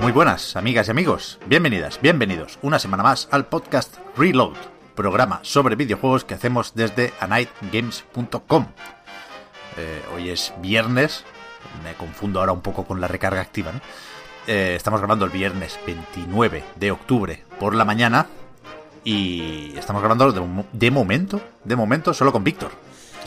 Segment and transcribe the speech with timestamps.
[0.00, 1.38] Muy buenas, amigas y amigos.
[1.46, 4.56] Bienvenidas, bienvenidos una semana más al podcast Reload,
[4.94, 8.66] programa sobre videojuegos que hacemos desde anightgames.com.
[9.78, 11.24] Eh, hoy es viernes,
[11.82, 13.80] me confundo ahora un poco con la recarga activa, ¿no?
[14.46, 18.26] Eh, estamos grabando el viernes 29 de octubre por la mañana
[19.04, 22.70] y estamos grabando de, mo- de momento, de momento solo con Víctor.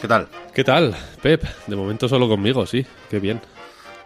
[0.02, 0.27] ¿Qué tal?
[0.53, 1.44] ¿Qué tal, Pep?
[1.67, 2.85] De momento solo conmigo, sí.
[3.09, 3.41] Qué bien.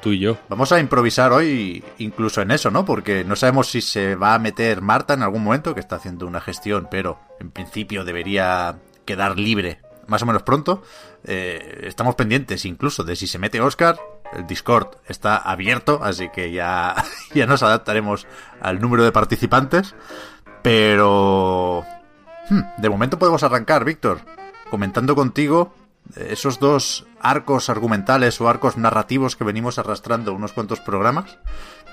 [0.02, 0.38] Tú y yo.
[0.48, 2.86] Vamos a improvisar hoy incluso en eso, ¿no?
[2.86, 6.26] Porque no sabemos si se va a meter Marta en algún momento, que está haciendo
[6.28, 10.84] una gestión, pero en principio debería quedar libre más o menos pronto.
[11.26, 13.98] Eh, estamos pendientes incluso de si se mete Oscar.
[14.34, 16.96] El Discord está abierto, así que ya,
[17.34, 18.28] ya nos adaptaremos
[18.62, 19.96] al número de participantes.
[20.62, 21.84] Pero...
[22.50, 24.20] hmm, de momento podemos arrancar, Víctor,
[24.70, 25.74] comentando contigo
[26.16, 31.38] esos dos arcos argumentales o arcos narrativos que venimos arrastrando unos cuantos programas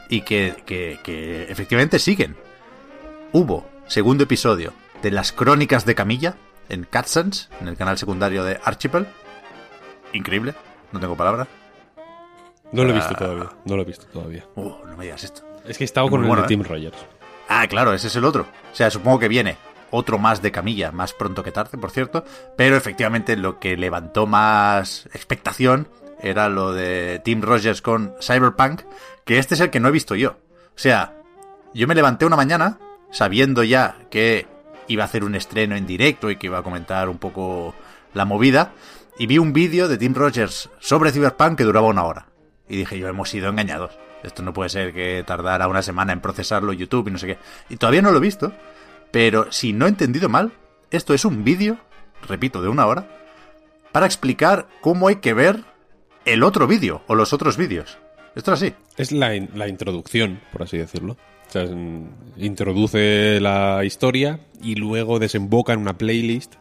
[0.09, 2.37] y que, que- que efectivamente siguen.
[3.33, 6.37] Hubo segundo episodio de las crónicas de Camilla
[6.69, 9.07] en Catsons, en el canal secundario de Archipel.
[10.13, 10.55] Increíble,
[10.93, 11.47] no tengo palabra.
[12.73, 13.19] No lo he visto Ah.
[13.19, 13.49] todavía.
[13.65, 14.45] No lo he visto todavía.
[14.57, 15.43] Uh, no me digas esto.
[15.67, 16.49] Es que he estado con el bueno, de ¿eh?
[16.49, 16.97] Tim Rogers.
[17.49, 18.47] Ah, claro, ese es el otro.
[18.73, 19.57] O sea, supongo que viene
[19.91, 22.25] otro más de Camilla, más pronto que tarde, por cierto.
[22.57, 25.89] Pero efectivamente lo que levantó más expectación
[26.21, 28.83] era lo de Tim Rogers con Cyberpunk,
[29.25, 30.31] que este es el que no he visto yo.
[30.31, 31.15] O sea,
[31.75, 32.79] yo me levanté una mañana
[33.11, 34.47] sabiendo ya que
[34.89, 37.75] iba a hacer un estreno en directo y que iba a comentar un poco
[38.15, 38.73] la movida,
[39.19, 42.27] y vi un vídeo de Tim Rogers sobre Cyberpunk que duraba una hora.
[42.69, 43.99] Y dije yo, hemos sido engañados.
[44.23, 47.39] Esto no puede ser que tardara una semana en procesarlo YouTube y no sé qué.
[47.69, 48.53] Y todavía no lo he visto,
[49.11, 50.53] pero si no he entendido mal,
[50.91, 51.79] esto es un vídeo,
[52.27, 53.09] repito, de una hora,
[53.93, 55.65] para explicar cómo hay que ver
[56.25, 57.99] el otro vídeo o los otros vídeos.
[58.35, 58.75] Esto es así.
[58.97, 61.17] Es la, la introducción, por así decirlo.
[61.49, 61.65] O sea,
[62.37, 66.57] introduce la historia y luego desemboca en una playlist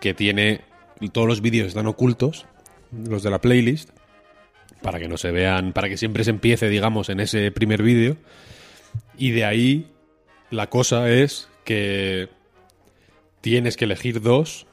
[0.00, 0.62] que tiene.
[1.00, 2.46] y Todos los vídeos están ocultos,
[2.90, 3.90] los de la playlist,
[4.82, 8.16] para que no se vean, para que siempre se empiece, digamos, en ese primer vídeo.
[9.16, 9.86] Y de ahí
[10.50, 12.28] la cosa es que
[13.40, 14.66] tienes que elegir dos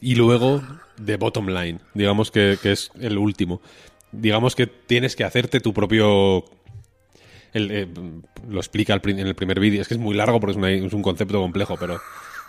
[0.00, 0.62] y luego
[0.96, 3.60] de bottom line, digamos que, que es el último.
[4.12, 6.44] Digamos que tienes que hacerte tu propio...
[7.52, 7.88] el, eh,
[8.48, 10.70] lo explica prin- en el primer vídeo, es que es muy largo porque es, una-
[10.70, 12.00] es un concepto complejo, pero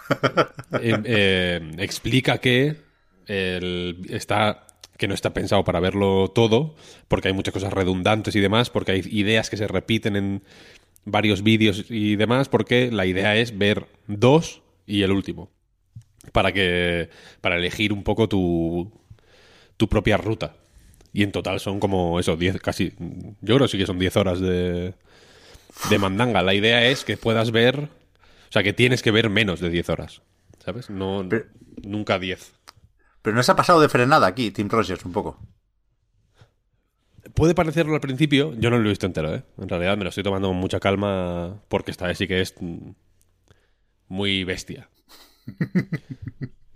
[0.82, 2.78] eh, eh, explica que
[3.28, 4.66] el- está
[5.00, 6.76] que no está pensado para verlo todo,
[7.08, 10.44] porque hay muchas cosas redundantes y demás, porque hay ideas que se repiten en
[11.06, 15.50] varios vídeos y demás, porque la idea es ver dos y el último.
[16.34, 17.10] Para que.
[17.40, 18.92] Para elegir un poco tu.
[19.78, 20.58] tu propia ruta.
[21.14, 22.92] Y en total son como eso, 10, casi.
[23.42, 24.94] Yo creo que sí que son 10 horas de.
[25.90, 26.42] de mandanga.
[26.44, 27.80] La idea es que puedas ver.
[27.80, 30.22] O sea, que tienes que ver menos de 10 horas.
[30.64, 30.90] ¿Sabes?
[30.90, 31.26] No.
[31.30, 31.46] Pero-
[31.84, 32.52] nunca 10.
[33.22, 35.40] Pero no se ha pasado de frenada aquí, Tim Rogers, un poco.
[37.34, 39.44] Puede parecerlo al principio, yo no lo he visto entero, ¿eh?
[39.58, 42.56] En realidad me lo estoy tomando con mucha calma porque esta vez sí que es
[44.08, 44.90] muy bestia.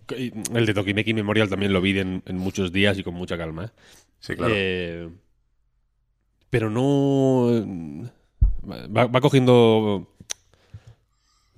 [0.10, 3.66] El de Tokimeki Memorial también lo vi en, en muchos días y con mucha calma,
[3.66, 3.70] ¿eh?
[4.20, 4.54] Sí, claro.
[4.56, 5.10] Eh,
[6.50, 7.48] pero no...
[8.66, 10.14] Va, va cogiendo...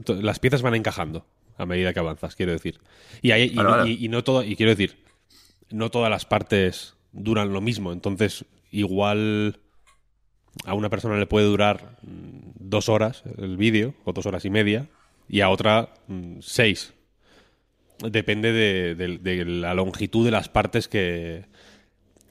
[0.08, 1.26] Las piezas van encajando
[1.58, 2.80] a medida que avanzas, quiero decir.
[3.22, 3.90] Y, hay- y Vale, no- vale.
[3.92, 4.98] y- y no todo, y quiero decir,
[5.70, 7.92] no todas las partes duran lo mismo.
[7.94, 9.60] Entonces, igual
[10.66, 14.50] a una persona le puede durar mm, dos horas el vídeo, o dos horas y
[14.50, 14.88] media,
[15.30, 16.94] y a otra mm, seis.
[18.00, 21.46] Depende de, de- de la longitud de las partes que,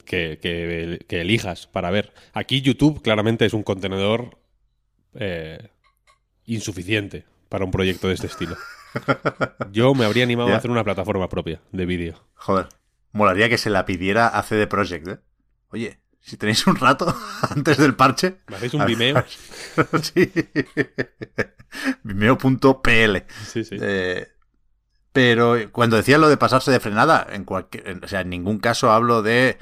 [0.05, 2.13] que, que- que elijas para ver.
[2.33, 4.37] Aquí YouTube claramente es un contenedor
[5.15, 5.69] eh,
[6.45, 8.55] insuficiente para un proyecto de este estilo.
[9.71, 12.25] Yo me habría animado a hacer una plataforma propia de vídeo.
[12.35, 12.67] Joder.
[13.11, 15.19] Molaría que se la pidiera a CD Projekt, ¿eh?
[15.69, 17.15] Oye, si tenéis un rato
[17.49, 18.37] antes del parche.
[18.47, 19.23] ¿Me hacéis un Vimeo?
[20.01, 20.31] sí.
[22.03, 23.23] Vimeo.pl.
[23.45, 23.77] Sí, sí.
[23.79, 24.27] Eh,
[25.11, 28.91] pero cuando decía lo de pasarse de frenada, en cualquier, o sea, en ningún caso
[28.91, 29.57] hablo de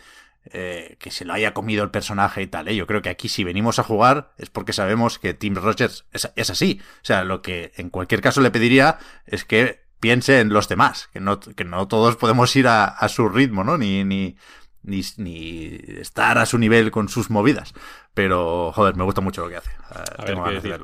[0.52, 2.68] eh, que se lo haya comido el personaje y tal.
[2.68, 2.76] ¿eh?
[2.76, 6.32] Yo creo que aquí si venimos a jugar es porque sabemos que Tim Rogers es,
[6.36, 6.82] es, así.
[7.02, 11.10] O sea, lo que en cualquier caso le pediría es que piense en los demás,
[11.14, 13.78] que no, que no todos podemos ir a, a su ritmo, ¿no?
[13.78, 14.36] Ni, ni,
[14.84, 17.74] ni, ni, estar a su nivel con sus movidas.
[18.14, 19.72] Pero, joder, me gusta mucho lo que hace.
[19.90, 20.78] A Tengo ver, decir,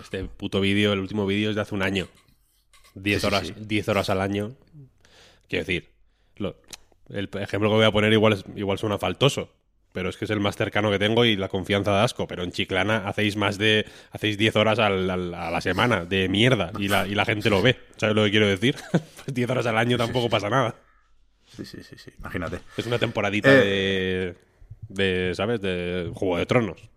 [0.00, 2.08] este puto vídeo, el último vídeo es de hace un año.
[2.94, 3.54] 10 sí, horas, sí.
[3.56, 4.56] 10 horas al año.
[5.48, 5.90] Quiero decir,
[6.36, 6.56] lo,
[7.10, 9.52] el ejemplo que voy a poner igual, igual suena faltoso,
[9.92, 12.26] pero es que es el más cercano que tengo y la confianza de asco.
[12.28, 13.86] Pero en Chiclana hacéis más de.
[14.10, 17.50] hacéis 10 horas al, al, a la semana de mierda y la, y la gente
[17.50, 17.76] lo ve.
[17.96, 18.76] ¿Sabes lo que quiero decir?
[19.26, 20.76] 10 horas al año tampoco pasa nada.
[21.46, 22.60] Sí, sí, sí, sí, imagínate.
[22.76, 24.34] Es una temporadita eh...
[24.88, 25.34] de, de.
[25.34, 25.60] ¿Sabes?
[25.60, 26.90] De Juego de Tronos.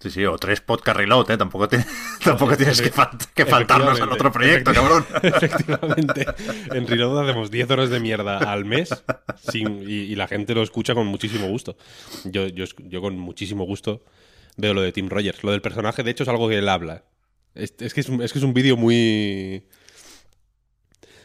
[0.00, 1.36] Sí, sí, o tres podcast reload, ¿eh?
[1.36, 1.84] Tampoco, te,
[2.24, 5.04] tampoco tienes que, fal que faltarnos al otro proyecto, cabrón.
[5.22, 6.24] Efectivamente.
[6.72, 8.90] En reload hacemos 10 horas de mierda al mes
[9.50, 11.76] sin, y, y, la gente lo escucha con muchísimo gusto.
[12.24, 14.04] Yo, yo, yo con muchísimo gusto
[14.56, 15.42] veo lo de Tim Rogers.
[15.42, 17.04] Lo del personaje, de hecho, es algo que él habla.
[17.56, 19.64] Es, es que es, es, que es un vídeo muy...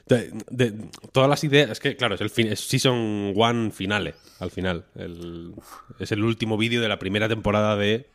[0.08, 0.74] De, de,
[1.12, 1.70] todas las ideas.
[1.70, 4.86] Es que, claro, es el fin, es Season 1 finale, al final.
[4.96, 5.54] El,
[6.00, 8.13] es el último vídeo de la primera temporada de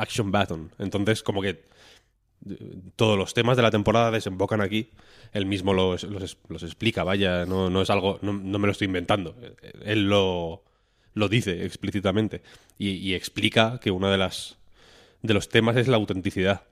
[0.00, 0.72] Action Button.
[0.78, 1.64] Entonces, como que
[2.96, 4.90] todos los temas de la temporada desembocan aquí.
[5.32, 8.72] Él mismo los, los, los explica, vaya, no, no es algo, no, no, me lo
[8.72, 9.36] estoy inventando.
[9.84, 10.62] Él lo,
[11.14, 12.42] lo dice explícitamente.
[12.78, 14.58] Y, y, explica que uno de las
[15.22, 16.62] de los temas es la autenticidad.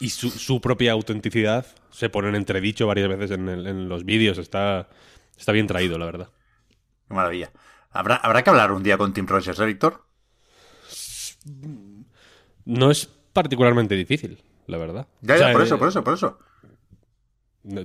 [0.00, 4.04] Y su, su propia autenticidad se pone en entredicho varias veces en, el, en los
[4.04, 4.38] vídeos.
[4.38, 4.88] Está,
[5.36, 6.30] está bien traído, la verdad.
[7.08, 7.50] Qué maravilla.
[7.90, 10.04] ¿Habrá, ¿Habrá que hablar un día con Tim Rogers, ¿eh, Víctor?
[12.68, 15.06] No es particularmente difícil, la verdad.
[15.22, 16.38] Ya, ya, o sea, por eso, eh, por eso, por eso.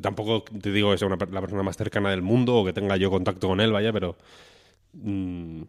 [0.01, 2.97] Tampoco te digo que sea una, la persona más cercana del mundo o que tenga
[2.97, 4.17] yo contacto con él, vaya, pero.
[4.93, 5.63] Mmm,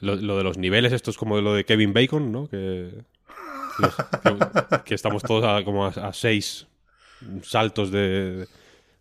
[0.00, 2.48] lo, lo, de los niveles, esto es como lo de Kevin Bacon, ¿no?
[2.48, 2.90] Que,
[3.78, 6.66] los, que, que, estamos todos a, como a, a, seis
[7.42, 8.48] saltos de,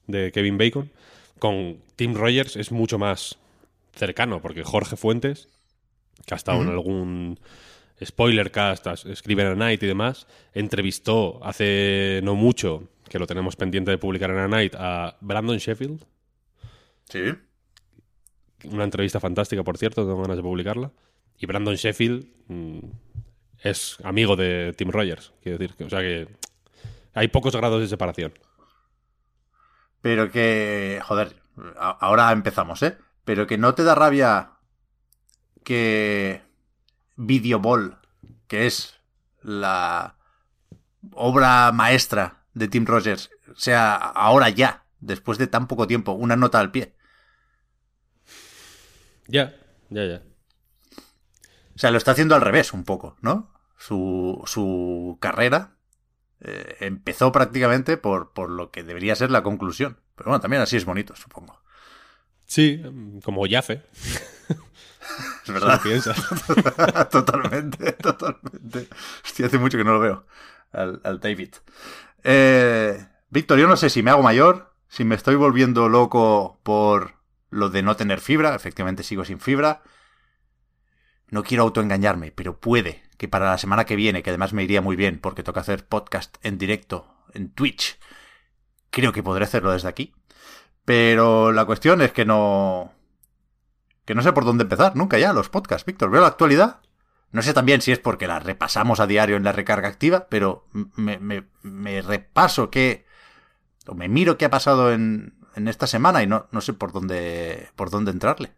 [0.05, 0.91] de Kevin Bacon.
[1.39, 3.37] Con Tim Rogers es mucho más
[3.95, 5.49] cercano, porque Jorge Fuentes,
[6.27, 6.65] que ha estado uh -huh.
[6.65, 7.39] en algún
[8.03, 13.97] Spoilercast, Escriben a Night y demás, entrevistó hace no mucho, que lo tenemos pendiente de
[13.97, 16.05] publicar en A Night, a Brandon Sheffield.
[17.05, 17.33] Sí.
[18.65, 20.91] Una entrevista fantástica, por cierto, tengo ganas de publicarla.
[21.37, 22.79] Y Brandon Sheffield mmm,
[23.59, 25.75] es amigo de Tim Rogers, quiero decir.
[25.85, 26.27] O sea que
[27.13, 28.33] hay pocos grados de separación.
[30.01, 31.35] Pero que, joder,
[31.77, 32.97] ahora empezamos, ¿eh?
[33.23, 34.51] Pero que no te da rabia
[35.63, 36.41] que
[37.15, 37.99] Videoball,
[38.47, 38.99] que es
[39.41, 40.15] la
[41.11, 46.59] obra maestra de Tim Rogers, sea ahora ya, después de tan poco tiempo, una nota
[46.59, 46.95] al pie.
[49.27, 49.55] Ya,
[49.89, 50.21] ya, ya.
[51.75, 53.51] O sea, lo está haciendo al revés un poco, ¿no?
[53.77, 55.75] Su, su carrera
[56.39, 59.99] eh, empezó prácticamente por, por lo que debería ser la conclusión.
[60.15, 61.61] Pero bueno, también así es bonito, supongo.
[62.45, 62.81] Sí,
[63.23, 63.83] como Yafe.
[65.45, 65.81] Es verdad.
[67.11, 68.87] totalmente, totalmente.
[69.23, 70.25] Hostia, hace mucho que no lo veo.
[70.71, 71.55] Al, al David.
[72.23, 77.15] Eh, Víctor, yo no sé si me hago mayor, si me estoy volviendo loco por
[77.49, 78.55] lo de no tener fibra.
[78.55, 79.83] Efectivamente sigo sin fibra.
[81.29, 84.81] No quiero autoengañarme, pero puede que para la semana que viene, que además me iría
[84.81, 87.99] muy bien porque toca hacer podcast en directo en Twitch,
[88.89, 90.13] creo que podré hacerlo desde aquí.
[90.85, 92.93] Pero la cuestión es que no,
[94.05, 96.11] que no sé por dónde empezar, nunca ya, los podcasts, Víctor.
[96.11, 96.79] Veo la actualidad.
[97.31, 100.67] No sé también si es porque la repasamos a diario en la recarga activa, pero
[100.95, 103.05] me, me, me repaso qué.
[103.87, 106.93] o me miro qué ha pasado en, en esta semana y no, no sé por
[106.93, 108.51] dónde, por dónde entrarle.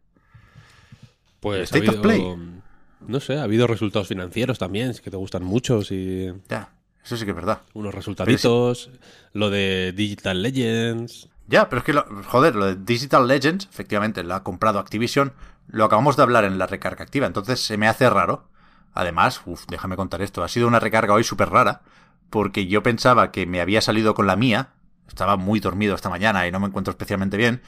[1.39, 2.61] Pues State ha habido, of Play.
[3.07, 5.81] No sé, ha habido resultados financieros también, que te gustan mucho.
[5.81, 6.31] Si...
[6.49, 6.73] Ya,
[7.03, 7.61] eso sí que es verdad.
[7.73, 8.99] Unos resultaditos, sí.
[9.33, 11.29] lo de Digital Legends.
[11.47, 15.33] Ya, pero es que, lo, joder, lo de Digital Legends, efectivamente, lo ha comprado Activision,
[15.67, 18.49] lo acabamos de hablar en la recarga activa, entonces se me hace raro.
[18.93, 21.81] Además, uff, déjame contar esto, ha sido una recarga hoy súper rara,
[22.29, 24.73] porque yo pensaba que me había salido con la mía,
[25.07, 27.61] estaba muy dormido esta mañana y no me encuentro especialmente bien,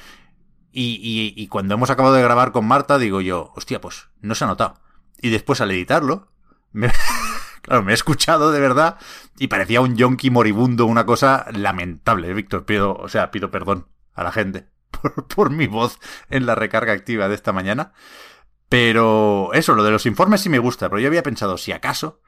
[0.72, 4.36] y, y, y cuando hemos acabado de grabar con Marta, digo yo, hostia, pues no
[4.36, 4.76] se ha notado.
[5.22, 6.28] Y después al editarlo,
[6.72, 6.92] me...
[7.62, 8.98] Claro, me he escuchado de verdad
[9.38, 12.66] y parecía un yonki moribundo, una cosa lamentable, Víctor.
[12.66, 16.00] Pido, o sea, pido perdón a la gente por, por, mi voz
[16.30, 17.94] en la recarga activa de esta mañana.
[18.70, 22.22] Pero eso, lo de los informes sí me gusta, pero yo había pensado, si acaso,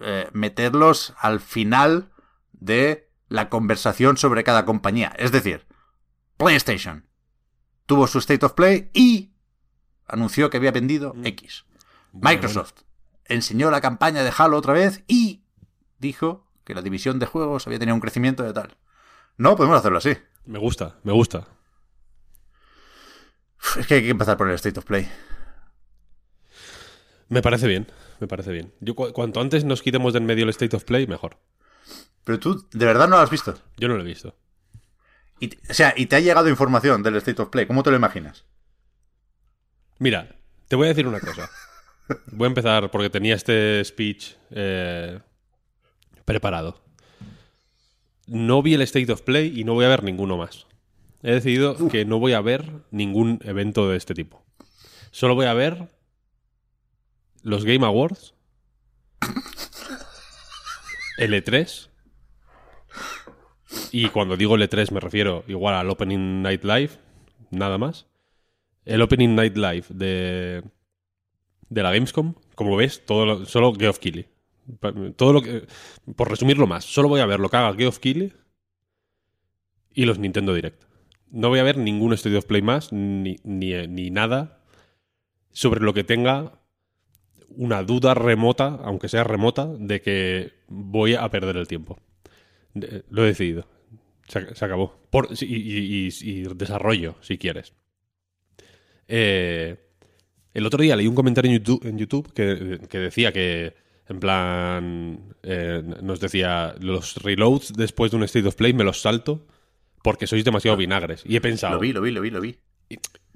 [0.00, 2.10] eh, meterlos al final
[2.52, 5.12] de la conversación sobre cada compañía.
[5.16, 5.66] Es decir,
[6.36, 7.06] PlayStation
[7.86, 9.32] tuvo su State of Play y
[10.06, 11.26] anunció que había vendido Mm.
[11.26, 11.64] X.
[12.12, 12.82] Microsoft
[13.30, 15.42] enseñó la campaña de Halo otra vez y
[15.98, 18.76] dijo que la división de juegos había tenido un crecimiento de tal.
[19.36, 20.16] No, podemos hacerlo así.
[20.44, 21.46] Me gusta, me gusta.
[23.78, 25.08] Es que hay que empezar por el State of Play.
[27.28, 27.86] Me parece bien,
[28.18, 28.74] me parece bien.
[28.80, 31.38] Yo, cu- cuanto antes nos quitemos de en medio el State of Play, mejor.
[32.24, 33.54] Pero tú, ¿de verdad no lo has visto?
[33.76, 34.36] Yo no lo he visto.
[35.38, 37.66] Y, o sea, y te ha llegado información del State of Play.
[37.66, 38.44] ¿Cómo te lo imaginas?
[39.98, 40.36] Mira,
[40.68, 41.48] te voy a decir una cosa.
[42.32, 45.18] Voy a empezar porque tenía este speech eh,
[46.24, 46.80] preparado.
[48.26, 50.66] No vi el State of Play y no voy a ver ninguno más.
[51.22, 54.44] He decidido que no voy a ver ningún evento de este tipo.
[55.10, 55.88] Solo voy a ver
[57.42, 58.34] los Game Awards,
[61.18, 61.88] el E3,
[63.92, 66.90] y cuando digo el E3 me refiero igual al Opening Night Live,
[67.50, 68.06] nada más.
[68.84, 70.62] El Opening Night Live de,
[71.70, 74.26] de la Gamescom, como ves, todo lo- solo Geoff Keighley.
[75.16, 75.66] Todo lo que,
[76.14, 78.32] por resumirlo más, solo voy a ver lo que haga Geoff Keighley
[79.94, 80.84] y los Nintendo Direct.
[81.30, 84.60] No voy a ver ningún State of Play más, ni, ni, ni nada
[85.52, 86.60] sobre lo que tenga
[87.48, 91.98] una duda remota, aunque sea remota, de que voy a perder el tiempo.
[92.74, 93.66] Lo he decidido.
[94.28, 95.00] Se acabó.
[95.10, 97.72] Por, y, y- y- y desarrollo, si quieres.
[99.08, 99.76] Eh,
[100.54, 103.74] el otro día leí un comentario en YouTube, en YouTube que, que decía que,
[104.08, 109.00] en plan, eh, nos decía, los reloads después de un State of Play me los
[109.00, 109.46] salto
[110.02, 111.22] porque sois demasiado vinagres.
[111.26, 112.56] Y he pensado, Lo vi, lo vi, lo vi, lo vi.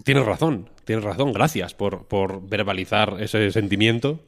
[0.03, 4.21] tienes razón, tienes razón, gracias por, por verbalizar ese sentimiento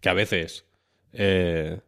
[0.00, 0.66] que a veces...
[1.12, 1.80] eh,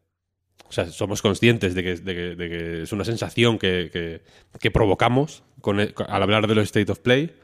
[0.68, 4.20] o sea, somos conscientes de que, de que- de que es una sensación que,
[4.60, 7.34] que- provocamos con el- al hablar de los State of Play,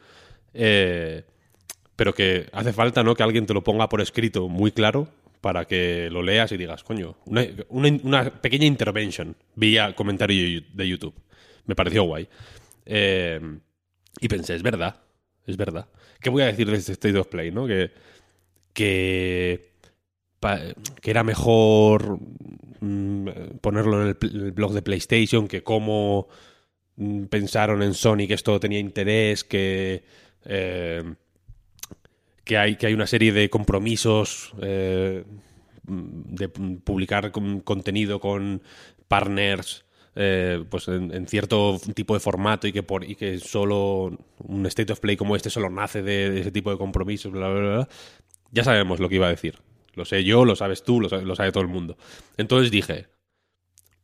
[0.52, 1.24] eh,
[1.96, 3.14] pero que hace falta ¿no?
[3.14, 5.08] que alguien te lo ponga por escrito muy claro
[5.40, 11.14] para que lo leas y digas, coño, una, una- pequeña intervention vía comentario de YouTube.
[11.66, 12.28] Me pareció guay.
[12.86, 13.40] Eh,
[14.20, 14.96] y pensé, es verdad,
[15.46, 15.86] es verdad.
[16.20, 17.50] ¿Qué voy a decir de este State of Play?
[17.50, 17.66] ¿no?
[17.66, 17.90] Que,
[18.72, 19.70] que,
[21.00, 22.18] que era mejor
[22.80, 23.28] mm,
[23.60, 26.28] ponerlo en el blog de PlayStation, que cómo
[26.96, 30.04] mm, pensaron en Sony que esto tenía interés, que,
[30.46, 31.02] eh,
[32.44, 35.24] que, hay, que hay una serie de compromisos eh,
[35.86, 38.62] de pu- publicar con- contenido con
[39.08, 39.84] partners
[40.16, 44.66] eh, pues en, en cierto tipo de formato y que por y que solo un
[44.66, 47.60] state of play como este solo nace de, de ese tipo de compromisos bla, bla,
[47.60, 47.88] bla, bla.
[48.52, 49.58] ya sabemos lo que iba a decir.
[49.94, 51.96] Lo sé yo lo sabes tú lo sabe, lo sabe todo el mundo.
[52.36, 53.06] Entonces dije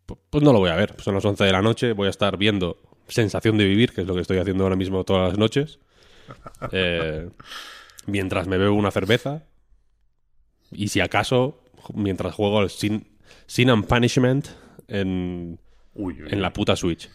[0.07, 0.95] "Pu- pues no lo voy a ver.
[1.01, 2.77] Son las 11 de la noche voy a estar viendo
[3.09, 5.79] sensación de vivir que es lo que estoy haciendo ahora mismo todas las noches
[6.73, 7.29] eh,
[8.07, 9.45] mientras me bebo una cerveza
[10.73, 11.63] y si acaso
[11.95, 13.07] mientras juego al Sin,
[13.47, 14.49] Sin and Punishment
[14.89, 15.59] en,
[15.95, 17.09] Uy, uy, en la puta Switch.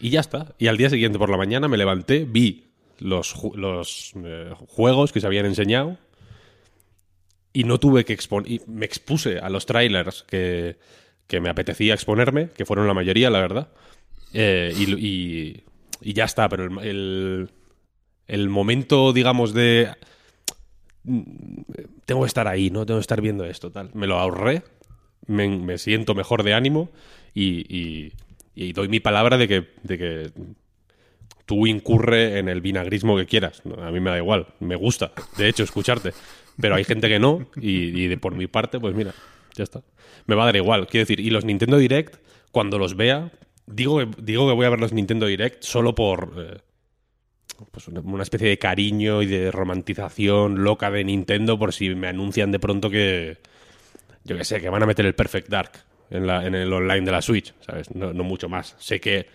[0.00, 0.54] Y ya está.
[0.58, 5.20] Y al día siguiente por la mañana me levanté, vi los, los eh, juegos que
[5.20, 5.96] se habían enseñado
[7.52, 8.60] y no tuve que exponer.
[8.66, 10.76] Me expuse a los trailers que,
[11.26, 13.68] que me apetecía exponerme, que fueron la mayoría, la verdad.
[14.32, 15.64] Eh, y, y-
[16.04, 17.50] y ya está, pero el, el,
[18.32, 19.90] el momento, digamos, de.
[21.04, 21.22] mm,
[22.04, 22.84] Tengo que estar ahí, ¿no?
[22.86, 23.90] Tengo que estar viendo esto, tal.
[23.94, 24.62] Me lo ahorré,
[25.26, 26.90] me, siento mejor de ánimo
[27.34, 28.12] y,
[28.54, 30.30] y- doy mi palabra de que, de que
[31.46, 33.62] tú incurre en el vinagrismo que quieras.
[33.80, 36.12] A mí me da igual, me gusta, de hecho, escucharte.
[36.60, 39.12] Pero hay gente que no, y, y de por mi parte, pues mira,
[39.54, 39.82] ya está.
[40.26, 40.86] Me va a dar igual.
[40.86, 42.16] Quiero decir, y los Nintendo Direct,
[42.52, 43.32] cuando los vea,
[43.66, 46.58] digo que, digo que voy a ver los Nintendo Direct solo por eh,
[47.70, 52.50] pues una, especie de cariño y de romantización loca de Nintendo por si me anuncian
[52.52, 53.38] de pronto que,
[54.24, 55.72] yo que sé, que van a meter el Perfect Dark
[56.10, 57.94] en, la, en el online de la Switch, ¿sabes?
[57.94, 58.76] No, no mucho más.
[58.78, 59.26] Sé que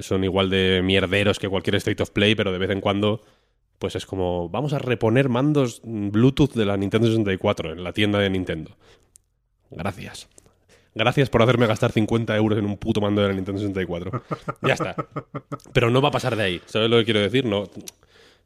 [0.00, 3.22] son igual de mierderos que cualquier State of Play, pero de vez en cuando,
[3.78, 8.18] pues es como, vamos a reponer mandos Bluetooth de la Nintendo 64 en la tienda
[8.18, 8.76] de Nintendo.
[9.70, 10.28] Gracias.
[10.94, 14.22] Gracias por hacerme gastar 50 euros en un puto mando de la Nintendo 64.
[14.62, 14.96] Ya está.
[15.72, 16.60] Pero no va a pasar de ahí.
[16.66, 17.44] ¿Sabes lo que quiero decir?
[17.44, 17.64] No,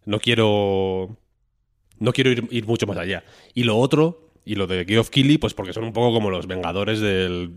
[0.04, 1.16] no quiero.
[1.98, 3.24] No quiero ir, mucho más allá.
[3.54, 6.46] Y lo otro, y lo de Geoff Keighley, pues porque son un poco como los
[6.46, 7.52] vengadores del,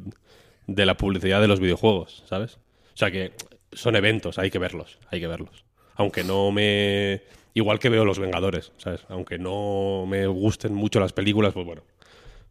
[0.68, 2.60] de la publicidad de los videojuegos, ¿sabes?
[2.94, 3.34] O sea que
[3.74, 5.66] son eventos, hay que verlos, hay que verlos.
[5.96, 7.24] Aunque no me
[7.58, 9.04] Igual que veo Los Vengadores, ¿sabes?
[9.10, 11.82] Aunque no me gusten mucho las películas, pues bueno,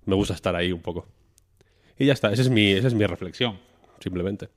[0.04, 1.06] me gusta estar ahí un poco.
[1.98, 3.58] Y ya está, esa es mi, esa es mi reflexión,
[4.00, 4.50] simplemente.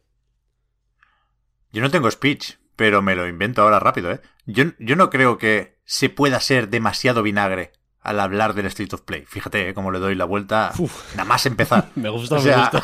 [1.72, 4.22] Yo no tengo speech, pero me lo invento ahora rápido, ¿eh?
[4.46, 9.02] Yo, yo no creo que se pueda ser demasiado vinagre al hablar del State of
[9.02, 9.26] Play.
[9.26, 9.74] Fíjate ¿eh?
[9.74, 10.72] cómo le doy la vuelta
[11.12, 11.90] nada más empezar.
[11.96, 12.84] me gusta, me gusta.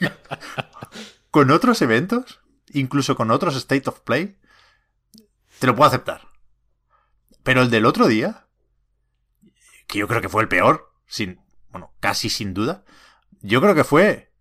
[1.30, 2.40] con otros eventos,
[2.72, 4.38] incluso con otros State of Play,
[5.58, 6.28] te lo puedo aceptar.
[7.42, 8.46] Pero el del otro día,
[9.86, 11.40] que yo creo que fue el peor, sin,
[11.70, 12.84] bueno, casi sin duda,
[13.42, 14.32] yo creo que fue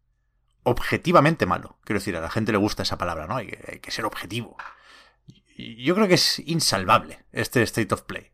[0.64, 1.78] objetivamente malo.
[1.84, 3.38] Quiero decir, a la gente le gusta esa palabra, ¿no?
[3.38, 4.58] Hay que, ser objetivo.
[5.58, 8.32] Yo creo que es insalvable este State of Play.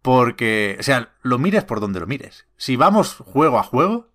[0.00, 2.46] Porque, o sea, lo mires por donde lo mires.
[2.56, 4.12] Si vamos juego a juego,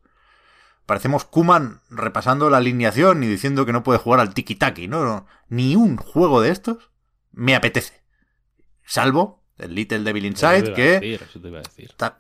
[0.86, 5.26] parecemos Kuman repasando la alineación y diciendo que no puede jugar al tiki-taki, ¿no?
[5.50, 6.92] Ni un juego de estos
[7.32, 8.04] me apetece.
[8.84, 11.20] Salvo el Little Devil Inside, que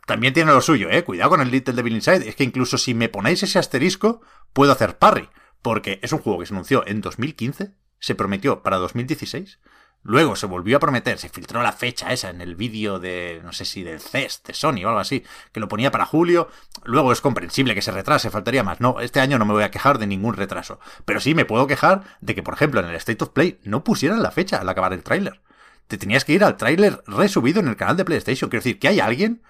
[0.06, 1.04] también tiene lo suyo, ¿eh?
[1.04, 2.28] Cuidado con el Little Devil Inside.
[2.28, 4.22] Es que incluso si me ponéis ese asterisco,
[4.54, 5.30] puedo hacer parry.
[5.62, 9.60] Porque es un juego que se anunció en 2015, se prometió para 2016
[10.04, 13.52] Luego se volvió a prometer, se filtró la fecha esa en el vídeo de, no
[13.52, 16.50] sé si del CES, de Sony o algo así, que lo ponía para julio.
[16.86, 18.80] Luego es comprensible que se retrase, faltaría más.
[18.80, 20.80] No, este año no me voy a quejar de ningún retraso.
[21.04, 23.84] Pero sí me puedo quejar de que, por ejemplo, en el State of Play no
[23.84, 25.42] pusieran la fecha al acabar el tráiler.
[25.88, 28.50] Te tenías que ir al tráiler resubido en el canal de PlayStation.
[28.50, 29.42] Quiero decir, que hay alguien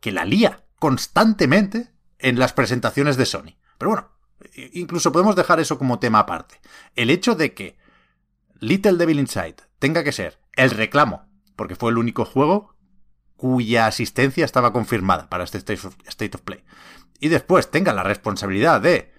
[0.00, 3.56] que la lía constantemente en las presentaciones de Sony.
[3.78, 4.12] Pero bueno,
[4.72, 6.60] incluso podemos dejar eso como tema aparte.
[6.94, 7.76] El hecho de que
[8.60, 12.76] Little Devil Inside tenga que ser el reclamo, porque fue el único juego
[13.36, 16.62] cuya asistencia estaba confirmada para este State of, Play.
[17.18, 19.12] Y después tenga la responsabilidad de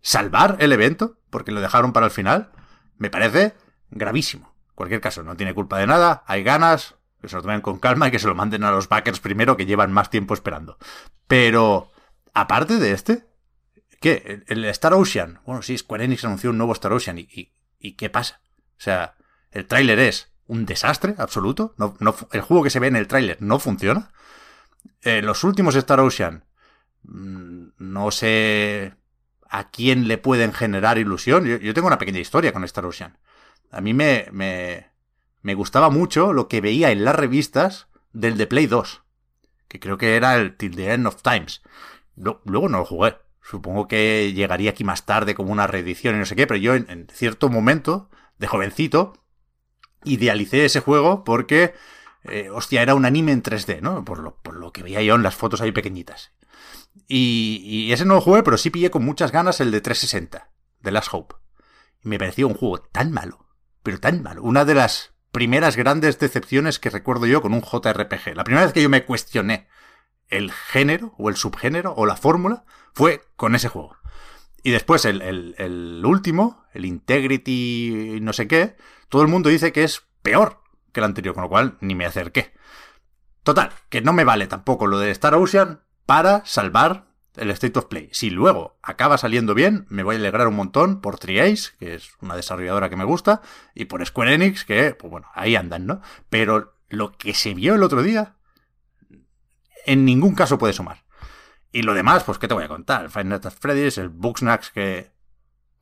[0.00, 2.52] salvar el evento, porque lo dejaron para el final,
[2.98, 3.54] me parece
[3.90, 4.53] gravísimo.
[4.74, 8.08] Cualquier caso, no tiene culpa de nada, hay ganas, que se lo tomen con calma
[8.08, 10.78] y que se lo manden a los backers primero que llevan más tiempo esperando.
[11.26, 11.90] Pero,
[12.32, 13.26] aparte de este,
[14.00, 14.44] ¿qué?
[14.46, 15.40] El Star Ocean.
[15.46, 17.18] Bueno, sí, Square Enix anunció un nuevo Star Ocean.
[17.18, 18.40] ¿Y, y qué pasa?
[18.76, 19.14] O sea,
[19.50, 21.74] el tráiler es un desastre absoluto.
[21.78, 21.96] No,
[22.32, 24.10] el juego que se ve en el tráiler no funciona.
[25.02, 26.44] Eh, los últimos Star Ocean,
[27.02, 28.94] mm, no sé
[29.48, 31.46] a quién le pueden generar ilusión.
[31.46, 33.18] Yo, tengo una pequeña historia con Star Ocean.
[33.70, 34.88] A mí me, me,
[35.42, 39.02] me gustaba mucho lo que veía en las revistas del The Play 2,
[39.68, 41.62] que creo que era el Till the End of Times.
[42.16, 43.16] luego no lo jugué.
[43.42, 46.74] Supongo que llegaría aquí más tarde como una reedición y no sé qué, pero yo
[46.74, 49.12] en cierto momento, de jovencito,
[50.04, 51.74] idealicé ese juego porque,
[52.24, 54.04] eh, hostia, era un anime en 3D, ¿no?
[54.04, 56.32] Por lo, por lo que veía yo en las fotos ahí pequeñitas.
[57.06, 60.50] Y, ese no lo jugué, pero sí pillé con muchas ganas el de 360,
[60.80, 61.34] de Last Hope.
[62.02, 63.43] Y me pareció un juego tan malo,
[63.84, 64.42] pero tan malo.
[64.42, 68.34] Una de las primeras grandes decepciones que recuerdo yo con un JRPG.
[68.34, 69.68] La primera vez que yo me cuestioné
[70.28, 73.96] el género o el subgénero o la fórmula fue con ese juego.
[74.62, 78.76] Y después el, el, último, el Integrity no sé qué,
[79.10, 82.06] todo el mundo dice que es peor que el anterior, con lo cual ni me
[82.06, 82.54] acerqué.
[83.42, 87.86] Total, que no me vale tampoco lo de Star Ocean para salvar el State of
[87.86, 88.08] Play.
[88.12, 92.12] Si luego acaba saliendo bien, me voy a alegrar un montón por Triace, que es
[92.20, 93.42] una desarrolladora que me gusta,
[93.74, 96.00] y por Square Enix, que, pues bueno, ahí andan, ¿no?
[96.30, 98.36] Pero lo que se vio el otro día,
[99.86, 101.04] en ningún caso puede sumar.
[101.72, 103.10] Y lo demás, pues, ¿qué te voy a contar?
[103.10, 105.12] Final Nights at Freddy's, el Booksnacks, que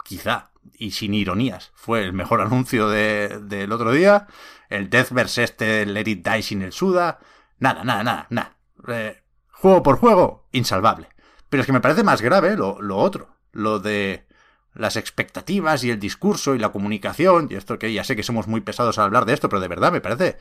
[0.04, 4.26] quizá, y sin ironías, fue el mejor anuncio del otro día.
[4.70, 7.18] El Deathverse este, Let It Die sin el Suda.
[7.58, 8.56] Nada, nada, nada, nada.
[8.88, 11.12] Eh, juego por juego, insalvable.
[11.52, 13.36] Pero es que me parece más grave lo, lo otro.
[13.52, 14.26] Lo de
[14.72, 17.48] las expectativas y el discurso y la comunicación.
[17.50, 19.68] Y esto que ya sé que somos muy pesados al hablar de esto, pero de
[19.68, 20.38] verdad me parece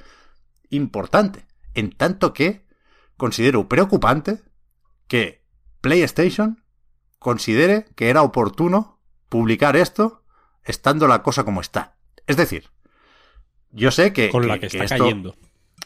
[0.70, 1.46] importante.
[1.74, 2.66] En tanto que
[3.18, 4.40] considero preocupante
[5.10, 5.44] que
[5.82, 6.64] PlayStation
[7.20, 10.24] considere que era oportuno publicar esto
[10.64, 11.98] estando la cosa como está.
[12.26, 12.70] Es decir,
[13.72, 14.30] yo sé que...
[14.30, 15.36] Con la que, está cayendo.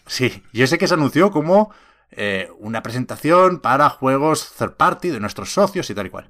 [0.06, 1.72] Sí, yo sé que se anunció como
[2.12, 6.30] eh, una presentación para juegos third party de nuestros socios y tal y cual.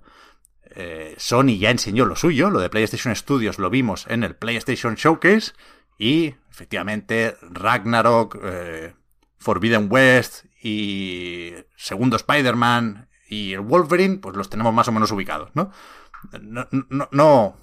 [0.77, 4.95] Eh, Sony ya enseñó lo suyo, lo de PlayStation Studios lo vimos en el PlayStation
[4.95, 5.53] Showcase
[5.97, 8.93] y efectivamente Ragnarok, eh,
[9.37, 15.51] Forbidden West y segundo Spider-Man y el Wolverine, pues los tenemos más o menos ubicados,
[15.53, 15.71] ¿no?
[16.41, 17.55] No,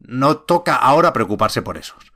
[0.00, 2.12] no, toca ahora preocuparse por esos.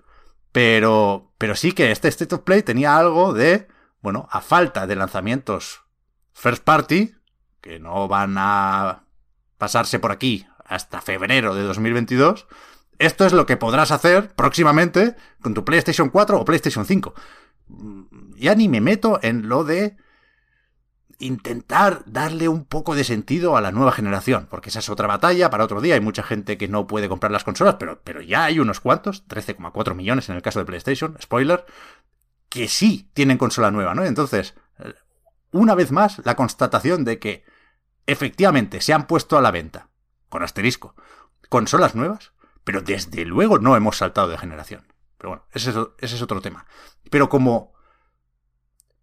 [0.53, 3.69] Pero, pero sí que este State of Play tenía algo de,
[4.07, 5.83] bueno, a falta de lanzamientos
[6.33, 7.16] first party,
[7.61, 9.03] que no van a
[9.59, 12.47] pasarse por aquí hasta febrero de 2022,
[13.01, 17.14] esto es lo que podrás hacer próximamente con tu PlayStation 4 o PlayStation 5.
[17.66, 19.97] mm, ya ni me meto en lo de
[21.19, 25.51] intentar darle un poco de sentido a la nueva generación, porque esa es otra batalla
[25.51, 25.95] para otro día.
[25.95, 29.27] Hay mucha gente que no puede comprar las consolas, pero, pero ya hay unos cuantos,
[29.27, 31.64] 13,4 millones en el caso de PlayStation, spoiler,
[32.49, 34.05] que sí tienen consola nueva, ¿no?
[34.05, 34.55] Entonces,
[35.51, 37.45] una vez más, la constatación de que
[38.07, 39.89] efectivamente se han puesto a la venta,
[40.29, 40.95] con asterisco,
[41.49, 42.33] consolas nuevas,
[42.65, 44.93] pero desde luego no hemos saltado de generación.
[45.19, 46.67] Pero bueno, ese es, otro tema.
[47.11, 47.75] Pero como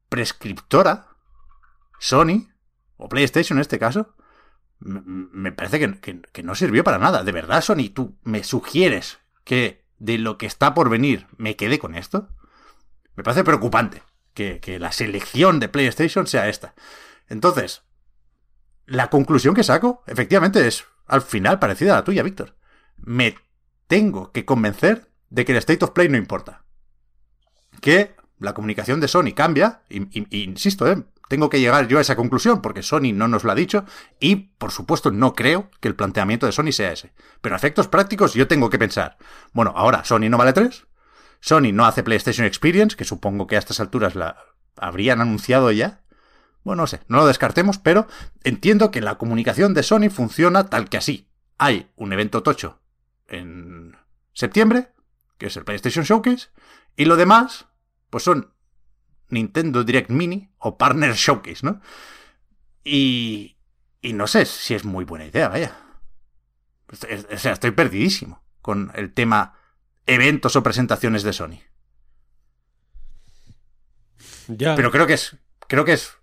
[0.10, 1.08] prescriptora,
[2.00, 2.50] Sony,
[2.98, 4.16] o PlayStation en este caso,
[4.80, 7.24] me parece que, no sirvió para nada.
[7.24, 11.80] De verdad, Sony, tú me sugieres que de lo que está por venir me quede
[11.80, 12.30] con esto.
[13.16, 16.74] Me parece preocupante que, que la selección de PlayStation sea esta.
[17.28, 17.84] Entonces,
[18.86, 22.56] la conclusión que saco, efectivamente, es al final parecida a la tuya, Víctor.
[22.98, 23.36] Me
[23.88, 26.64] tengo que convencer de que el State of Play no importa.
[27.82, 31.04] Que la comunicación de Sony cambia, y, insisto, ¿eh?
[31.30, 33.86] tengo que llegar yo a esa conclusión porque Sony no nos lo ha dicho
[34.20, 37.14] y, por supuesto, no creo que el planteamiento de Sony sea ese.
[37.42, 39.18] Pero a efectos prácticos yo tengo que pensar,
[39.54, 40.86] bueno, ahora Sony no vale 3,
[41.44, 44.38] Sony no hace PlayStation Experience, que supongo que a estas alturas la
[44.78, 46.02] habrían anunciado ya.
[46.64, 48.08] Bueno, no sé, no lo descartemos, pero
[48.46, 51.28] entiendo que la comunicación de Sony funciona tal que así.
[51.58, 52.82] Hay un evento tocho
[53.28, 53.98] en
[54.32, 54.94] septiembre,
[55.38, 56.48] que es el PlayStation Showcase,
[56.96, 57.66] y lo demás,
[58.10, 58.54] pues son
[59.28, 61.82] Nintendo Direct Mini o Partner Showcase, ¿no?
[62.86, 63.58] Y,
[64.02, 65.76] y no sé si es muy buena idea, vaya.
[66.88, 66.96] O
[67.38, 69.58] sea, estoy perdidísimo con el tema
[70.06, 71.60] eventos o presentaciones de Sony.
[74.48, 74.76] Ya.
[74.76, 75.38] Pero creo que es,
[75.68, 76.18] creo que es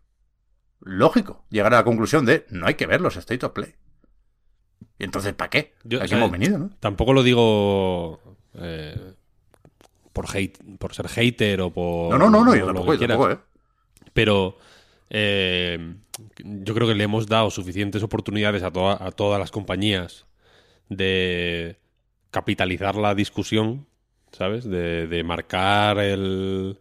[0.81, 3.75] lógico llegar a la conclusión de no hay que ver los State of Play.
[4.99, 5.75] Y entonces, ¿para qué?
[6.01, 6.71] Aquí hemos venido, ¿no?
[6.79, 8.21] Tampoco lo digo
[8.55, 9.15] eh,
[10.13, 12.11] por hate, por ser hater o por.
[12.11, 13.39] No, no, no, no yo tampoco, ¿eh?
[14.13, 14.59] Pero
[15.09, 15.95] eh,
[16.39, 20.27] yo creo que le hemos dado suficientes oportunidades a, a todas las compañías
[20.91, 21.79] de
[22.31, 23.87] capitalizar la discusión,
[24.33, 24.65] ¿sabes?
[24.69, 26.79] De, marcar el,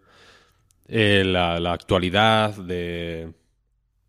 [0.87, 3.33] la, actualidad, de,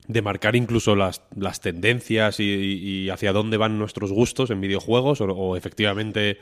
[0.06, 5.56] de marcar incluso las, las tendencias y, hacia dónde van nuestros gustos en videojuegos o,
[5.56, 6.38] efectivamente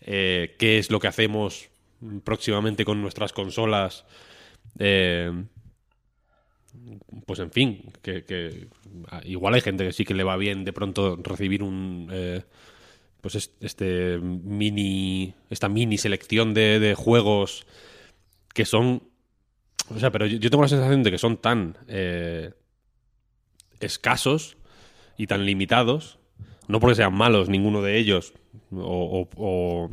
[0.00, 1.68] eh, qué es lo que hacemos
[2.24, 4.04] próximamente con nuestras consolas.
[4.78, 5.30] Eh,
[7.26, 8.68] pues en fin, que,
[9.24, 12.08] igual hay gente que sí que le va bien de pronto recibir un...
[12.10, 12.42] Eh,
[13.22, 17.64] pues este mini esta mini selección de, juegos
[18.52, 19.04] que son
[19.88, 22.52] o sea pero yo, tengo la sensación de que son tan eh,
[23.80, 24.58] escasos
[25.16, 26.18] y tan limitados
[26.66, 28.34] no porque sean malos ninguno de ellos
[28.72, 29.88] o,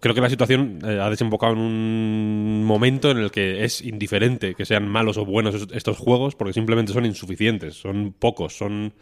[0.00, 4.54] creo que la situación eh, ha desembocado en un momento en el que es indiferente
[4.54, 8.94] que sean malos o buenos estos juegos porque simplemente son insuficientes son pocos son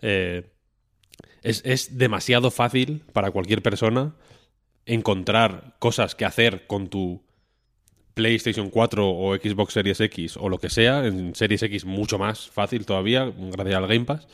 [0.00, 0.53] eh,
[1.44, 4.14] es, demasiado fácil para cualquier persona
[4.86, 7.22] encontrar cosas que hacer con tu
[8.14, 12.48] PlayStation 4 o Xbox Series X o lo que sea, en Series X mucho más
[12.48, 14.26] fácil todavía, gracias al Game Pass,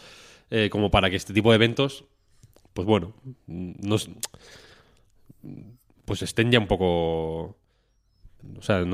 [0.50, 2.04] eh, como para que este tipo de eventos,
[2.74, 3.14] pues bueno,
[6.04, 7.56] pues estén ya un poco...
[8.58, 8.84] O sea,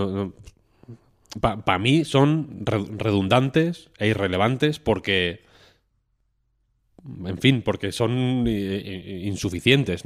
[1.40, 5.45] para mí son redundantes e irrelevantes porque
[7.24, 10.02] en fin, porque son eh, eh, insuficientes,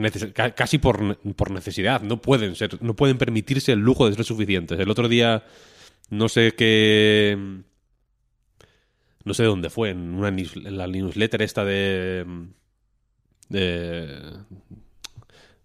[0.54, 4.78] casi por, necesidad, no pueden ser, no pueden permitirse el lujo de ser suficientes.
[4.78, 5.44] El otro día,
[6.10, 7.36] no sé qué,
[9.24, 12.24] no sé dónde fue, en, una, en la newsletter esta de,
[13.48, 14.08] de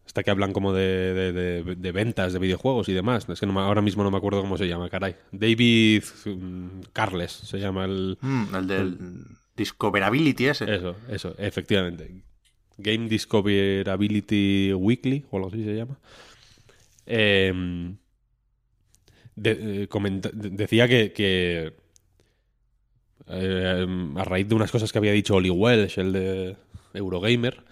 [0.05, 1.33] esta que hablan como de,
[1.75, 3.27] de, ventas de videojuegos y demás.
[3.27, 5.15] Es que ahora mismo no me acuerdo cómo se llama, caray.
[5.33, 8.17] David mm, Carles se llama el...
[8.21, 8.97] Mm, el del...
[9.55, 10.65] Discoverability ese.
[10.65, 12.23] Eso, eso, efectivamente.
[12.77, 15.97] Game Discoverability Weekly, o algo así se llama.
[17.05, 17.97] Em,
[19.43, 19.87] eh,
[20.33, 21.73] decía que,
[23.27, 26.57] eh, a raíz de unas cosas que había dicho Oli Welsh, el de
[26.93, 27.63] Eurogamer,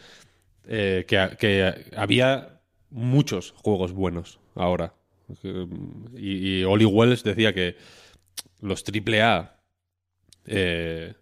[0.67, 4.93] eh, que, había muchos juegos buenos ahora.
[6.15, 7.76] Y, y Oli Welsh decía que
[8.62, 9.54] los AAA
[10.46, 11.13] eh,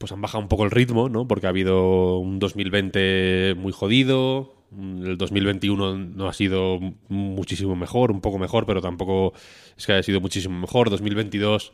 [0.00, 1.28] pues han bajado un poco el ritmo, ¿no?
[1.28, 8.22] Porque ha habido un 2020 muy jodido, el 2021 no ha sido muchísimo mejor, un
[8.22, 9.34] poco mejor, pero tampoco
[9.76, 10.88] es que haya sido muchísimo mejor.
[10.88, 11.72] 2022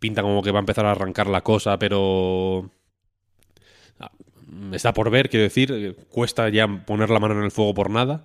[0.00, 2.72] pinta como que va a empezar a arrancar la cosa, pero
[4.00, 4.10] ah,
[4.72, 8.24] está por ver, quiero decir, cuesta ya poner la mano en el fuego por nada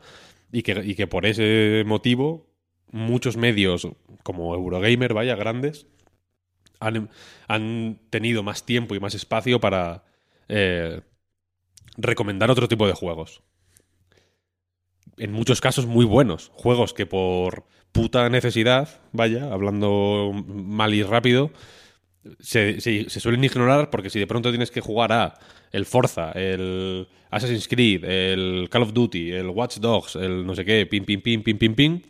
[0.52, 2.48] y que, y que por ese motivo
[2.92, 3.88] muchos medios
[4.24, 5.86] como Eurogamer, vaya, grandes,
[6.80, 7.10] han,
[7.48, 10.04] han tenido más tiempo y más espacio para
[10.48, 11.02] eh,
[11.98, 13.42] recomendar otro tipo de juegos.
[15.18, 16.52] En muchos casos muy buenos.
[16.54, 21.52] Juegos que por puta necesidad, vaya, hablando mal y rápido,
[22.40, 25.40] se, se, suelen ignorar porque si de pronto tienes que jugar a
[25.72, 30.66] el Forza, el Assassin's Creed, el Call of Duty, el Watch Dogs, el no sé
[30.66, 32.02] qué, pim, pim, pim, pim, pim, pim,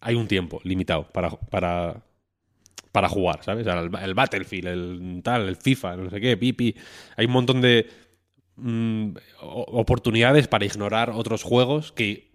[0.00, 2.02] hay un tiempo limitado para, para,
[2.92, 3.66] para jugar, ¿sabes?
[3.66, 6.74] El, el, Battlefield, el tal, el FIFA, no sé qué, pipi.
[7.16, 7.88] Hay un montón de
[8.56, 9.10] mm,
[9.40, 12.28] oportunidades para ignorar otros juegos que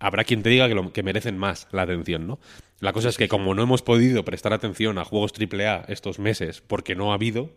[0.00, 2.38] habrá quien te diga que, lo, que merecen más la atención, ¿no?
[2.80, 6.60] La cosa es que como no hemos podido prestar atención a juegos AAA estos meses
[6.60, 7.50] porque no ha habido,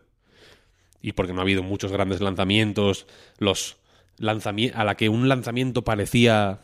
[1.01, 3.77] y porque no ha habido muchos grandes lanzamientos, los
[4.17, 6.59] lanzamientos a la que un lanzamiento parecía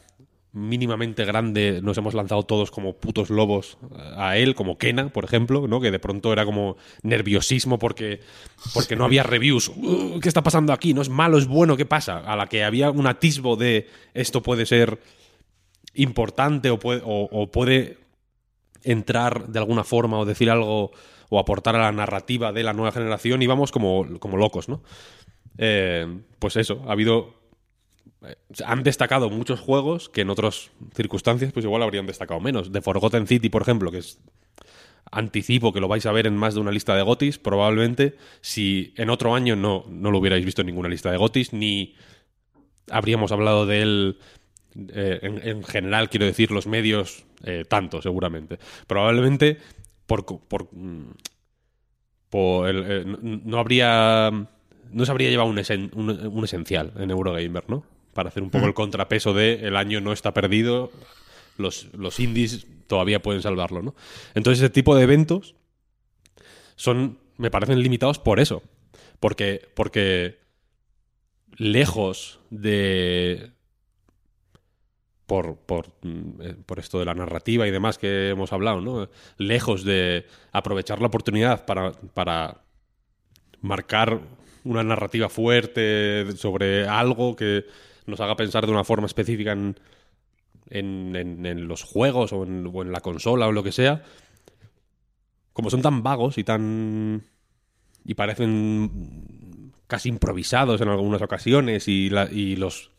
[0.54, 3.78] mínimamente grande, nos hemos lanzado todos como putos lobos
[4.16, 5.82] a él, como Kena, por ejemplo, ¿no?
[5.82, 8.20] Que de pronto era como nerviosismo porque,
[8.74, 9.70] porque no había reviews.
[9.70, 10.94] Uh, ¿Qué está pasando aquí?
[10.94, 11.76] ¿No es malo, es bueno?
[11.76, 12.20] ¿Qué pasa?
[12.20, 15.00] A la que había un atisbo de esto puede ser
[15.96, 17.98] importante o puede, o, o puede
[18.84, 20.92] entrar de alguna forma o decir algo
[21.30, 24.84] o aportar a la narrativa de la nueva generación y vamos como, como locos, ¿no?
[25.58, 27.43] Eh, pues eso, ha habido...
[28.26, 32.72] Eh, han destacado muchos juegos que en otras circunstancias pues igual habrían destacado menos.
[32.72, 34.20] The Forgotten City, por ejemplo, que es
[35.12, 38.94] anticipo que lo vais a ver en más de una lista de gotis, probablemente si
[38.98, 41.96] en otro año no, no lo hubierais visto en ninguna lista de gotis, ni
[42.90, 44.18] habríamos hablado de él
[44.94, 48.58] eh, en, en, general, quiero decir, los medios, eh, tanto seguramente.
[48.88, 49.60] Probablemente
[50.08, 50.70] por, por,
[52.30, 54.32] por el, no habría
[54.94, 55.60] no se habría llevado un,
[56.32, 57.84] un, esencial en Eurogamer, ¿no?
[58.14, 60.92] Para hacer un poco el contrapeso de el año no está perdido,
[61.58, 63.96] los, los indies todavía pueden salvarlo, ¿no?
[64.36, 65.56] Entonces ese tipo de eventos
[66.76, 68.62] son, me parecen limitados por eso.
[69.20, 70.38] Porque, porque
[71.56, 73.52] lejos de
[75.26, 75.88] por, por,
[76.66, 79.10] por, esto de la narrativa y demás que hemos hablado, ¿no?
[79.38, 82.62] Lejos de aprovechar la oportunidad para, para
[83.62, 84.20] marcar
[84.64, 87.66] una narrativa fuerte sobre algo que
[88.06, 89.76] nos haga pensar de una forma específica en,
[90.70, 94.04] en, los juegos o en, la consola o lo que sea,
[95.54, 97.24] como son tan vagos y tan...
[98.06, 102.92] y parecen casi improvisados en algunas ocasiones y, la, y los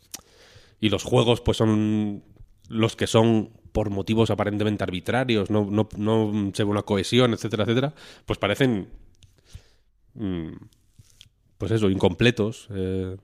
[0.80, 2.22] y los juegos pues son
[2.68, 7.64] los que son por motivos aparentemente arbitrarios, no, no, no se ve una cohesión, etcétera,
[7.64, 7.94] etcétera,
[8.26, 8.88] pues parecen
[10.14, 10.52] mmm,
[11.58, 13.16] pues eso, incompletos, eh,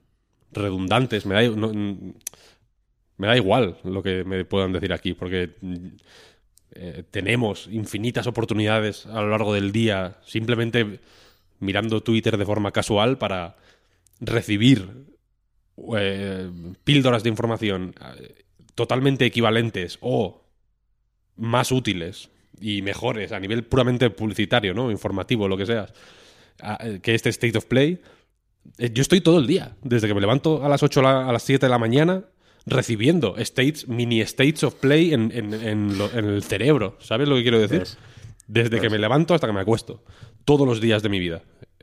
[0.51, 1.71] redundantes, me da, no,
[3.17, 5.51] me da igual lo que me puedan decir aquí, porque
[6.73, 10.99] eh, tenemos infinitas oportunidades a lo largo del día, simplemente
[11.59, 13.57] mirando Twitter de forma casual para
[14.21, 15.05] recibir
[15.97, 16.49] eh,
[16.83, 20.43] píldoras de información eh, totalmente equivalentes o
[21.35, 24.91] más útiles y mejores a nivel puramente publicitario, ¿no?
[24.91, 25.87] Informativo, lo que sea,
[27.01, 27.99] que este State of Play.
[28.77, 31.65] Yo estoy todo el día, desde que me levanto a las 8 a las 7
[31.65, 32.25] de la mañana,
[32.65, 36.97] recibiendo states, mini states of play en, en, en, lo, en el cerebro.
[36.99, 37.79] ¿Sabes lo que quiero decir?
[37.79, 37.97] Yes.
[38.47, 38.81] Desde yes.
[38.81, 40.03] que me levanto hasta que me acuesto.
[40.45, 41.41] Todos los días de mi vida.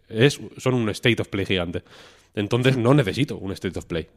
[0.09, 1.83] Es, son un state of play gigante.
[2.39, 4.09] Entonces no necesito un State of Play.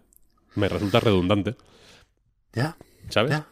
[0.56, 1.56] Me resulta redundante.
[2.54, 2.78] Ya.
[3.10, 3.32] ¿Sabes?
[3.32, 3.47] Ya.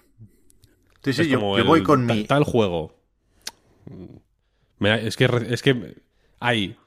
[1.04, 2.24] Sí, sí, yo, yo, voy con tal, mi.
[2.26, 2.96] Tal juego.
[4.78, 5.96] Me, es, que, es que
[6.40, 6.78] hay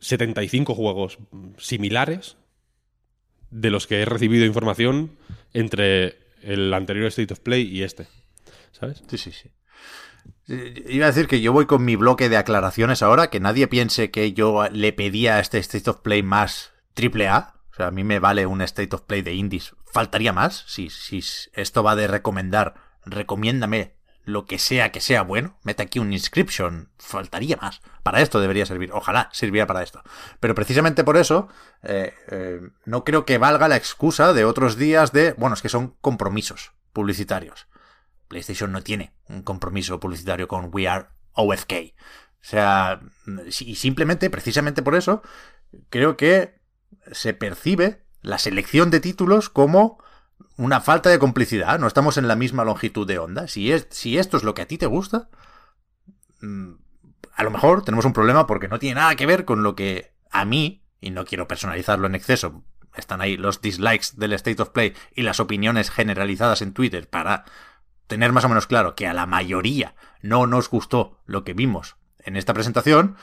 [0.00, 1.18] 75 juegos
[1.58, 2.36] similares
[3.50, 5.16] de los que he recibido información
[5.52, 8.06] entre el anterior State of Play y este.
[8.72, 9.02] ¿Sabes?
[9.08, 9.50] Sí, sí, sí.
[10.48, 14.10] Iba a decir que yo voy con mi bloque de aclaraciones ahora, que nadie piense
[14.10, 17.54] que yo le pedía a este State of Play más triple A.
[17.72, 19.74] O sea, a mí me vale un State of Play de indies.
[19.92, 20.64] Faltaría más.
[20.68, 21.20] Si, si
[21.52, 23.95] esto va de recomendar, recomiéndame
[24.26, 25.56] lo que sea que sea bueno.
[25.62, 26.90] Mete aquí un inscription.
[26.98, 27.80] Faltaría más.
[28.02, 28.90] Para esto debería servir.
[28.92, 30.02] Ojalá sirviera para esto.
[30.40, 31.48] Pero precisamente por eso,
[31.84, 35.68] eh, eh, no creo que valga la excusa de otros días de, bueno, es que
[35.68, 37.68] son compromisos publicitarios.
[38.26, 41.72] PlayStation no tiene un compromiso publicitario con We Are OFK.
[41.72, 43.00] O sea,
[43.60, 45.22] y simplemente, precisamente por eso,
[45.88, 46.60] creo que
[47.12, 50.02] se percibe la selección de títulos como
[50.56, 51.78] una falta de complicidad.
[51.78, 53.48] No estamos en la misma longitud de onda.
[53.48, 55.28] Si, es, si esto es lo que a ti te gusta,
[56.40, 56.72] mm,
[57.34, 60.12] a lo mejor tenemos un problema porque no tiene nada que ver con lo que
[60.30, 62.64] a mí, y no quiero personalizarlo en exceso,
[62.96, 67.44] están ahí los dislikes del State of Play y las opiniones generalizadas en Twitter para
[68.06, 71.96] tener más o menos claro que a la mayoría no nos gustó lo que vimos
[72.18, 73.16] en esta presentación,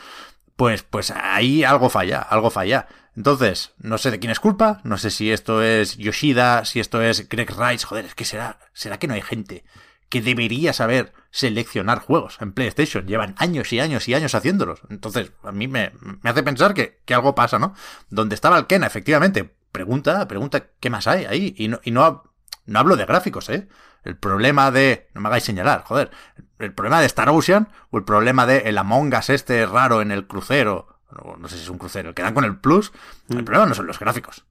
[0.55, 2.87] pues, pues ahí algo falla, algo falla.
[3.15, 7.01] Entonces, no sé de quién es culpa, no sé si esto es Yoshida, si esto
[7.01, 9.63] es Greg Rice, joder, es que será, será que no hay gente
[10.09, 13.07] que debería saber seleccionar juegos en PlayStation.
[13.07, 14.81] Llevan años y años y años haciéndolos.
[14.89, 17.73] Entonces, a mí me, me hace pensar que, que, algo pasa, ¿no?
[18.09, 21.55] Donde estaba el Kena, efectivamente, pregunta, pregunta qué más hay ahí.
[21.57, 22.31] Y no, y no,
[22.67, 23.67] no hablo de gráficos, ¿eh?
[24.03, 25.09] El problema de.
[25.13, 26.11] No me hagáis señalar, joder.
[26.59, 30.11] El problema de Star Ocean o el problema de el Among Us este raro en
[30.11, 30.99] el crucero.
[31.11, 32.91] No, no sé si es un crucero, el que dan con el Plus.
[33.29, 33.45] El mm.
[33.45, 34.45] problema no son los gráficos.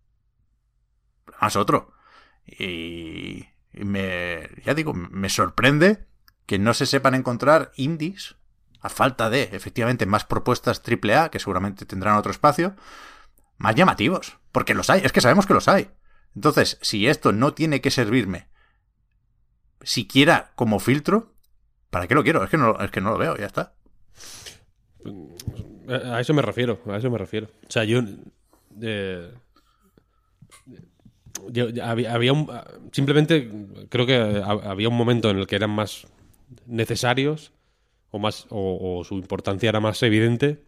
[1.19, 1.93] El problema es otro.
[2.47, 4.49] Y, y me.
[4.65, 6.07] Ya digo, me sorprende
[6.47, 8.37] que no se sepan encontrar indies
[8.81, 12.75] a falta de, efectivamente, más propuestas AAA, que seguramente tendrán otro espacio,
[13.59, 14.38] más llamativos.
[14.51, 15.91] Porque los hay, es que sabemos que los hay.
[16.35, 18.52] Entonces, si esto no tiene que servirme
[19.83, 21.33] siquiera como filtro,
[21.90, 22.42] ¿para qué lo quiero?
[22.45, 23.75] Es que no, es que no lo veo, ya está.
[25.88, 27.49] A eso me refiero, a eso me refiero.
[27.66, 28.01] O sea, yo...
[28.81, 29.31] Eh,
[31.83, 32.49] había, un,
[32.92, 33.51] simplemente
[33.88, 34.14] creo que
[34.45, 36.07] había un momento en el que eran más
[36.66, 37.53] necesarios
[38.11, 40.62] o más o su importancia era más evidente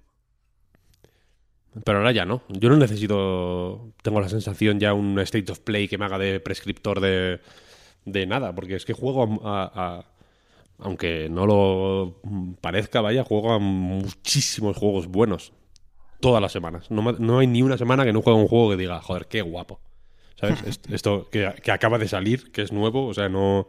[1.82, 2.42] pero ahora ya no.
[2.48, 6.38] Yo no necesito, tengo la sensación ya un state of play que me haga de
[6.38, 7.40] prescriptor de,
[8.04, 10.04] de nada, porque es que juego a,
[10.78, 12.20] aunque no lo
[12.60, 15.52] parezca, vaya, juego a muchísimos juegos buenos.
[16.20, 16.90] Todas las semanas.
[16.90, 19.42] No, no hay ni una semana que no juegue un juego que diga, joder, qué
[19.42, 19.80] guapo.
[20.36, 20.80] ¿Sabes?
[20.90, 23.68] Esto que, que acaba de salir, que es nuevo, o sea, no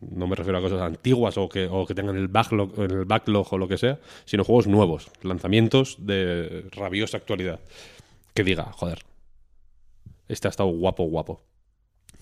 [0.00, 3.52] no me refiero a cosas antiguas o que, o que tengan el backlog, el backlog
[3.52, 7.60] o lo que sea, sino juegos nuevos, lanzamientos de rabiosa actualidad.
[8.34, 9.00] Que diga, joder,
[10.28, 11.42] este ha estado guapo, guapo.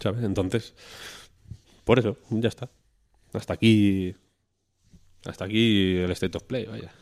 [0.00, 0.24] ¿Sabes?
[0.24, 0.74] Entonces,
[1.84, 2.70] por eso, ya está.
[3.32, 4.16] Hasta aquí.
[5.24, 6.92] Hasta aquí el State of Play, vaya.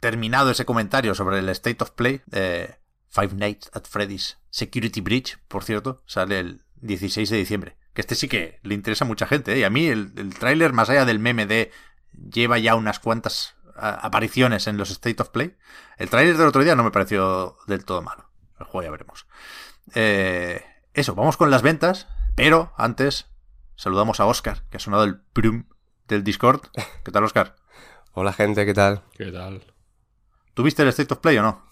[0.00, 2.76] Terminado ese comentario sobre el State of Play, eh,
[3.08, 7.76] Five Nights at Freddy's Security Breach, por cierto, sale el 16 de diciembre.
[7.94, 9.54] Que este sí que le interesa a mucha gente.
[9.54, 9.60] ¿eh?
[9.60, 11.70] Y a mí el, el tráiler, más allá del meme de
[12.30, 15.56] lleva ya unas cuantas apariciones en los State of Play,
[15.98, 18.30] el tráiler del otro día no me pareció del todo malo.
[18.58, 19.26] El juego ya veremos.
[19.94, 23.26] Eh, eso, vamos con las ventas, pero antes
[23.74, 25.64] saludamos a Oscar, que ha sonado el prum
[26.06, 26.60] del Discord.
[27.02, 27.56] ¿Qué tal, Oscar?
[28.12, 29.02] Hola, gente, ¿qué tal?
[29.16, 29.64] ¿Qué tal?
[30.54, 31.66] ¿Tuviste el State of Play o no?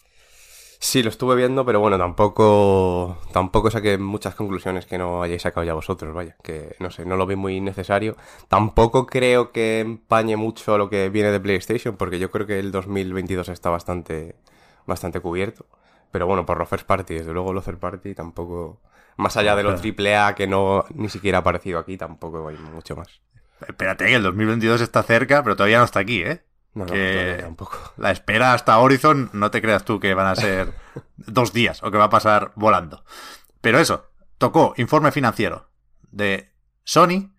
[0.81, 5.65] Sí, lo estuve viendo, pero bueno, tampoco, tampoco saqué muchas conclusiones que no hayáis sacado
[5.65, 8.17] ya vosotros, vaya, que no sé, no lo vi muy necesario.
[8.49, 12.73] Tampoco creo que empañe mucho lo que viene de PlayStation, porque yo creo que el
[12.73, 14.37] 2022 está bastante,
[14.87, 15.67] bastante cubierto.
[16.15, 18.81] Pero bueno, por los first party, desde luego los third party tampoco,
[19.17, 22.57] más allá de lo triple A que no ni siquiera ha aparecido aquí, tampoco hay
[22.57, 23.21] mucho más.
[23.67, 26.45] Espérate, que el 2022 está cerca, pero todavía no está aquí, ¿eh?
[26.73, 27.77] No, que tampoco.
[27.97, 30.73] La espera hasta Horizon, no te creas tú que van a ser
[31.17, 33.05] dos días o que va a pasar volando.
[33.61, 35.69] Pero eso, tocó informe financiero
[36.13, 36.53] de
[36.85, 37.33] Sony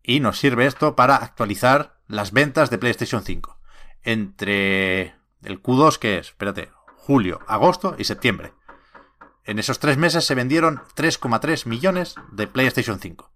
[0.00, 3.58] y nos sirve esto para actualizar las ventas de PlayStation 5.
[4.04, 6.70] Entre el Q2, que es, espérate,
[7.02, 8.54] julio, agosto y septiembre.
[9.44, 13.32] En esos tres meses se vendieron 3,3 millones de PlayStation 5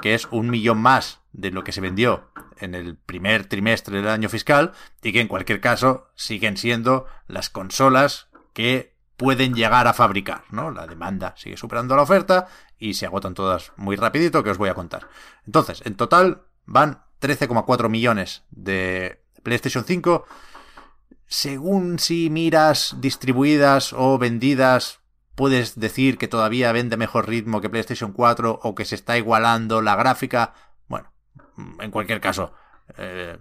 [0.00, 4.08] que es un millón más de lo que se vendió en el primer trimestre del
[4.08, 9.94] año fiscal y que en cualquier caso siguen siendo las consolas que pueden llegar a
[9.94, 10.70] fabricar, ¿no?
[10.70, 12.46] La demanda sigue superando la oferta
[12.78, 15.08] y se agotan todas muy rapidito que os voy a contar.
[15.46, 20.24] Entonces, en total van 13,4 millones de PlayStation 5
[21.28, 25.00] según si miras distribuidas o vendidas
[25.34, 29.82] puedes decir que todavía vende mejor ritmo que PlayStation 4 o que se está igualando
[29.82, 30.54] la gráfica.
[30.88, 31.12] Bueno,
[31.78, 32.54] en cualquier caso,
[32.96, 33.38] eh,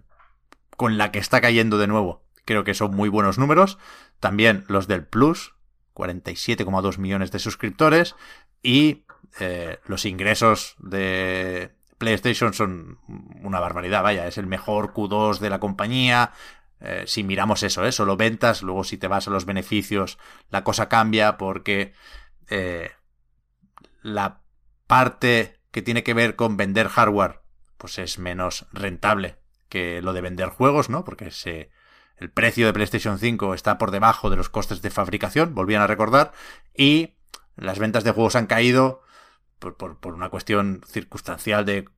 [0.76, 3.80] con la que está cayendo de nuevo, creo que son muy buenos números.
[4.20, 5.56] También los del Plus,
[5.96, 8.16] 47,2 millones de suscriptores.
[8.62, 9.06] Y
[9.40, 13.00] eh, los ingresos de PlayStation son
[13.42, 16.32] una barbaridad, vaya, es el mejor Q2 de la compañía,
[16.80, 17.92] eh, si miramos eso, ¿eh?
[17.92, 20.20] solo ventas, luego si te vas a los beneficios,
[20.50, 21.94] la cosa cambia porque
[22.50, 22.92] eh,
[24.02, 24.42] la
[24.86, 27.42] parte que tiene que ver con vender hardware,
[27.78, 29.38] pues es menos rentable
[29.70, 31.04] que lo de vender juegos, ¿no?
[31.04, 31.72] Porque se,
[32.16, 35.88] el precio de PlayStation 5 está por debajo de los costes de fabricación, volvían a
[35.88, 36.32] recordar,
[36.74, 37.16] y
[37.56, 39.02] las ventas de juegos han caído
[39.60, 41.90] por, por, por una cuestión circunstancial de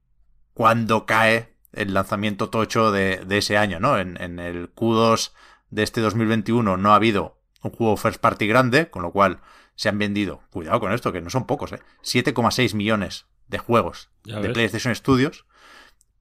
[0.53, 3.97] cuándo cae el lanzamiento tocho de, de ese año, ¿no?
[3.97, 5.31] En, en, el Q2
[5.69, 9.39] de este 2021 no ha habido un juego first party grande, con lo cual
[9.75, 11.79] se han vendido, cuidado con esto, que no son pocos, ¿eh?
[12.03, 14.49] 7,6 millones de juegos de.
[14.49, 15.45] PlayStation Studios,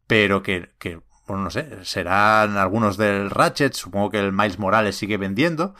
[0.06, 4.96] pero que, que, bueno, no sé, serán algunos del Ratchet, supongo que el Miles Morales
[4.96, 5.74] sigue vendiendo,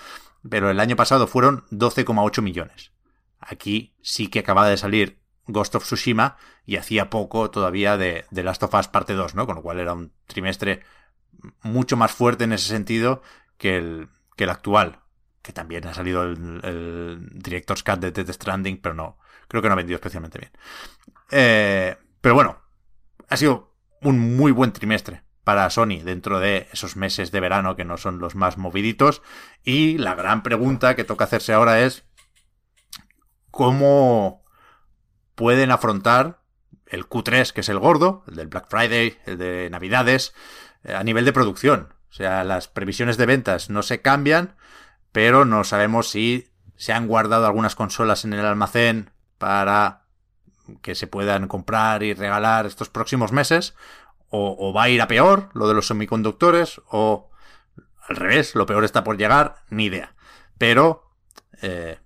[0.49, 2.93] pero el año pasado fueron 12,8 millones.
[3.41, 5.18] Aquí sí que acaba de salir
[5.49, 9.47] Ghost of Tsushima y hacía poco todavía de, de Last of Us parte 2, ¿no?
[9.47, 10.83] Con lo cual era un trimestre
[11.63, 13.23] mucho más fuerte en ese sentido
[13.57, 15.01] que el, que el actual,
[15.43, 19.19] que también ha salido el, el Director's Cut de Death Stranding, pero no,
[19.49, 20.53] creo que no ha vendido especialmente bien.
[21.31, 22.61] Eh, pero bueno,
[23.29, 27.85] ha sido un muy buen trimestre para Sony dentro de esos meses de verano que
[27.85, 29.23] no son los más moviditos.
[29.65, 32.05] Y la gran pregunta que toca hacerse ahora es
[33.51, 34.45] cómo
[35.39, 36.41] pueden afrontar
[36.87, 40.35] el Q3, que es el gordo, el del Black Friday, el de Navidades,
[40.83, 41.95] eh, a nivel de producción.
[42.11, 44.57] O sea, las previsiones de ventas no se cambian,
[45.13, 50.07] pero no sabemos si se han guardado algunas consolas en el almacén para
[50.83, 53.77] que se puedan comprar y regalar estos próximos meses,
[54.31, 57.31] o, va a ir a peor lo de los semiconductores, o
[58.09, 60.17] al revés, lo peor está por llegar, ni idea.
[60.59, 61.13] Pero
[61.63, 62.01] eh,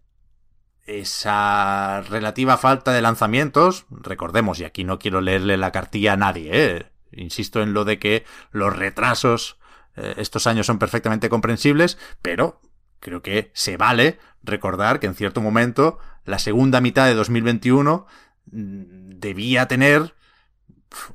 [0.86, 6.50] esa relativa falta de lanzamientos, recordemos, y aquí no quiero leerle la cartilla a nadie,
[6.52, 6.86] ¿eh?
[7.12, 9.58] insisto en lo de que los retrasos
[9.96, 12.60] eh, estos años son perfectamente comprensibles, pero
[13.00, 18.06] creo que se vale recordar que en cierto momento la segunda mitad de 2021
[18.50, 20.14] mm, debía tener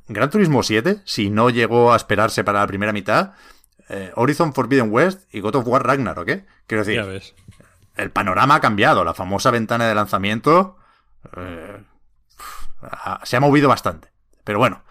[0.07, 3.33] Gran Turismo 7, si no llegó a esperarse para la primera mitad,
[3.89, 6.45] eh, Horizon Forbidden West y God of War Ragnarok, ¿eh?
[6.65, 7.35] Quiero decir, Ya ves.
[7.97, 9.03] El panorama ha cambiado.
[9.03, 10.77] La famosa ventana de lanzamiento
[11.35, 11.83] eh,
[13.23, 14.11] se ha movido bastante.
[14.43, 14.83] Pero bueno,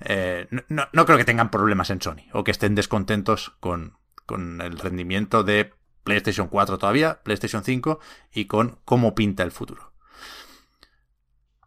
[0.00, 4.78] eh, no creo que tengan problemas en Sony o que estén descontentos con, con el
[4.78, 7.98] rendimiento de PlayStation 4 todavía, PlayStation 5
[8.32, 9.92] y con cómo pinta el futuro.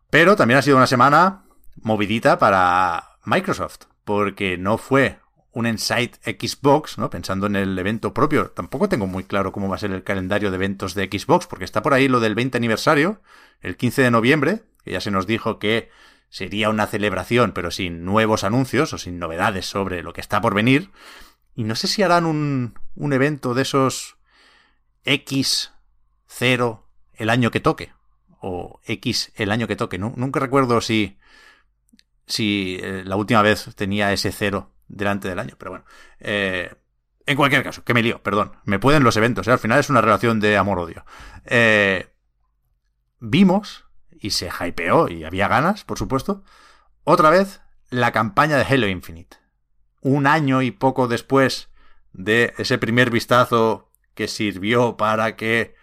[0.09, 1.43] Pero también ha sido una semana
[1.75, 5.19] movidita para Microsoft, porque no fue
[5.53, 7.09] un Insight Xbox, ¿no?
[7.09, 8.49] Pensando en el evento propio.
[8.51, 11.65] Tampoco tengo muy claro cómo va a ser el calendario de eventos de Xbox, porque
[11.65, 13.21] está por ahí lo del 20 aniversario,
[13.61, 15.89] el 15 de noviembre, que ya se nos dijo que
[16.29, 20.55] sería una celebración, pero sin nuevos anuncios o sin novedades sobre lo que está por
[20.55, 20.89] venir.
[21.55, 24.17] Y no sé si harán un, un evento de esos
[25.05, 26.81] X0
[27.13, 27.93] el año que toque.
[28.41, 29.97] O X el año que toque.
[29.97, 31.17] Nu- Nunca recuerdo si,
[32.25, 35.55] si eh, la última vez tenía ese cero delante del año.
[35.57, 35.85] Pero bueno.
[36.19, 36.73] Eh,
[37.25, 38.53] en cualquier caso, que me lío, perdón.
[38.65, 39.47] Me pueden los eventos.
[39.47, 39.51] ¿eh?
[39.51, 41.05] Al final es una relación de amor-odio.
[41.45, 42.13] Eh,
[43.19, 46.43] vimos, y se hypeó, y había ganas, por supuesto,
[47.03, 49.37] otra vez la campaña de Halo Infinite.
[50.01, 51.69] Un año y poco después
[52.11, 55.75] de ese primer vistazo que sirvió para que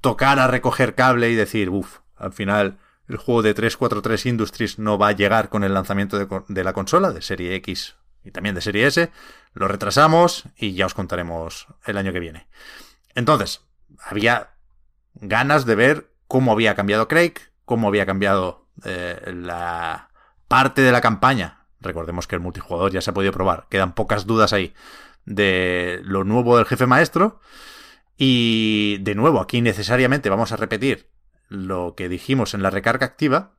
[0.00, 5.08] tocara recoger cable y decir, uff, al final el juego de 343 Industries no va
[5.08, 7.96] a llegar con el lanzamiento de, la consola, de serie X
[8.26, 9.10] y también de serie S.
[9.54, 12.48] Lo retrasamos y ya os contaremos el año que viene.
[13.14, 13.62] Entonces,
[14.04, 14.50] había
[15.14, 20.10] ganas de ver cómo había cambiado Craig, cómo había cambiado eh, la
[20.48, 21.66] parte de la campaña.
[21.80, 24.74] Recordemos que el multijugador ya se ha podido probar, quedan pocas dudas ahí
[25.24, 27.40] de lo nuevo del jefe maestro.
[28.16, 31.10] Y de nuevo, aquí necesariamente vamos a repetir
[31.48, 33.55] lo que dijimos en la recarga activa.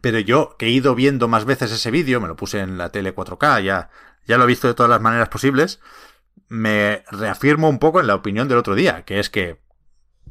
[0.00, 2.90] Pero yo, que he ido viendo más veces ese vídeo, me lo puse en la
[2.90, 3.90] tele 4K, ya,
[4.26, 5.80] ya lo he visto de todas las maneras posibles,
[6.48, 9.60] me reafirmo un poco en la opinión del otro día, que es que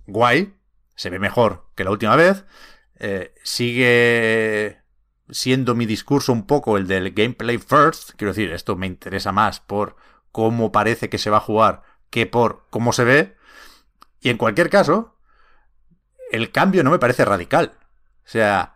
[0.07, 0.55] guay,
[0.95, 2.45] se ve mejor que la última vez,
[2.99, 4.82] eh, sigue
[5.30, 9.59] siendo mi discurso un poco el del gameplay first, quiero decir, esto me interesa más
[9.59, 9.95] por
[10.32, 13.36] cómo parece que se va a jugar que por cómo se ve,
[14.22, 15.16] y en cualquier caso,
[16.32, 17.74] el cambio no me parece radical.
[18.26, 18.74] O sea,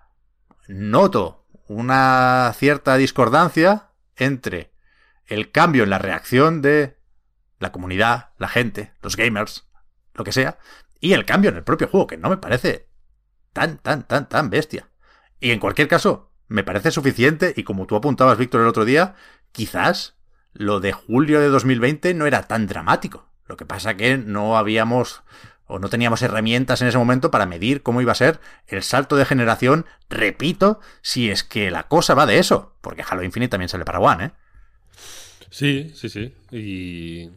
[0.69, 4.71] noto una cierta discordancia entre
[5.25, 6.97] el cambio en la reacción de
[7.59, 9.67] la comunidad, la gente, los gamers,
[10.13, 10.59] lo que sea,
[10.99, 12.87] y el cambio en el propio juego, que no me parece
[13.51, 14.89] tan, tan, tan, tan bestia.
[15.39, 19.15] Y en cualquier caso, me parece suficiente, y como tú apuntabas, Víctor, el otro día,
[19.51, 20.17] quizás
[20.53, 23.27] lo de julio de 2020 no era tan dramático.
[23.45, 25.23] Lo que pasa que no habíamos
[25.69, 29.15] o no teníamos herramientas en ese momento para medir cómo iba a ser el salto
[29.15, 33.69] de generación, repito, si es que la cosa va de eso, porque Halo Infinite también
[33.69, 34.31] sale para One, ¿eh?
[35.49, 36.33] Sí, sí, sí.
[36.51, 37.29] Y.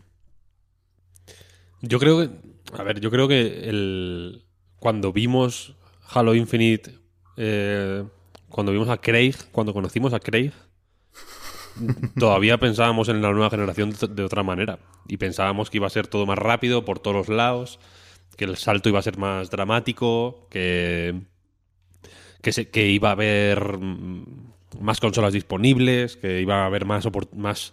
[1.80, 2.30] Yo creo que.
[2.76, 4.44] A ver, yo creo que el.
[4.78, 5.76] Cuando vimos
[6.10, 6.98] Halo Infinite.
[7.36, 8.04] eh,
[8.48, 10.52] cuando vimos a Craig, cuando conocimos a Craig.
[12.18, 14.78] todavía pensábamos en la nueva generación de, otra manera.
[15.08, 17.78] Y pensábamos que iba a ser todo más rápido por todos los lados.
[18.36, 20.48] Que el salto iba a ser más dramático.
[20.50, 21.20] Que.
[22.40, 24.24] que, se, que iba a haber mm,
[24.80, 27.72] más consolas disponibles, que iba a haber más, más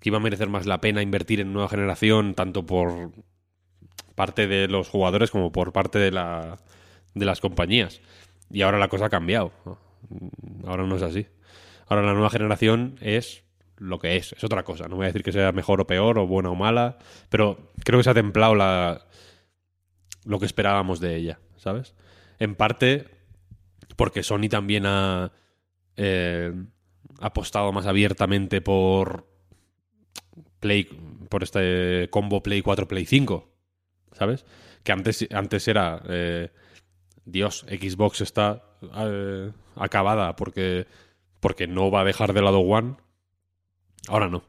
[0.00, 3.12] que iba a merecer más la pena invertir en nueva generación, tanto por
[4.14, 6.58] parte de los jugadores como por parte de, la,
[7.14, 8.00] de las compañías.
[8.50, 9.52] Y ahora la cosa ha cambiado.
[10.66, 11.26] Ahora no es así.
[11.86, 13.44] Ahora la nueva generación es
[13.78, 14.88] lo que es, es otra cosa.
[14.88, 16.98] No voy a decir que sea mejor o peor, o buena o mala,
[17.28, 19.06] pero creo que se ha templado la,
[20.24, 21.94] lo que esperábamos de ella, ¿sabes?
[22.38, 23.08] En parte
[23.96, 25.32] porque Sony también ha
[25.96, 26.52] eh,
[27.20, 29.26] apostado más abiertamente por
[30.60, 30.84] Play,
[31.28, 33.48] por este combo Play 4, Play 5,
[34.12, 34.44] ¿sabes?
[34.82, 36.50] Que antes, antes era, eh,
[37.24, 38.62] Dios, Xbox está
[38.96, 40.86] eh, acabada porque,
[41.40, 42.96] porque no va a dejar de lado One.
[44.08, 44.44] Ahora no.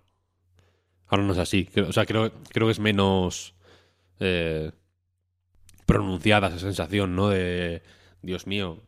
[1.07, 1.69] Ahora no es así.
[1.87, 3.55] O sea, creo, creo que es menos
[4.19, 4.71] eh,
[5.85, 7.29] pronunciada esa sensación, ¿no?
[7.29, 7.83] De,
[8.21, 8.81] Dios mío,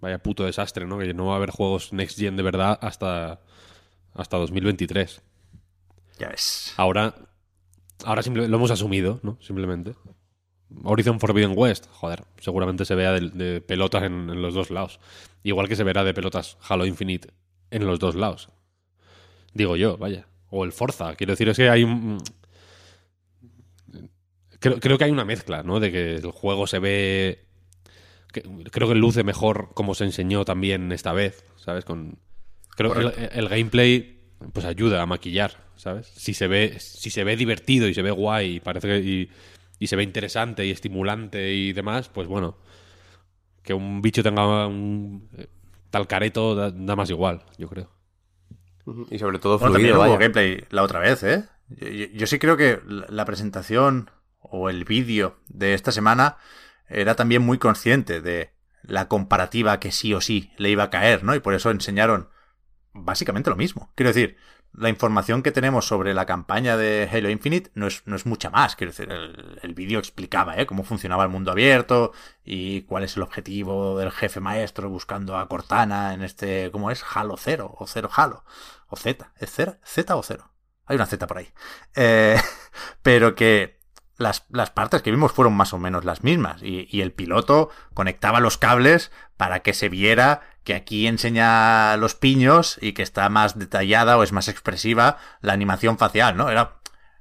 [0.00, 0.98] vaya puto desastre, ¿no?
[0.98, 3.40] Que no va a haber juegos Next Gen de verdad hasta,
[4.14, 5.22] hasta 2023.
[6.18, 6.74] Ya ves.
[6.76, 7.14] Ahora,
[8.04, 9.38] ahora lo hemos asumido, ¿no?
[9.40, 9.94] Simplemente.
[10.84, 15.00] Horizon Forbidden West, joder, seguramente se vea de, pelotas en, los dos lados.
[15.42, 17.30] Igual que se verá de pelotas Halo Infinite
[17.70, 18.50] en los dos lados.
[19.52, 20.26] Digo yo, vaya.
[20.50, 22.18] O el Forza, quiero decir, es que hay un...
[24.60, 25.80] Creo, creo que hay una mezcla, ¿no?
[25.80, 27.44] De que el juego se ve...
[28.32, 31.84] creo que luce mejor como se enseñó también esta vez, ¿sabes?
[31.84, 32.18] Con...
[32.76, 34.20] Creo que el, gameplay
[34.52, 36.06] pues ayuda a maquillar, ¿sabes?
[36.14, 39.28] Si se ve, si se ve divertido y se ve guay y parece que
[39.80, 42.58] y se ve interesante y estimulante y demás, pues bueno,
[43.62, 45.28] que un bicho tenga un
[45.88, 47.90] tal careto da, más igual, yo creo.
[49.10, 51.44] Y sobre todo fluido, bueno, gameplay la otra vez, ¿eh?
[52.12, 54.10] Yo, sí creo que la presentación
[54.50, 56.36] o el vídeo de esta semana
[56.88, 61.24] era también muy consciente de la comparativa que sí o sí le iba a caer,
[61.24, 61.34] ¿no?
[61.34, 62.28] Y por eso enseñaron
[62.92, 63.92] básicamente lo mismo.
[63.94, 64.36] Quiero decir,
[64.72, 68.50] la información que tenemos sobre la campaña de Halo Infinite no es, no es mucha
[68.50, 68.76] más.
[68.76, 70.66] Quiero decir, el, vídeo explicaba ¿eh?
[70.66, 72.12] cómo funcionaba el mundo abierto
[72.44, 77.04] y cuál es el objetivo del jefe maestro buscando a Cortana en este, ¿cómo es?
[77.14, 78.44] Halo 0 o 0 Halo
[78.88, 79.32] o Z.
[79.38, 80.50] ¿Es Z o 0?
[80.86, 81.48] Hay una Z por ahí.
[81.94, 82.36] Eh,
[83.02, 83.79] pero que
[84.20, 87.70] las, las, partes que vimos fueron más o menos las mismas y, y el piloto
[87.94, 93.28] conectaba los cables para que se viera que aquí enseña los piños y que está
[93.28, 96.50] más detallada o es más expresiva la animación facial, ¿no?
[96.50, 96.76] Era,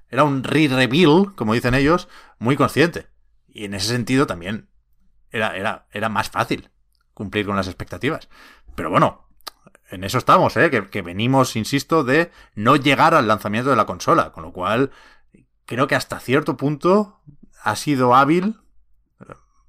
[0.10, 3.08] era un re-reveal, como dicen ellos, muy consciente.
[3.48, 4.70] Y en ese sentido también
[5.32, 6.70] era, era, era más fácil
[7.14, 8.28] cumplir con las expectativas.
[8.76, 9.30] Pero bueno,
[9.90, 10.70] en eso estamos, ¿eh?
[10.70, 14.92] Que, que venimos, insisto, de no llegar al lanzamiento de la consola, con lo cual
[15.70, 17.20] creo que hasta cierto punto
[17.62, 18.60] ha sido hábil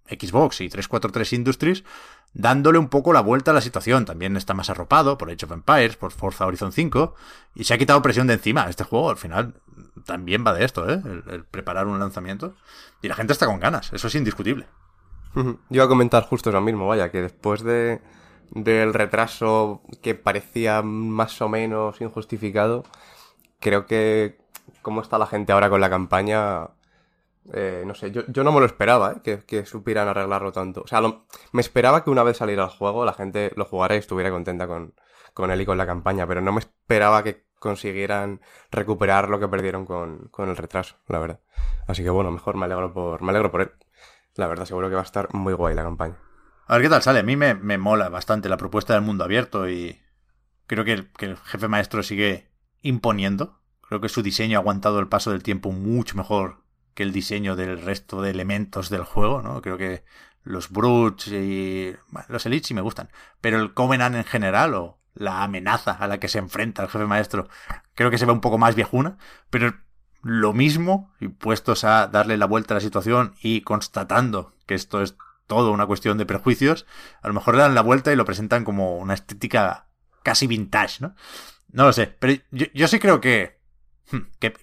[0.09, 1.85] eh, Xbox y 343 Industries
[2.33, 4.07] dándole un poco la vuelta a la situación.
[4.07, 7.15] También está más arropado por Age of Empires, por Forza Horizon 5,
[7.55, 8.71] y se ha quitado presión de encima.
[8.71, 9.61] Este juego al final
[10.07, 11.03] también va de esto, ¿eh?
[11.05, 12.55] El, preparar un lanzamiento.
[13.03, 14.69] Y la gente está con ganas, eso es indiscutible.
[15.35, 18.01] Yo iba a comentar justo lo mismo, vaya, que después de
[18.53, 22.85] del retraso que parecía más o menos injustificado,
[23.61, 24.40] creo que
[24.83, 26.69] cómo está la gente ahora con la campaña
[27.53, 29.43] eh, no sé, yo, yo, no me lo esperaba, ¿eh?
[29.47, 30.83] que, supieran arreglarlo tanto.
[30.83, 31.01] O sea,
[31.53, 34.67] me esperaba que una vez saliera el juego la gente lo jugara y estuviera contenta
[34.67, 34.95] con,
[35.35, 39.49] con él y con la campaña, pero no me esperaba que consiguieran recuperar lo que
[39.49, 41.41] perdieron con, con, el retraso, la verdad.
[41.87, 43.73] Así que bueno, mejor me alegro por, me alegro por él.
[44.37, 46.17] La verdad, seguro que va a estar muy guay la campaña.
[46.67, 47.19] A ver qué tal sale.
[47.19, 50.01] A mí me, me mola bastante la propuesta del mundo abierto y
[50.67, 52.51] creo que que el jefe maestro sigue
[52.81, 53.60] imponiendo.
[53.91, 56.63] Creo que su diseño ha aguantado el paso del tiempo mucho mejor
[56.95, 59.61] que el diseño del resto de elementos del juego, ¿no?
[59.63, 60.05] Creo que
[60.45, 61.97] los Brutes y
[62.29, 63.11] los Elites sí me gustan,
[63.41, 67.05] pero el Covenant en general o la amenaza a la que se enfrenta el jefe
[67.05, 67.49] maestro,
[67.97, 69.19] creo que se ve un poco más viejuna,
[69.51, 69.75] pero
[70.23, 75.03] lo mismo, y puestos a darle la vuelta a la situación y constatando que esto
[75.03, 75.17] es
[75.49, 76.87] todo una cuestión de prejuicios,
[77.23, 79.89] a lo mejor le dan la vuelta y lo presentan como una estética
[80.23, 81.17] casi vintage, ¿no?
[81.73, 83.60] No lo sé, pero yo, sí creo que,
[84.39, 84.55] que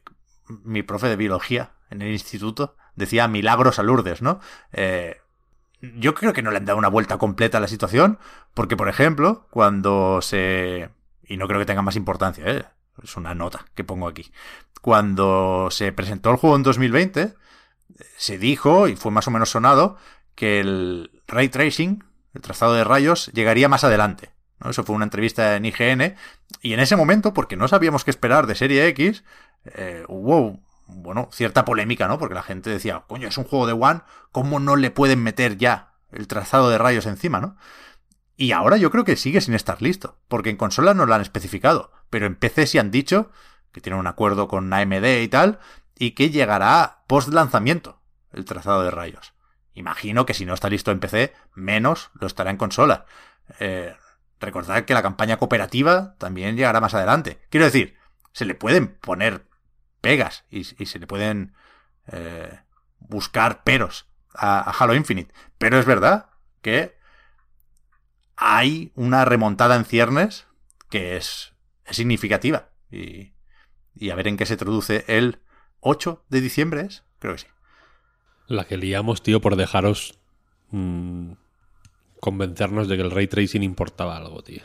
[0.47, 4.39] mi profe de biología en el instituto, decía milagros a Lourdes, ¿no?
[4.73, 5.17] Eh,
[5.81, 8.19] yo creo que no le han dado una vuelta completa a la situación,
[8.53, 10.89] porque, por ejemplo, cuando se...
[11.23, 12.65] Y no creo que tenga más importancia, ¿eh?
[13.03, 14.31] Es una nota que pongo aquí.
[14.81, 17.35] Cuando se presentó el juego en 2020,
[18.17, 19.97] se dijo, y fue más o menos sonado,
[20.35, 24.31] que el ray tracing, el trazado de rayos, llegaría más adelante.
[24.59, 24.69] ¿No?
[24.69, 26.15] Eso fue una entrevista en IGN.
[26.61, 29.23] Y en ese momento, porque no sabíamos qué esperar de Serie X,
[29.65, 32.17] eh, hubo bueno, cierta polémica, ¿no?
[32.17, 34.01] Porque la gente decía, coño, es un juego de One,
[34.31, 37.57] ¿cómo no le pueden meter ya el trazado de rayos encima, ¿no?
[38.37, 41.21] Y ahora yo creo que sigue sin estar listo, porque en consola no lo han
[41.21, 43.31] especificado, pero en PC sí han dicho
[43.71, 45.59] que tienen un acuerdo con AMD y tal,
[45.97, 47.99] y que llegará post lanzamiento
[48.31, 49.33] el trazado de rayos.
[49.73, 53.05] Imagino que si no está listo en PC, menos lo estará en consola.
[53.59, 53.95] Eh,
[54.39, 57.39] recordad que la campaña cooperativa también llegará más adelante.
[57.49, 57.97] Quiero decir,
[58.31, 59.47] se le pueden poner
[60.01, 61.53] pegas y, se le pueden
[62.07, 62.59] eh,
[62.99, 65.33] buscar peros a, Halo Infinite.
[65.57, 66.29] Pero es verdad
[66.61, 66.97] que
[68.35, 70.47] hay una remontada en ciernes
[70.89, 71.53] que es,
[71.89, 72.69] significativa.
[72.91, 73.33] Y,
[74.11, 75.41] a ver en qué se traduce el
[75.79, 77.03] 8 de diciembre, ¿es?
[77.19, 77.47] Creo que sí.
[78.45, 80.19] La que liamos, tío, por dejaros
[80.69, 81.33] mmm,
[82.19, 84.63] convencernos de que el ray tracing importaba algo, tío.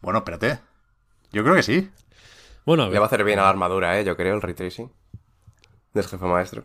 [0.00, 0.60] Bueno, espérate.
[1.32, 1.90] Yo creo que sí.
[2.66, 4.04] Bueno, Le va a hacer bien a la armadura, ¿eh?
[4.04, 4.92] Yo creo, el ray tracing.
[5.92, 6.64] Del jefe maestro.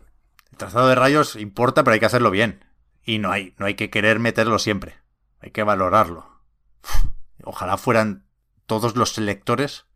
[0.52, 2.64] El trazado de rayos importa, pero hay que hacerlo bien.
[3.02, 4.96] Y no hay, no hay que querer meterlo siempre.
[5.40, 6.26] Hay que valorarlo.
[7.44, 8.26] Ojalá fueran
[8.66, 9.86] todos los selectores.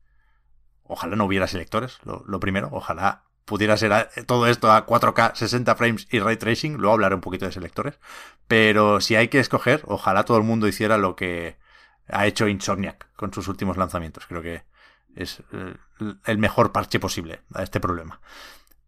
[0.83, 2.69] Ojalá no hubiera selectores, lo, primero.
[2.73, 6.75] Ojalá pudiera ser todo esto a 4K, 60 frames y ray tracing.
[6.75, 7.99] Luego hablaré un poquito de selectores.
[8.49, 11.59] Pero si hay que escoger, ojalá todo el mundo hiciera lo que
[12.09, 14.27] ha hecho Insomniac con sus últimos lanzamientos.
[14.27, 14.65] Creo que
[15.15, 15.43] es
[16.27, 18.21] el mejor parche posible a este problema.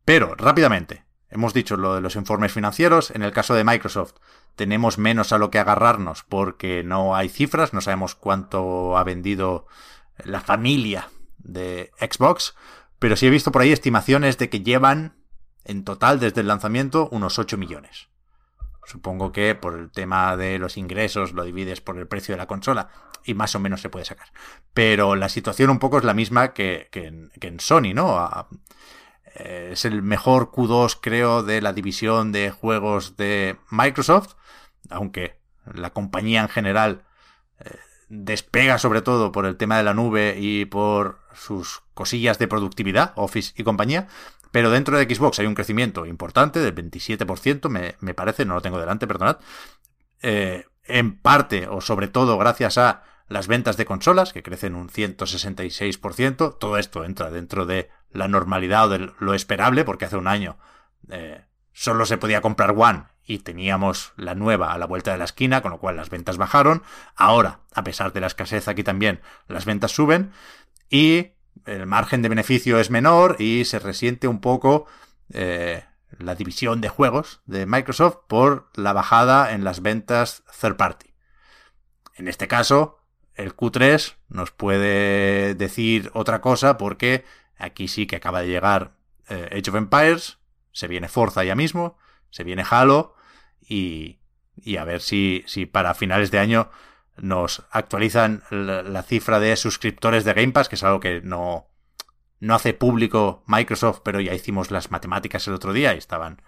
[0.04, 3.10] Pero, rápidamente, hemos dicho lo de los informes financieros.
[3.10, 4.14] En el caso de Microsoft,
[4.54, 9.66] tenemos menos a lo que agarrarnos porque no hay cifras, no sabemos cuánto ha vendido
[10.24, 12.54] la familia de Xbox,
[12.98, 15.16] pero sí he visto por ahí estimaciones de que llevan
[15.64, 18.08] en total desde el lanzamiento unos 8 millones.
[18.84, 22.46] Supongo que por el tema de los ingresos lo divides por el precio de la
[22.46, 22.88] consola
[23.24, 24.28] y más o menos se puede sacar.
[24.72, 28.46] Pero la situación un poco es la misma que, en, que en, Sony, ¿no?
[29.34, 34.36] Eh, es el mejor Q2 creo de la división de juegos de Microsoft
[34.90, 37.04] aunque la compañía en general
[37.60, 37.70] eh,
[38.08, 43.12] despega sobre todo por el tema de la nube y por sus cosillas de productividad,
[43.16, 44.06] Office y compañía,
[44.52, 48.62] pero dentro de Xbox hay un crecimiento importante del 27%, me, me parece, no lo
[48.62, 49.38] tengo delante, perdonad,
[50.22, 54.88] eh, en parte o sobre todo gracias a las ventas de consolas, que crecen un
[54.88, 60.28] 166%, todo esto entra dentro de la normalidad o de lo esperable, porque hace un
[60.28, 60.58] año
[61.10, 65.24] eh, solo se podía comprar One y teníamos la nueva a la vuelta de la
[65.24, 66.82] esquina, con lo cual las ventas bajaron.
[67.16, 70.32] Ahora, a pesar de la escasez aquí también, las ventas suben
[70.88, 71.32] y
[71.64, 74.86] el margen de beneficio es menor y se resiente un poco
[75.32, 75.84] eh,
[76.18, 81.10] la división de juegos de Microsoft por la bajada en las ventas third party.
[82.14, 83.00] En este caso,
[83.34, 87.24] el Q3 nos puede decir otra cosa porque
[87.58, 88.92] aquí sí que acaba de llegar
[89.28, 90.38] eh, Age of Empires,
[90.70, 91.98] se viene Forza ya mismo,
[92.30, 93.15] se viene Halo
[93.60, 94.18] y,
[94.56, 96.70] y a ver si, si para finales de año
[97.16, 101.66] nos actualizan la, cifra de suscriptores de Game Pass, que es algo que no,
[102.40, 106.42] no hace público Microsoft, pero ya hicimos las matemáticas el otro día y estaban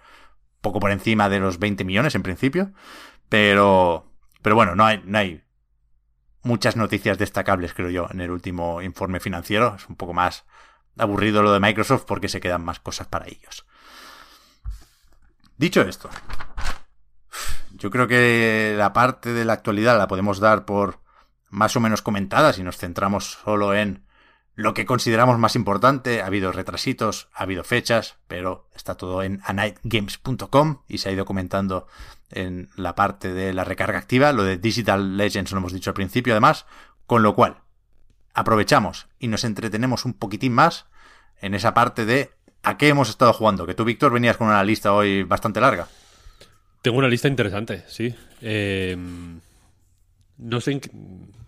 [0.61, 2.71] poco por encima de los 20 millones en principio.
[3.29, 5.43] Pero, pero bueno, no hay, no hay
[6.43, 9.75] muchas noticias destacables, creo yo, en el último informe financiero.
[9.75, 10.45] Es un poco más
[10.97, 13.65] aburrido lo de Microsoft porque se quedan más cosas para ellos.
[15.57, 16.09] Dicho esto,
[17.79, 20.99] yo creo que la parte de la actualidad la podemos dar por
[21.49, 24.03] más o menos comentada si nos centramos solo en
[24.55, 26.21] lo que consideramos más importante.
[26.21, 31.25] Ha habido retrasitos, ha habido fechas, pero está todo en anightgames.com y se ha ido
[31.25, 31.87] comentando
[32.29, 34.33] en la parte de la recarga activa.
[34.33, 36.65] Lo de Digital Legends lo hemos dicho al principio además,
[37.07, 37.61] con lo cual
[38.33, 40.85] aprovechamos y nos entretenemos un poquitín más
[41.41, 43.65] en esa parte de ¿A qué hemos estado jugando?
[43.65, 45.87] Que tú, Víctor, venías con una lista hoy bastante larga.
[46.81, 48.13] Tengo una lista interesante, sí.
[48.41, 48.95] Eh,
[50.37, 50.79] no sé.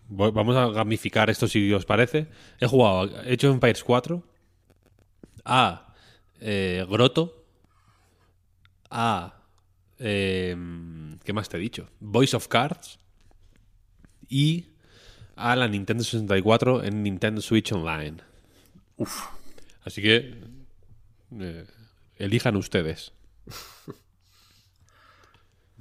[0.09, 2.27] Vamos a gamificar esto si os parece.
[2.59, 4.21] He jugado he hecho Empires 4,
[5.45, 5.93] a
[6.41, 7.45] eh, Grotto,
[8.89, 9.37] a.
[9.99, 10.55] Eh,
[11.23, 11.87] ¿Qué más te he dicho?
[11.99, 12.99] Voice of Cards
[14.27, 14.65] y
[15.35, 18.17] a la Nintendo 64 en Nintendo Switch Online.
[18.97, 19.27] Uf.
[19.83, 20.35] Así que
[21.39, 21.65] eh,
[22.17, 23.13] elijan ustedes.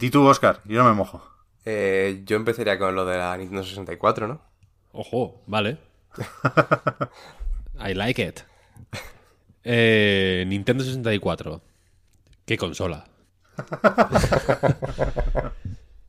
[0.00, 1.22] Di tú, Oscar, yo no me mojo.
[1.66, 4.40] Eh, yo empezaría con lo de la Nintendo 64, ¿no?
[4.92, 5.76] Ojo, vale.
[7.78, 8.40] I like it.
[9.62, 11.60] Eh, Nintendo 64.
[12.46, 13.04] ¿Qué consola?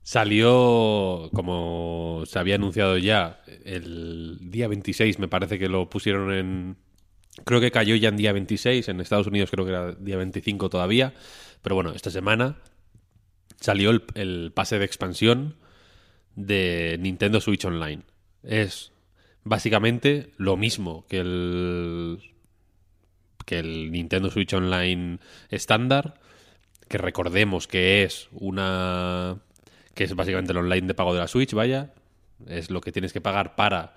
[0.03, 6.77] Salió, como se había anunciado ya, el día 26, me parece que lo pusieron en,
[7.43, 10.69] Creo que cayó ya en día 26, en Estados Unidos creo que era día 25
[10.69, 11.13] todavía,
[11.61, 12.57] pero bueno, esta semana
[13.61, 15.55] salió el, pase de expansión
[16.35, 18.01] de Nintendo Switch Online.
[18.43, 18.91] Es
[19.43, 22.19] básicamente lo mismo que el
[23.45, 26.15] que el Nintendo Switch Online estándar,
[26.87, 29.37] que recordemos que es una
[29.93, 31.93] que es básicamente el online de pago de la Switch, vaya,
[32.47, 33.93] es lo que tienes que pagar para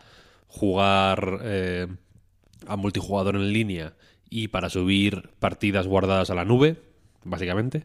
[0.49, 1.87] jugar eh,
[2.67, 3.95] a multijugador en línea
[4.29, 6.83] y para subir partidas guardadas a la nube,
[7.23, 7.85] básicamente.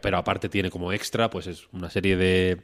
[0.00, 2.62] Pero aparte tiene como extra, pues es una serie de,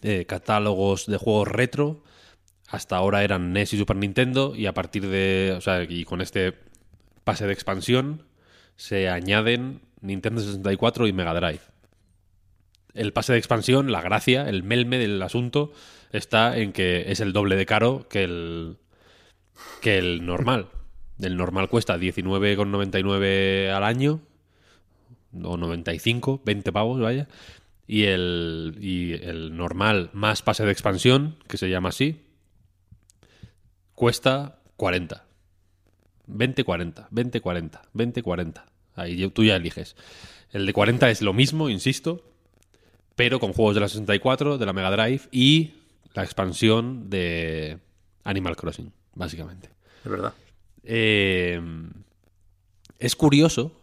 [0.00, 2.02] de catálogos de juegos retro.
[2.68, 6.20] Hasta ahora eran NES y Super Nintendo y a partir de, o sea, y con
[6.20, 6.54] este
[7.24, 8.24] pase de expansión
[8.76, 11.60] se añaden Nintendo 64 y Mega Drive.
[12.94, 15.72] El pase de expansión, la gracia, el melme del asunto
[16.12, 18.78] está en que es el doble de caro que el
[19.80, 20.68] que el normal.
[21.20, 24.20] El normal cuesta 19,99 al año
[25.32, 27.28] o 95, 20 pavos, vaya.
[27.86, 32.20] Y el, y el normal más pase de expansión, que se llama así,
[33.94, 35.24] cuesta 40.
[36.28, 38.64] 20-40, 20-40, 20-40.
[38.94, 39.96] Ahí tú ya eliges.
[40.52, 42.24] El de 40 es lo mismo, insisto,
[43.16, 45.74] pero con juegos de la 64, de la Mega Drive y
[46.14, 47.78] la expansión de
[48.24, 49.70] Animal Crossing, básicamente.
[50.04, 50.34] Es verdad.
[50.84, 51.60] Eh,
[52.98, 53.79] es curioso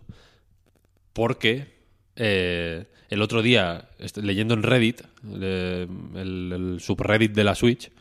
[1.18, 1.65] porque
[2.15, 3.89] eh, el otro día,
[4.22, 5.01] leyendo en Reddit,
[5.41, 7.91] eh, el, el subreddit de la Switch,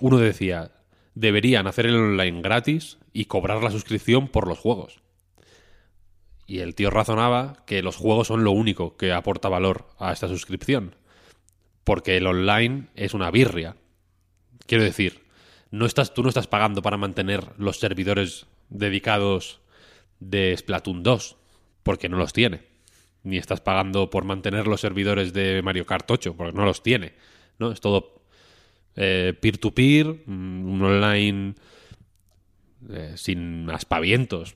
[0.00, 0.70] uno decía,
[1.14, 5.00] deberían hacer el online gratis y cobrar la suscripción por los juegos.
[6.46, 10.28] Y el tío razonaba que los juegos son lo único que aporta valor a esta
[10.28, 10.94] suscripción.
[11.84, 13.76] Porque el online es una birria.
[14.66, 15.22] Quiero decir,
[15.70, 19.62] no estás, tú no estás pagando para mantener los servidores dedicados
[20.20, 21.36] de Splatoon 2,
[21.82, 22.62] porque no los tiene.
[23.24, 27.12] Ni estás pagando por mantener los servidores de Mario Kart 8, porque no los tiene.
[27.58, 27.70] ¿no?
[27.70, 28.22] Es todo
[28.96, 31.54] eh, peer-to-peer, mm, un online
[32.90, 34.54] eh, sin aspavientos.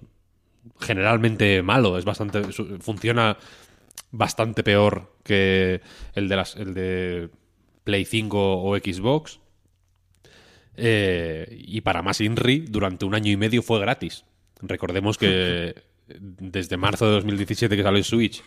[0.81, 2.43] Generalmente malo, es bastante.
[2.81, 3.39] funciona
[4.11, 5.81] bastante peor que
[6.15, 7.31] el de las, el de
[7.85, 9.41] Play 5 o Xbox.
[10.77, 14.25] Eh, y para más INRI, durante un año y medio fue gratis.
[14.61, 15.75] Recordemos que
[16.07, 18.43] desde marzo de 2017 que salió Switch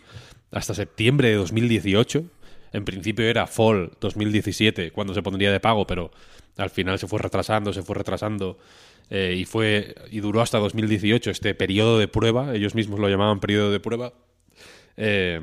[0.50, 2.24] hasta septiembre de 2018,
[2.72, 6.10] en principio era Fall 2017 cuando se pondría de pago, pero
[6.56, 8.58] al final se fue retrasando, se fue retrasando
[9.10, 13.40] eh, y fue y duró hasta 2018 este periodo de prueba, ellos mismos lo llamaban
[13.40, 14.12] periodo de prueba.
[14.96, 15.40] Eh,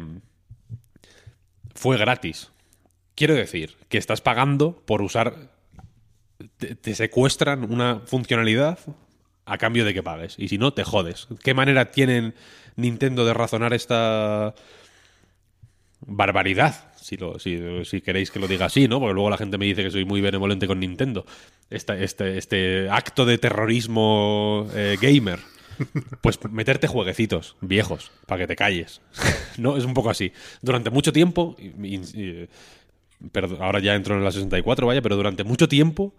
[1.76, 2.51] fue gratis.
[3.15, 5.49] Quiero decir que estás pagando por usar
[6.57, 8.80] te, secuestran una funcionalidad
[9.48, 10.36] a cambio de que pagues.
[10.38, 11.28] Y si no, te jodes.
[11.43, 12.36] ¿Qué manera tienen
[12.76, 14.54] Nintendo de razonar esta
[16.02, 16.91] barbaridad?
[16.95, 19.00] Si, lo, si, queréis que lo diga así, ¿no?
[19.00, 21.26] Porque luego la gente me dice que soy muy benevolente con Nintendo.
[21.70, 25.39] Este, este, este acto de terrorismo eh, gamer.
[26.22, 29.02] Pues meterte jueguecitos viejos para que te calles.
[29.58, 30.34] no, es un poco así.
[30.62, 31.56] Durante mucho tiempo,
[33.60, 36.14] ahora ya entro en la 64, vaya, pero durante mucho tiempo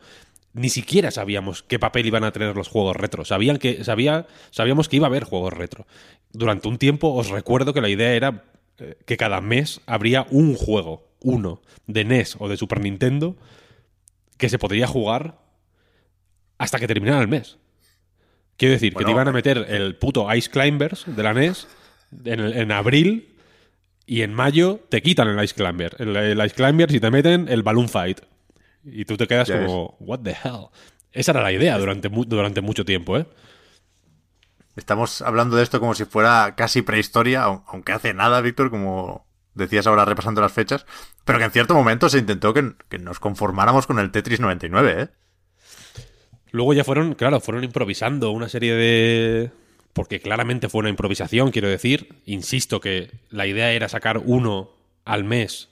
[0.59, 3.25] ni siquiera sabíamos qué papel iban a tener los juegos retro.
[3.25, 5.87] Sabían que, sabía, sabíamos que iba a haber juegos retro.
[6.33, 8.45] Durante un tiempo os recuerdo que la idea era
[8.79, 13.37] eh, que cada mes habría un juego, uno, de NES o de Super Nintendo,
[14.37, 15.39] que se podría jugar
[16.59, 17.59] hasta que terminara el mes.
[18.57, 21.69] Quiero decir, que te iban a meter el puto Ice Climbers de la NES
[22.25, 23.39] en, en abril
[24.09, 25.95] y en mayo te quitan el Ice Climber.
[25.99, 28.21] El, Ice Climber si te meten el Balloon Fight.
[28.85, 30.69] Y tú te quedas como, what the hell.
[31.13, 33.27] Esa era la idea durante, durante mucho tiempo, ¿eh?
[34.77, 39.89] Estamos hablando de esto como si fuera casi prehistoria, aunque hace nada, Víctor, como decías
[39.89, 40.87] ahora repasando las fechas,
[41.25, 45.03] pero que en cierto momento se intentó que, que nos conformáramos con el Tetris 99,
[45.03, 45.09] ¿eh?
[46.51, 49.51] Luego ya fueron, claro, fueron improvisando una serie de,
[49.93, 52.21] porque claramente fue una improvisación, quiero decir.
[52.25, 54.71] Insisto que la idea era sacar uno
[55.05, 55.71] al mes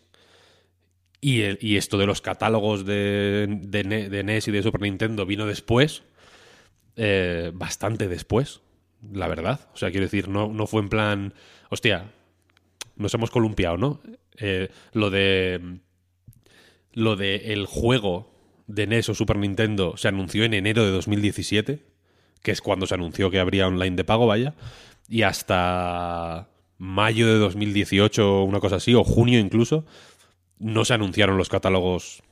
[1.21, 6.03] y, esto de los catálogos de, de, NES y de Super Nintendo vino después,
[6.97, 8.61] eh, bastante después,
[9.13, 9.69] la verdad.
[9.75, 11.35] O sea, quiero decir, no, no fue en plan,
[11.71, 12.13] hostia,
[12.97, 14.01] nos hemos columpiado, ¿no?
[14.39, 15.81] Eh, lo de...
[16.93, 18.33] Lo de el juego
[18.69, 21.85] de NES o Super Nintendo se anunció en enero de 2017
[22.47, 24.55] que es cuando se anunció que habría online de pago, vaya,
[25.09, 26.49] y hasta
[26.79, 29.85] mayo de 2018, una cosa así, o junio incluso,
[30.59, 32.23] no se anunciaron los catálogos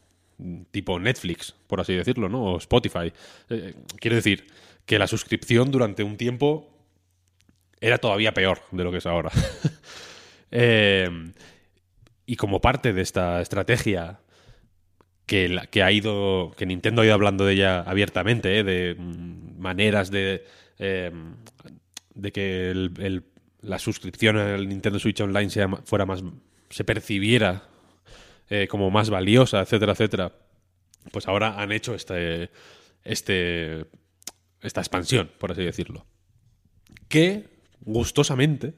[0.70, 2.44] tipo Netflix, por así decirlo, ¿no?
[2.44, 3.12] O Spotify.
[3.50, 4.46] Eh, quiero decir
[4.86, 6.70] que la suscripción durante un tiempo
[7.80, 9.30] era todavía peor de lo que es ahora.
[10.56, 11.32] Eh,
[12.26, 14.20] y como parte de esta estrategia
[15.26, 18.62] que, la- que ha ido, que Nintendo ha ido hablando de ella abiertamente, ¿eh?
[18.62, 20.44] de mm, maneras de,
[20.78, 21.10] eh,
[22.14, 23.24] de que el-
[23.62, 25.50] la suscripción al Nintendo Switch Online
[25.84, 26.22] fuera más,
[26.70, 27.64] se percibiera
[28.48, 30.32] eh, como más valiosa, etcétera, etcétera.
[31.12, 32.50] Pues ahora han hecho este,
[33.02, 33.86] este,
[34.60, 36.06] esta expansión, por así decirlo.
[37.08, 37.48] Que
[37.80, 38.74] gustosamente,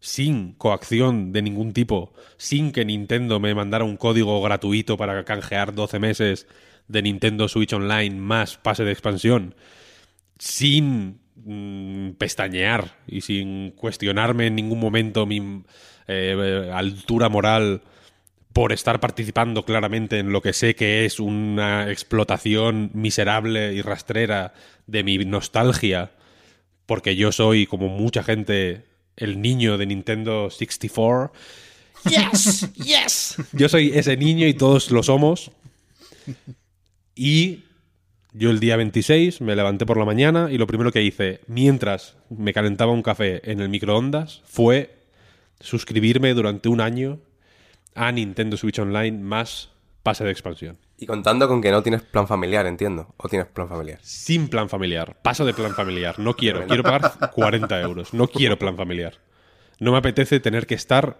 [0.00, 5.74] sin coacción de ningún tipo, sin que Nintendo me mandara un código gratuito para canjear
[5.74, 6.46] 12 meses
[6.88, 9.54] de Nintendo Switch Online más pase de expansión,
[10.38, 15.62] sin mm, pestañear y sin cuestionarme en ningún momento mi
[16.08, 17.82] eh, altura moral
[18.52, 24.54] por estar participando claramente en lo que sé que es una explotación miserable y rastrera
[24.86, 26.10] de mi nostalgia,
[26.86, 28.84] porque yo soy, como mucha gente,
[29.16, 31.32] el niño de Nintendo 64.
[32.04, 32.72] ¡Yes!
[32.74, 33.36] ¡Yes!
[33.52, 35.52] Yo soy ese niño y todos lo somos.
[37.14, 37.64] Y
[38.32, 42.16] yo el día 26 me levanté por la mañana y lo primero que hice, mientras
[42.30, 44.96] me calentaba un café en el microondas, fue
[45.60, 47.20] suscribirme durante un año
[47.94, 49.70] a Nintendo Switch Online más
[50.02, 50.78] pase de expansión.
[50.96, 53.14] Y contando con que no tienes plan familiar, entiendo.
[53.16, 53.98] ¿O tienes plan familiar?
[54.02, 55.16] Sin plan familiar.
[55.22, 56.18] Paso de plan familiar.
[56.18, 56.66] No quiero.
[56.66, 58.12] Quiero pagar 40 euros.
[58.12, 59.14] No quiero plan familiar.
[59.78, 61.18] No me apetece tener que estar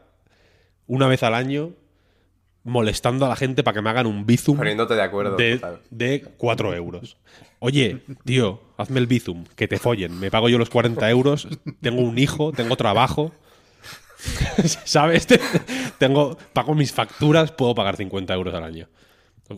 [0.87, 1.71] una vez al año
[2.63, 5.37] molestando a la gente para que me hagan un bizum Poniéndote de acuerdo.
[5.37, 5.61] de,
[5.91, 7.17] de 4 euros.
[7.59, 10.19] Oye, tío, hazme el bizum, que te follen.
[10.21, 11.49] Me pago yo los 40 euros,
[11.81, 13.33] tengo un hijo, tengo trabajo.
[14.85, 15.27] ¿Sabes?
[15.27, 15.41] Te-
[15.99, 18.89] Tengo, pago mis facturas, puedo pagar 50 euros al año.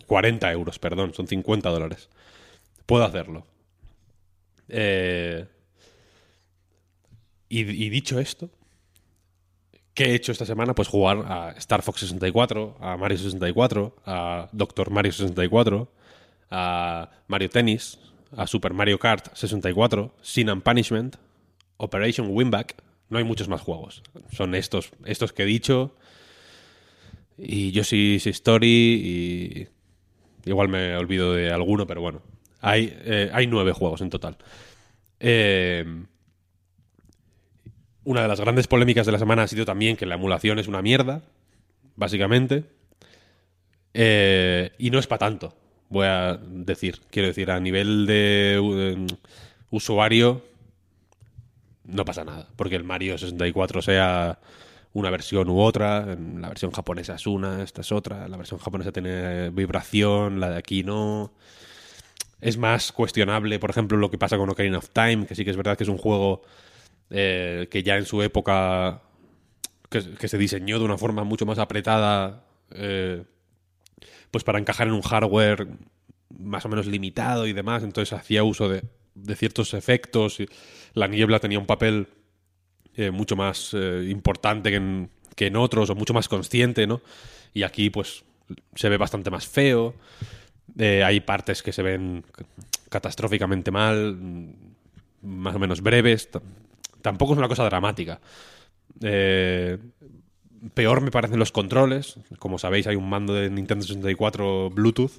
[0.07, 2.09] 40 euros, perdón, son 50 dólares.
[2.87, 3.47] Puedo hacerlo.
[4.69, 5.47] Eh,
[7.49, 8.51] y, y dicho esto,
[9.95, 10.75] ¿qué he hecho esta semana?
[10.75, 15.93] Pues jugar a Star Fox 64, a Mario 64, a Doctor Mario 64,
[16.51, 17.99] a Mario Tennis,
[18.35, 21.17] a Super Mario Kart 64, Sin and Punishment,
[21.77, 22.77] Operation Winback.
[23.13, 24.03] No hay muchos más juegos.
[24.33, 25.95] Son estos, estos que he dicho.
[27.37, 29.69] Y yo sí, Story
[30.47, 32.23] y igual me olvido de alguno, pero bueno.
[32.63, 34.39] Hay, eh, hay nueve juegos en total.
[35.21, 35.85] Eh,
[38.05, 40.67] una de las grandes polémicas de la semana ha sido también que la emulación es
[40.67, 41.21] una mierda,
[41.97, 42.65] básicamente.
[43.93, 45.55] Eh, y no es para tanto,
[45.91, 47.01] voy a decir.
[47.11, 49.07] Quiero decir, a nivel de eh,
[49.69, 50.43] usuario,
[51.85, 52.49] no pasa nada.
[52.57, 54.39] Porque el Mario 64 sea
[54.95, 58.93] una versión u otra, la versión japonesa es una, esta es otra, la versión japonesa
[58.93, 61.33] tiene vibración, la de aquí no.
[62.41, 65.51] Es más cuestionable, por ejemplo, lo que pasa con Ocarina of Time, que sí que
[65.51, 66.43] es verdad que es un juego
[67.11, 69.03] eh, que ya en su época
[69.89, 73.25] que, que se diseñó de una forma mucho más apretada, eh,
[74.31, 75.69] pues para encajar en un hardware
[76.39, 78.83] más o menos limitado y demás, entonces hacía uso de,
[79.15, 80.41] de ciertos efectos.
[80.41, 80.49] Y
[80.95, 82.09] la niebla tenía un papel
[82.95, 87.01] eh, mucho más eh, importante que en, que en otros, o mucho más consciente, ¿no?
[87.55, 88.25] Y aquí, pues,
[88.75, 89.95] se ve bastante más feo.
[90.79, 92.25] Eh, hay partes que se ven
[92.91, 94.19] catastróficamente mal,
[95.23, 96.29] más o menos breves.
[97.01, 98.21] Tampoco es una cosa dramática.
[100.75, 102.19] Peor me parecen los controles.
[102.39, 105.13] Como sabéis, hay un mando de Nintendo 64 Bluetooth.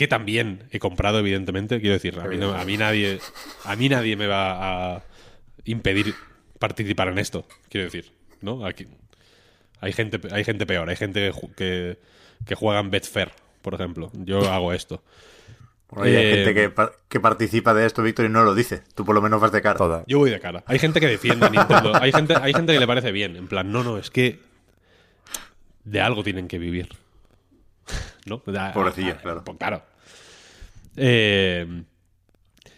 [0.00, 1.78] Que también he comprado, evidentemente.
[1.78, 3.18] Quiero decir, a mí, no- a mí nadie.
[3.66, 5.02] A mí nadie me va a
[5.66, 6.14] impedir
[6.58, 7.44] participar en esto.
[7.68, 8.64] Quiero decir, ¿no?
[8.64, 8.86] Aquí.
[9.82, 11.98] Hay gente, hay gente peor, hay gente que,
[12.46, 13.30] que juega en Betfair,
[13.60, 14.10] por ejemplo.
[14.14, 15.02] Yo hago esto.
[15.96, 18.82] Hay Eh, gente que, pa- que participa de esto, Víctor, y no lo dice.
[18.94, 19.76] Tú por lo menos vas de cara.
[19.76, 20.04] Toda.
[20.06, 20.64] Yo voy de cara.
[20.66, 21.92] Hay gente que defiende a Nintendo.
[22.00, 23.36] Hay gente, hay gente que le parece bien.
[23.36, 24.40] En plan, no, no, es que
[25.84, 26.88] de algo tienen que vivir.
[28.24, 28.42] ¿No?
[28.42, 29.44] Pobrecillos, ah, claro.
[29.44, 29.89] pues claro.
[31.02, 31.66] Eh,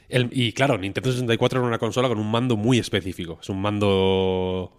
[0.09, 3.39] el- y claro, Nintendo 64 era una consola con un mando muy específico.
[3.43, 4.73] Es un mando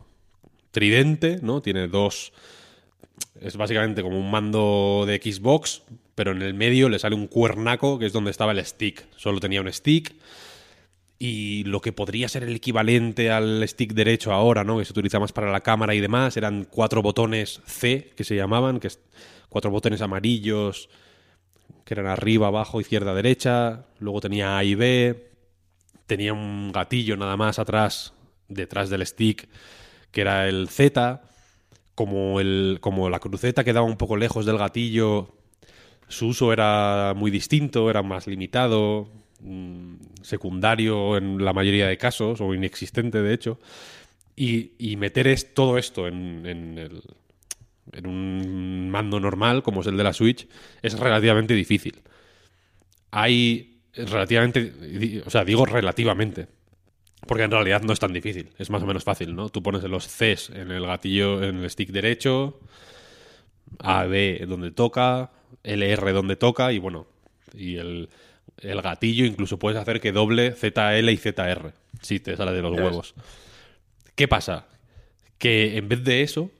[0.71, 1.61] tridente, ¿no?
[1.61, 2.31] Tiene dos.
[3.41, 5.83] Es básicamente como un mando de Xbox,
[6.15, 9.05] pero en el medio le sale un cuernaco que es donde estaba el stick.
[9.17, 10.13] Solo tenía un stick
[11.19, 14.77] y lo que podría ser el equivalente al stick derecho ahora, ¿no?
[14.77, 18.35] Que se utiliza más para la cámara y demás, eran cuatro botones C, que se
[18.35, 18.99] llamaban, que es
[19.49, 20.89] cuatro botones amarillos,
[21.85, 23.85] que eran arriba, abajo, izquierda, derecha.
[23.99, 25.31] Luego tenía A y B.
[26.07, 28.13] Tenía un gatillo nada más atrás,
[28.47, 29.47] detrás del stick,
[30.11, 31.21] que era el Z.
[31.95, 35.35] Como, el, como la cruceta quedaba un poco lejos del gatillo,
[36.07, 39.09] su uso era muy distinto, era más limitado,
[39.41, 43.59] mm, secundario en la mayoría de casos, o inexistente de hecho.
[44.35, 47.03] Y, y meter es, todo esto en, en el,
[47.91, 50.47] en un mando normal, como es el de la Switch,
[50.81, 52.01] es relativamente difícil.
[53.11, 56.47] Hay relativamente, o sea, digo relativamente,
[57.27, 59.49] porque en realidad no es tan difícil, es más o menos fácil, ¿no?
[59.49, 62.59] Tú pones los Cs en el gatillo, en el stick derecho,
[63.79, 65.31] A, B donde toca,
[65.63, 67.07] LR donde toca y bueno,
[67.53, 68.09] y el,
[68.57, 72.73] el gatillo incluso puedes hacer que doble ZL y ZR, si te sale de los
[72.73, 73.13] huevos.
[74.15, 74.67] ¿Qué pasa?
[75.37, 76.51] Que en vez de eso,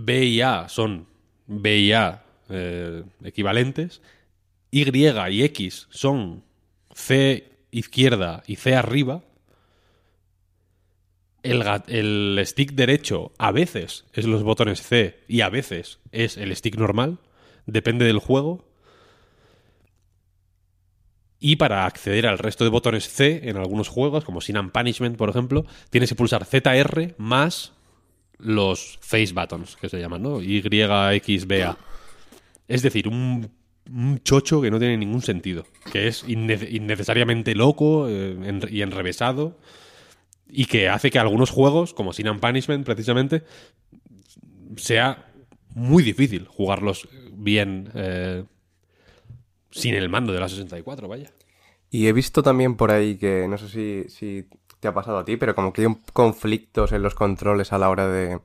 [0.00, 1.08] B y A son
[1.48, 4.00] B y A eh, equivalentes,
[4.70, 6.44] Y y X son
[6.94, 9.24] C izquierda y C arriba,
[11.42, 16.54] el, el, stick derecho a veces es los botones C y a veces es el
[16.54, 17.18] stick normal,
[17.66, 18.68] depende del juego.
[21.40, 25.16] Y para acceder al resto de botones C en algunos juegos, como Sin and Punishment,
[25.16, 27.72] por ejemplo, tienes que pulsar ZR más
[28.38, 30.40] los face buttons, que se llaman, ¿no?
[30.40, 31.76] Y, X, B, A.
[32.66, 33.50] Es decir, un,
[34.22, 38.36] chocho que no tiene ningún sentido, que es innecesariamente loco eh,
[38.70, 39.58] y enrevesado,
[40.46, 43.44] y que hace que algunos juegos, como Sin and Punishment, precisamente,
[44.76, 45.26] sea
[45.74, 48.44] muy difícil jugarlos bien eh,
[49.70, 51.32] sin el mando de la 64, vaya.
[51.90, 54.46] Y he visto también por ahí que, no sé si, si
[54.80, 57.90] te ha pasado a ti, pero como que hay conflictos en los controles a la
[57.90, 58.40] hora de,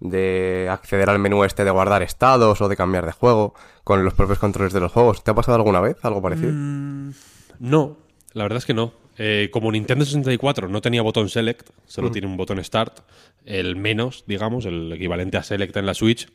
[0.00, 3.54] de acceder al menú este de guardar estados o de cambiar de juego
[3.84, 5.24] con los propios controles de los juegos.
[5.24, 6.52] ¿Te ha pasado alguna vez algo parecido?
[6.52, 7.12] Mm,
[7.60, 7.96] no,
[8.32, 8.92] la verdad es que no.
[9.18, 12.12] Eh, como Nintendo 64 no tenía botón Select, solo mm.
[12.12, 13.00] tiene un botón Start,
[13.46, 16.28] el menos, digamos, el equivalente a Select en la Switch,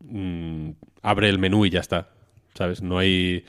[0.00, 0.70] mm,
[1.02, 2.08] abre el menú y ya está.
[2.54, 2.82] ¿Sabes?
[2.82, 3.44] No hay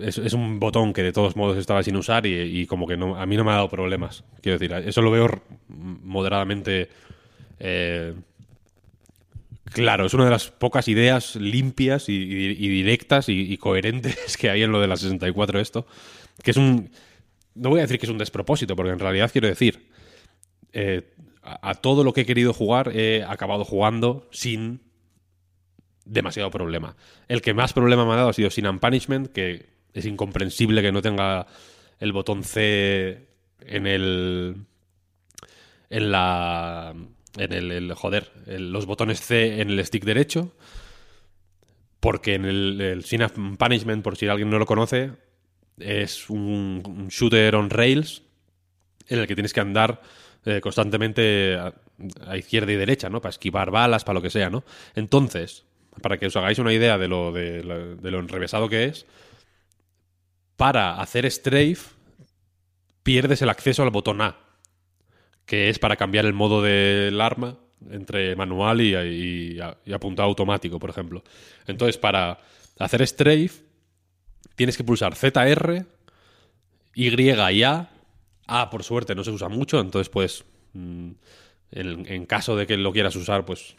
[0.00, 3.26] es, un botón que de todos modos estaba sin usar y, como que no, a
[3.26, 4.24] mí no me ha dado problemas.
[4.40, 6.88] Quiero decir, eso lo veo moderadamente
[7.58, 8.14] eh,
[9.64, 10.06] claro.
[10.06, 14.80] Es una de las pocas ideas limpias y, directas y, coherentes que hay en lo
[14.80, 15.86] de la 64 esto.
[16.42, 16.90] Que es un...
[17.54, 19.88] No voy a decir que es un despropósito, porque en realidad quiero decir...
[20.72, 21.10] Eh,
[21.46, 24.80] a todo lo que he querido jugar he acabado jugando sin
[26.04, 26.96] demasiado problema.
[27.28, 30.82] El que más problema me ha dado ha sido Sin and Punishment, que es incomprensible
[30.82, 31.46] que no tenga
[31.98, 33.28] el botón C
[33.60, 34.56] en el.
[35.90, 36.94] en la.
[37.36, 40.54] en el, joder, los botones C en el stick derecho.
[42.00, 45.12] Porque en el, and Punishment, por si alguien no lo conoce,
[45.78, 48.22] es un, shooter on rails
[49.08, 50.02] en el que tienes que andar
[50.44, 51.72] eh, constantemente a,
[52.36, 53.20] izquierda y derecha, ¿no?
[53.20, 54.64] Para esquivar balas, para lo que sea, ¿no?
[54.94, 55.64] Entonces,
[56.02, 59.06] para que os hagáis una idea de lo, de, lo enrevesado que es,
[60.56, 61.94] para hacer strafe
[63.02, 64.36] pierdes el acceso al botón A,
[65.46, 67.58] que es para cambiar el modo del arma
[67.90, 69.60] entre manual y,
[69.92, 71.22] apuntado automático, por ejemplo.
[71.66, 72.38] Entonces, para
[72.78, 73.62] hacer strafe,
[74.56, 75.84] tienes que pulsar ZR,
[76.94, 77.90] Y y A.
[78.46, 81.10] A, por suerte, no se usa mucho, entonces, pues, mm,
[81.72, 83.74] en caso de que lo quieras usar, pues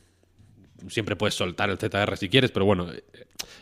[0.90, 2.88] siempre puedes soltar el ZR si quieres, pero bueno,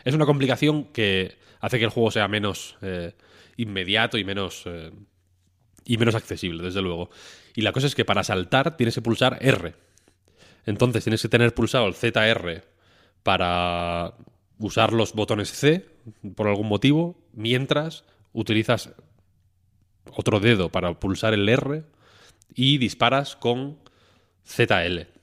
[0.04, 3.12] es una complicación que hace que el juego sea menos eh,
[3.56, 4.90] inmediato y menos, eh,
[5.84, 7.10] y menos accesible, desde luego.
[7.54, 9.74] Y la cosa es que para saltar tienes que pulsar R.
[10.66, 12.64] Entonces tienes que tener pulsado el ZR
[13.22, 14.14] para
[14.58, 15.86] usar los botones C
[16.36, 18.92] por algún motivo, mientras utilizas
[20.12, 21.84] otro dedo para pulsar el R
[22.54, 23.78] y disparas con
[24.46, 25.13] ZL.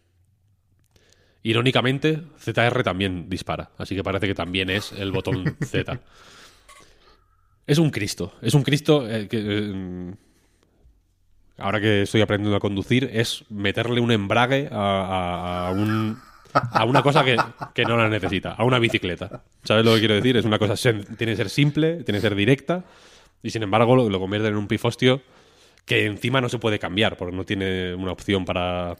[1.43, 5.99] Irónicamente, ZR también dispara, así que parece que también es el botón Z.
[7.65, 9.39] es un Cristo, es un Cristo eh, que...
[9.39, 10.13] Eh,
[11.57, 16.17] ahora que estoy aprendiendo a conducir, es meterle un embrague a, un,
[16.53, 17.35] a una cosa que,
[17.85, 19.43] no la necesita, a una bicicleta.
[19.63, 20.37] ¿Sabes lo que quiero decir?
[20.37, 22.83] Es una cosa, tiene que ser simple, tiene que ser directa,
[23.43, 25.21] y sin embargo lo, lo convierte en un pifostio
[25.85, 28.97] que encima no se puede cambiar, porque no tiene una opción para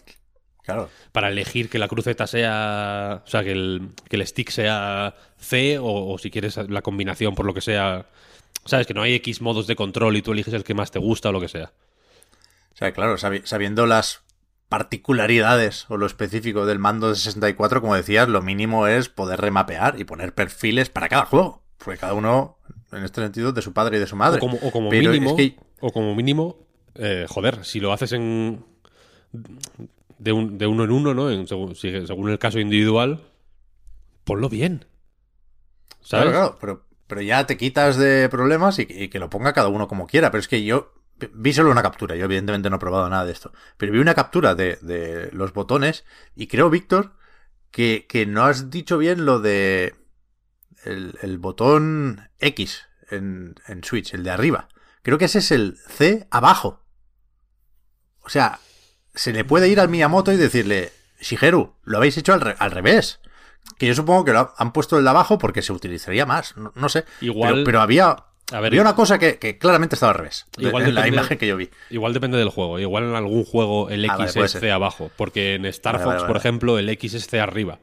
[1.12, 3.24] para elegir que la cruceta sea.
[3.26, 7.46] O sea, que el, que el stick sea C o, si quieres la combinación por
[7.46, 8.08] lo que sea.
[8.66, 11.00] Sabes que no hay X modos de control y tú eliges el que más te
[11.00, 11.72] gusta o lo que sea.
[12.74, 14.22] O sea, claro, sabiendo las
[14.70, 20.00] particularidades o lo específico del mando de 64, como decías, lo mínimo es poder remapear
[20.00, 21.62] y poner perfiles para cada juego.
[21.78, 22.58] Porque cada uno,
[22.92, 24.38] en este sentido, de su padre y de su madre.
[24.38, 25.36] O como, mínimo,
[25.82, 26.58] o como mínimo,
[26.96, 28.64] eh, joder, si lo haces en
[30.22, 31.48] de, un, de uno en uno, ¿no?
[31.48, 33.22] según, el caso individual,
[34.24, 34.86] ponlo bien.
[36.02, 36.30] ¿Sabes?
[36.30, 39.88] Claro, claro, pero, pero ya te quitas de problemas y, que lo ponga cada uno
[39.88, 40.30] como quiera.
[40.30, 40.94] Pero es que yo
[41.34, 44.14] vi solo una captura, yo evidentemente no he probado nada de esto, pero vi una
[44.14, 46.06] captura de, de los botones
[46.36, 47.14] y creo, Víctor,
[47.72, 49.96] que, que, no has dicho bien lo de
[50.84, 54.68] el, el botón X en, en, Switch, el de arriba.
[55.02, 56.84] Creo que ese es el C abajo.
[58.24, 58.60] O sea,
[59.14, 62.72] se le puede ir al Miyamoto y decirle, Shigeru, lo habéis hecho al, re al
[62.72, 63.20] revés.
[63.78, 66.72] Que yo supongo que lo han puesto el de abajo porque se utilizaría más, no,
[66.76, 67.06] no sé.
[67.22, 70.46] Igual, pero, pero había a ver, había una cosa que, que, claramente estaba al revés.
[70.58, 71.70] Igual en la imagen que yo vi.
[71.90, 72.80] Igual depende del juego.
[72.80, 75.10] Igual en algún juego el X ah, vale, es C abajo.
[75.16, 77.80] Porque en Star vale, Fox, vale, por ejemplo, el X es C arriba.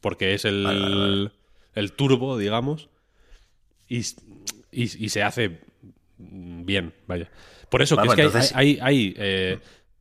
[0.00, 1.30] Porque es el,
[1.74, 2.88] el turbo, digamos.
[3.88, 5.60] Y, y, y, se hace
[6.18, 7.30] bien, vaya.
[7.70, 8.52] Por eso que es que entonces...
[8.56, 9.58] hay, hay, hay eh,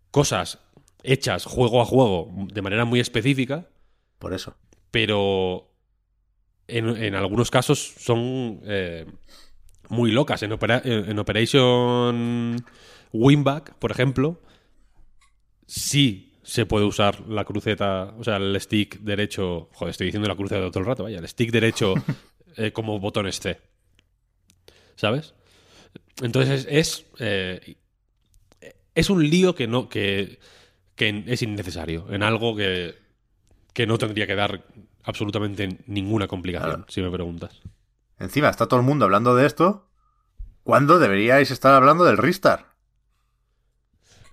[0.09, 0.59] cosas
[1.03, 3.69] hechas juego a juego de manera muy específica.
[4.19, 4.55] Por eso.
[4.91, 5.71] Pero
[6.67, 9.05] en, en algunos casos son eh,
[9.89, 10.43] muy locas.
[10.43, 12.63] En, opera, en Operation
[13.13, 14.41] Winback, por ejemplo,
[15.65, 19.69] sí se puede usar la cruceta, o sea, el stick derecho.
[19.73, 21.19] Joder, estoy diciendo la cruceta todo el rato, vaya.
[21.19, 21.93] El stick derecho
[22.55, 23.59] eh, como botones C.
[24.95, 25.33] ¿Sabes?
[26.21, 26.89] Entonces es.
[26.89, 27.75] Es, eh,
[28.95, 29.89] es un lío que no.
[29.89, 30.39] Que,
[30.97, 32.07] que es innecesario.
[32.09, 32.95] En algo que,
[33.71, 34.65] que no tendría que dar
[35.03, 36.85] absolutamente ninguna complicación, claro.
[36.89, 37.61] si me preguntas.
[38.19, 39.87] Encima está todo el mundo hablando de esto.
[40.63, 42.65] ¿Cuándo deberíais estar hablando del Ristar?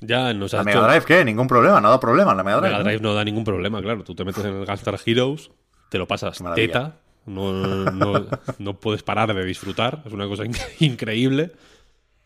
[0.00, 1.24] Ya nos ¿La Mega Drive qué?
[1.24, 2.72] Ningún problema, no da problema la Mega Drive.
[2.72, 4.02] Mega Drive no, no da ningún problema, claro.
[4.02, 5.50] Tú te metes en el Gunstar Heroes,
[5.90, 6.96] te lo pasas teta,
[7.26, 7.52] no,
[7.90, 8.26] no,
[8.58, 10.44] no, puedes parar de disfrutar, es una cosa
[10.80, 11.52] increíble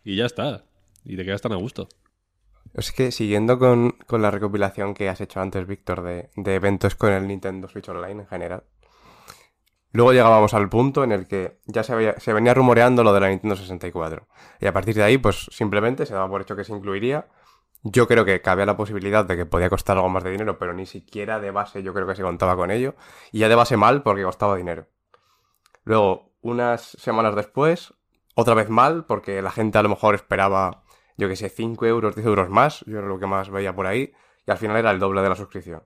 [0.04, 0.64] y ya está.
[1.04, 1.88] Y te quedas tan a gusto.
[2.74, 6.94] Es que siguiendo con, con la recopilación que has hecho antes, Víctor, de, de eventos
[6.94, 8.64] con el Nintendo Switch Online en general,
[9.90, 13.28] Luego llegábamos al punto en el que ya se, se, venía rumoreando lo de la
[13.30, 14.28] Nintendo 64.
[14.60, 17.28] Y a partir de ahí, pues simplemente se daba por hecho que se incluiría.
[17.82, 20.74] Yo creo que cabía la posibilidad de que podía costar algo más de dinero, pero
[20.74, 22.96] ni siquiera de base yo creo que se contaba con ello.
[23.32, 24.88] Y ya de base mal porque costaba dinero.
[25.84, 27.94] Luego, unas semanas después,
[28.34, 30.82] otra vez mal porque la gente a lo mejor esperaba,
[31.18, 32.84] yo que sé, 5 euros, 10 euros más.
[32.86, 34.12] Yo era lo que más veía por ahí.
[34.46, 35.82] Y al final era el doble de la suscripción.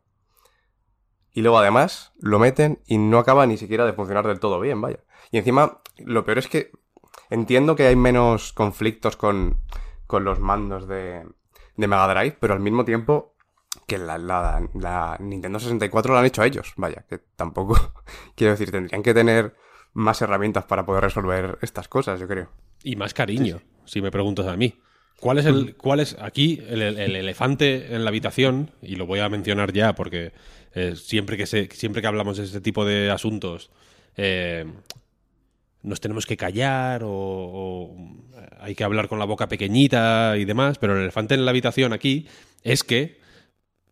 [1.32, 4.80] Y luego además lo meten y no acaba ni siquiera de funcionar del todo bien,
[4.80, 5.00] vaya.
[5.30, 6.70] Y encima, lo peor es que
[7.30, 9.56] entiendo que hay menos conflictos con,
[10.06, 11.26] con los mandos de,
[11.76, 13.34] de Mega Drive, pero al mismo tiempo
[13.86, 17.74] que la, la, la, Nintendo 64 lo han hecho a ellos, vaya, que tampoco,
[18.36, 19.56] quiero decir, tendrían que tener
[19.94, 22.50] más herramientas para poder resolver estas cosas, yo creo.
[22.82, 23.94] Y más cariño, sí.
[23.94, 24.78] si me preguntas a mí.
[25.22, 28.72] ¿Cuál es el, cuál es aquí el, el, elefante en la habitación?
[28.82, 30.32] Y lo voy a mencionar ya porque
[30.74, 33.70] eh, siempre, que se, siempre que hablamos de este tipo de asuntos
[34.16, 34.64] eh,
[35.84, 37.96] nos tenemos que callar o, o,
[38.58, 41.92] hay que hablar con la boca pequeñita y demás, pero el elefante en la habitación
[41.92, 42.26] aquí
[42.64, 43.20] es que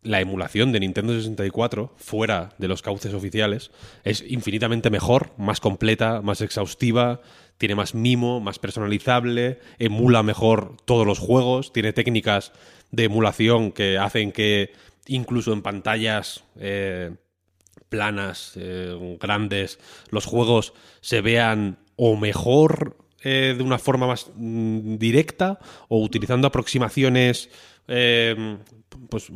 [0.03, 3.71] la emulación de Nintendo 64 fuera de los cauces oficiales
[4.03, 7.21] es infinitamente mejor, más completa, más exhaustiva,
[7.61, 12.53] tiene más mimo, más personalizable, emula mejor todos los juegos, tiene técnicas
[12.89, 14.73] de emulación que hacen que
[15.05, 17.11] incluso en pantallas eh,
[17.87, 19.77] planas, eh, grandes,
[20.09, 26.47] los juegos se vean o mejor eh, de una forma más mm, directa o utilizando
[26.47, 27.51] aproximaciones
[27.85, 29.27] pues,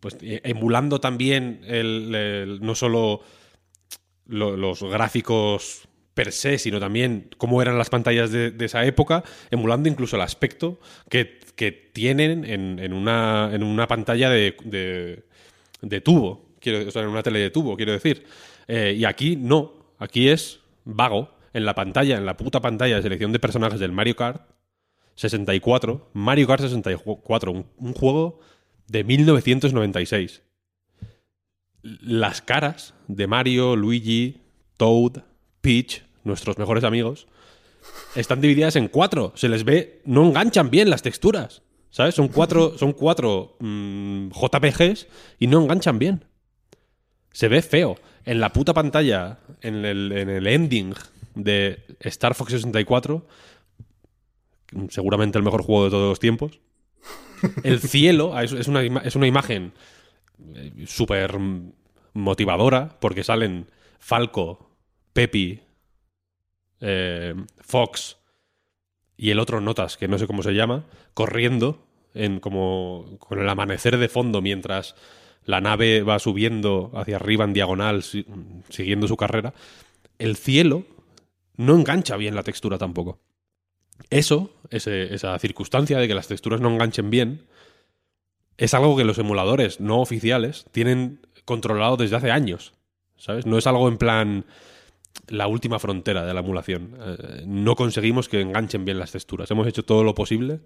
[0.00, 3.20] pues, emulando también el, no solo
[4.24, 5.86] lo, los gráficos
[6.16, 10.80] per se, sino también cómo eran las pantallas de, esa época, emulando incluso el aspecto
[11.10, 15.24] que, que tienen en, en, una, en, una, pantalla de, de,
[15.82, 18.24] de tubo, quiero, o sea, en una tele de tubo, quiero decir.
[18.66, 21.36] Eh, y aquí no, aquí es vago.
[21.52, 24.42] En la pantalla, en la puta pantalla de selección de personajes del Mario Kart
[25.16, 28.40] 64, Mario Kart 64, un, un juego
[28.88, 30.42] de 1996.
[31.82, 34.40] Las caras de Mario, Luigi,
[34.78, 35.22] Toad,
[35.60, 37.26] Peach, nuestros mejores amigos,
[38.14, 39.32] están divididas en cuatro.
[39.36, 41.62] Se les ve, no enganchan bien las texturas.
[41.90, 42.14] ¿Sabes?
[42.14, 45.06] Son cuatro, son cuatro mmm, JPGs
[45.38, 46.24] y no enganchan bien.
[47.32, 47.96] Se ve feo.
[48.24, 50.94] En la puta pantalla, en el, en el ending
[51.34, 53.26] de Star Fox 64,
[54.88, 56.60] seguramente el mejor juego de todos los tiempos.
[57.62, 59.72] El cielo es una, es una imagen
[60.54, 61.38] eh, súper
[62.14, 64.70] motivadora porque salen Falco,
[65.12, 65.60] Pepi,
[66.80, 68.18] eh, Fox
[69.16, 70.84] y el otro Notas, que no sé cómo se llama,
[71.14, 71.82] corriendo
[72.14, 74.94] en como con el amanecer de fondo mientras
[75.44, 79.54] la nave va subiendo hacia arriba en diagonal siguiendo su carrera.
[80.18, 80.84] El cielo
[81.56, 83.20] no engancha bien la textura tampoco.
[84.10, 87.46] eso, esa circunstancia de que las texturas no enganchen bien,
[88.58, 92.74] es algo que los emuladores no oficiales tienen controlado desde hace años.
[93.16, 93.46] ¿Sabes?
[93.46, 94.44] No es algo en plan
[95.28, 96.96] la última frontera de la emulación.
[97.00, 99.50] Eh, no conseguimos que enganchen bien las texturas.
[99.50, 100.60] Hemos hecho todo lo posible,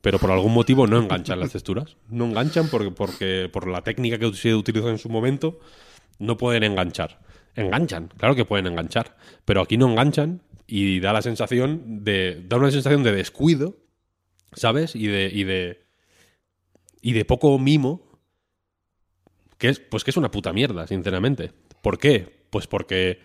[0.00, 1.96] pero por algún motivo no enganchan las texturas.
[2.08, 5.60] No enganchan porque, porque por la técnica que se utilizó en su momento
[6.18, 7.20] no pueden enganchar.
[7.56, 12.56] Enganchan, claro que pueden enganchar, pero aquí no enganchan y da la sensación de da
[12.56, 13.76] una sensación de descuido,
[14.54, 14.96] ¿sabes?
[14.96, 15.84] Y de y de
[17.00, 18.02] y de poco mimo
[19.58, 21.52] que es pues que es una puta mierda, sinceramente.
[21.80, 22.46] ¿Por qué?
[22.50, 23.20] Pues porque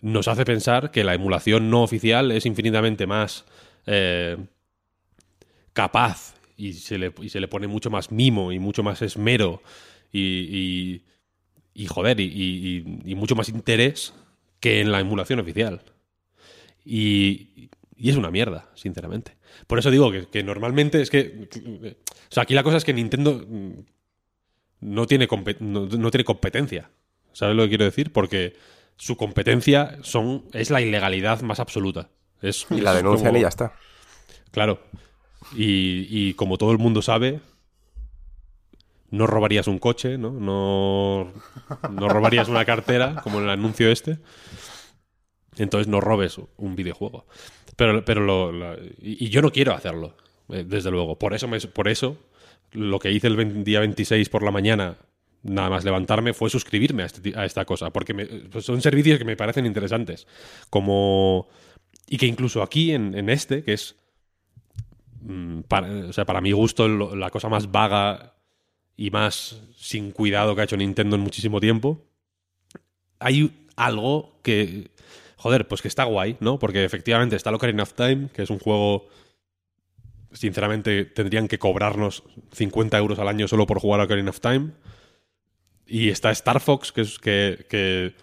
[0.00, 3.44] nos hace pensar que la emulación no oficial es infinitamente más
[3.86, 4.36] eh,
[5.72, 9.62] capaz y se, le, y se, le, pone mucho más mimo y mucho más esmero
[10.12, 11.02] y,
[11.74, 12.82] y, joder, y,
[13.16, 14.14] mucho más interés
[14.60, 15.82] que en la emulación oficial.
[16.84, 19.36] Y, es una mierda, sinceramente.
[19.66, 21.48] Por eso digo que, normalmente es que...
[22.30, 23.44] O sea, aquí la cosa es que Nintendo
[24.80, 25.28] no tiene,
[25.60, 26.90] no tiene competencia.
[27.32, 28.12] ¿Sabes lo que quiero decir?
[28.12, 28.54] Porque
[28.98, 32.10] su competencia son, es la ilegalidad más absoluta.
[32.42, 33.72] Es, y la denuncian y ya está.
[34.50, 34.80] Claro.
[35.54, 37.40] Y, como todo el mundo sabe,
[39.10, 40.32] no robarías un coche, ¿no?
[40.32, 41.32] No,
[41.90, 44.18] no robarías una cartera, como en el anuncio este.
[45.56, 47.26] Entonces no robes un videojuego.
[47.76, 50.16] Pero, pero lo, y, yo no quiero hacerlo,
[50.48, 51.18] eh, desde luego.
[51.18, 52.18] Por eso, me, por eso
[52.72, 54.98] lo que hice el día 26 por la mañana
[55.42, 58.14] nada más levantarme fue suscribirme a, este esta cosa, porque
[58.50, 60.26] pues son servicios que me parecen interesantes.
[60.70, 61.48] Como.
[62.08, 63.96] Y que incluso aquí, en, este, que es.
[65.20, 65.60] Mm,
[66.08, 68.34] o sea, para mi gusto, la cosa más vaga
[68.96, 72.04] y más sin cuidado que ha hecho Nintendo en muchísimo tiempo.
[73.18, 74.90] Hay algo que.
[75.36, 76.58] Joder, pues que está guay, ¿no?
[76.58, 79.08] Porque efectivamente está Ocarina of Time, que es un juego
[80.32, 84.72] sinceramente tendrían que cobrarnos 50 euros al año solo por jugar a Ocarina of Time.
[85.88, 88.14] Y está Star Fox, que es que,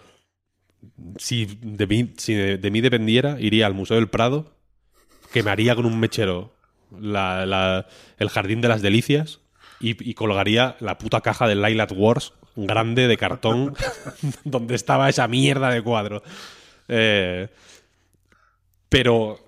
[1.18, 4.54] si, de mí, si de, mí dependiera, iría al Museo del Prado,
[5.34, 6.54] que me haría con un mechero
[6.92, 9.40] el Jardín de las Delicias
[9.80, 13.74] y, colgaría la puta caja del Lilac Wars grande de cartón
[14.44, 16.22] donde estaba esa mierda de cuadro.
[16.88, 17.48] Eh,
[18.88, 19.40] pero,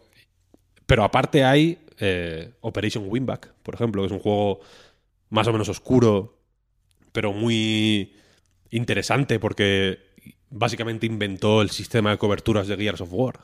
[0.88, 4.60] pero aparte hay eh, Operation Winback, por ejemplo, que es un juego
[5.30, 6.37] más o menos oscuro
[7.18, 8.14] pero muy
[8.70, 9.98] interesante porque
[10.52, 13.40] básicamente inventó el sistema de coberturas de Gears of War.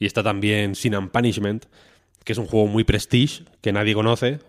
[0.00, 1.66] Y está también Sin and Punishment,
[2.24, 4.40] que es un juego muy prestige, que nadie conoce,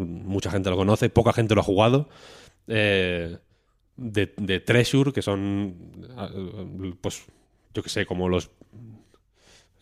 [0.00, 2.08] mucha gente lo conoce, poca gente lo ha jugado.
[2.66, 3.36] Eh,
[3.96, 4.26] de,
[4.58, 5.76] Treasure, que son,
[7.00, 7.22] pues,
[7.74, 8.50] yo que sé, como los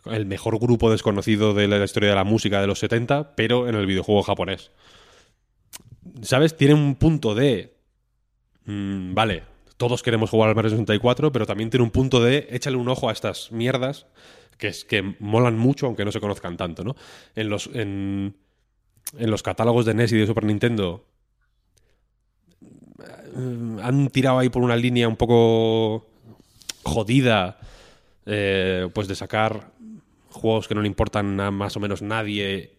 [0.04, 3.74] el mejor grupo desconocido de la historia de la música de los 70, pero en
[3.74, 4.70] el videojuego japonés.
[6.20, 6.58] ¿Sabes?
[6.58, 7.72] Tiene un punto de
[8.66, 9.42] Mm, vale,
[9.76, 13.08] todos queremos jugar al Mario 64, pero también tiene un punto de échale un ojo
[13.08, 14.06] a estas mierdas
[14.58, 16.94] que, es, que molan mucho, aunque no se conozcan tanto, ¿no?
[17.34, 18.36] En los, en,
[19.18, 21.04] los catálogos de NES y de Super Nintendo
[23.00, 26.06] eh, han tirado ahí por una línea un poco
[26.84, 27.58] jodida,
[28.26, 29.72] eh, pues de sacar
[30.30, 32.76] juegos que no le importan a más o menos nadie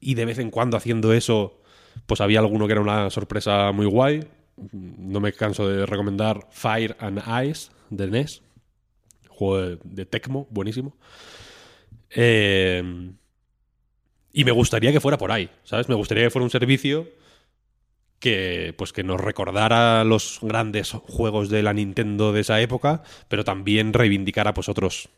[0.00, 1.60] y de vez en cuando haciendo eso,
[2.06, 4.22] pues había alguno que era una sorpresa muy guay
[4.56, 8.42] no me canso de recomendar Fire and Ice de NES.
[9.28, 10.96] Juego de, Tecmo, buenísimo.
[12.10, 13.12] Eh,
[14.32, 15.88] y me gustaría que fuera por ahí, ¿sabes?
[15.88, 17.08] Me gustaría que fuera un servicio
[18.20, 23.44] que, pues, que nos recordara los grandes juegos de la Nintendo de esa época, pero
[23.44, 25.08] también reivindicara pues, otros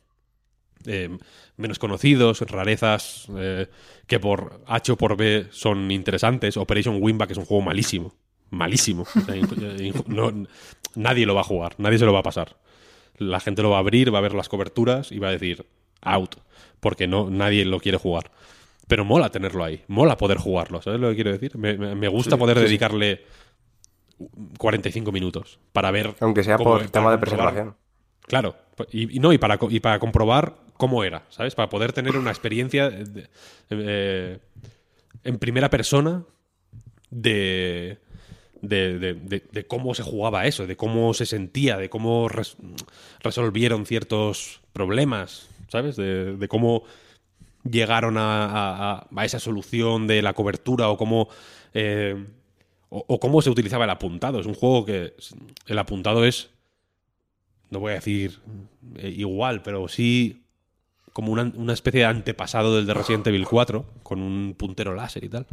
[0.87, 1.17] eh,
[1.57, 3.69] menos conocidos, rarezas eh,
[4.07, 6.57] que por H o por B son interesantes.
[6.57, 8.15] Operation Winback es un juego malísimo
[8.51, 9.05] malísimo.
[10.95, 12.57] nadie lo va a jugar, nadie se lo va a pasar.
[13.19, 15.67] La gente lo va a abrir, va a ver las coberturas y va a decir
[16.03, 16.37] out,
[16.81, 18.31] porque no, nadie lo quiere jugar.
[18.87, 21.57] Pero mola tenerlo ahí, mola poder jugarlo, ¿sabes lo que quiero decir?
[21.57, 23.25] Me, gusta poder dedicarle
[24.59, 26.15] 45 minutos para ver.
[26.21, 27.77] Aunque sea por tema de preservación.
[28.23, 28.57] Claro,
[28.93, 31.55] y, no, y para, y para comprobar cómo era, ¿sabes?
[31.55, 32.91] Para poder tener una experiencia
[33.71, 34.39] eh,
[35.25, 36.25] en primera persona
[37.11, 37.99] de,
[38.63, 42.29] de, cómo se jugaba eso, de cómo se sentía, de cómo
[43.21, 45.97] resolvieron ciertos problemas, ¿sabes?
[45.97, 46.85] De, cómo
[47.65, 51.29] llegaron a, esa solución de la cobertura o cómo,
[51.75, 52.27] eh,
[52.89, 54.41] o, cómo se utilizaba el apuntado.
[54.41, 55.15] Es un juego que
[55.67, 56.51] el apuntado es,
[57.71, 58.39] no voy a decir
[58.97, 60.43] eh, igual, pero sí
[61.13, 65.25] como una, una especie de antepasado del de Resident Evil 4, con un puntero láser
[65.25, 65.47] y tal.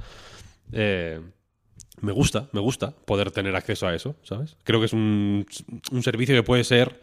[0.73, 1.21] Eh,
[2.01, 4.57] me gusta, me gusta poder tener acceso a eso, ¿sabes?
[4.63, 5.45] Creo que es un,
[5.91, 6.99] un servicio que puede ser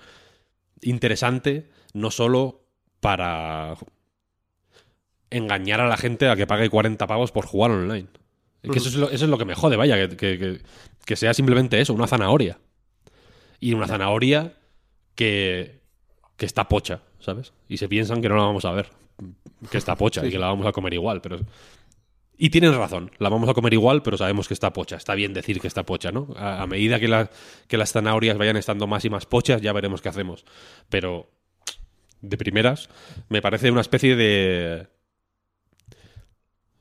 [0.83, 2.63] interesante no solo
[3.01, 3.77] para
[5.31, 8.09] engañar a la gente a que pague 40 pavos por jugar online.
[8.63, 10.61] Que eso, es lo, eso es lo que me jode, vaya, que, que- que-
[11.07, 12.59] que sea simplemente eso, una zanahoria.
[13.59, 14.55] Y una zanahoria
[15.15, 15.81] que,
[16.37, 17.53] que está pocha, ¿sabes?
[17.69, 18.91] Y se piensan que no la vamos a ver,
[19.71, 21.39] que está pocha y que la vamos a comer igual, pero...
[22.43, 24.97] Y tienen razón, la vamos a comer igual, pero sabemos que está pocha.
[24.97, 26.29] Está bien decir que está pocha, ¿no?
[26.37, 27.29] A, medida que,
[27.69, 30.47] que las zanahorias vayan estando más y más pochas, ya veremos qué hacemos.
[30.89, 31.29] Pero,
[32.23, 32.89] de primeras,
[33.29, 34.87] me parece una especie de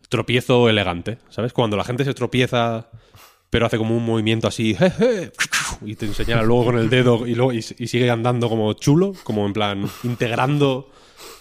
[0.07, 1.51] tropiezo elegante, ¿sabes?
[1.51, 2.89] Cuando la gente se tropieza,
[3.49, 5.33] pero hace como un movimiento así, "Jeje",
[5.85, 9.45] y te señala luego con el dedo y, luego, y sigue andando como chulo, como
[9.45, 10.89] en plan integrando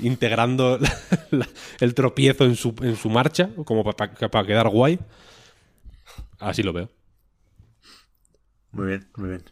[0.01, 0.91] integrando la-
[1.31, 1.49] la-
[1.81, 4.99] el tropiezo en su, en su marcha, como para quedar guay.
[6.39, 6.89] Así lo veo.
[8.73, 9.45] Muy bien, muy bien.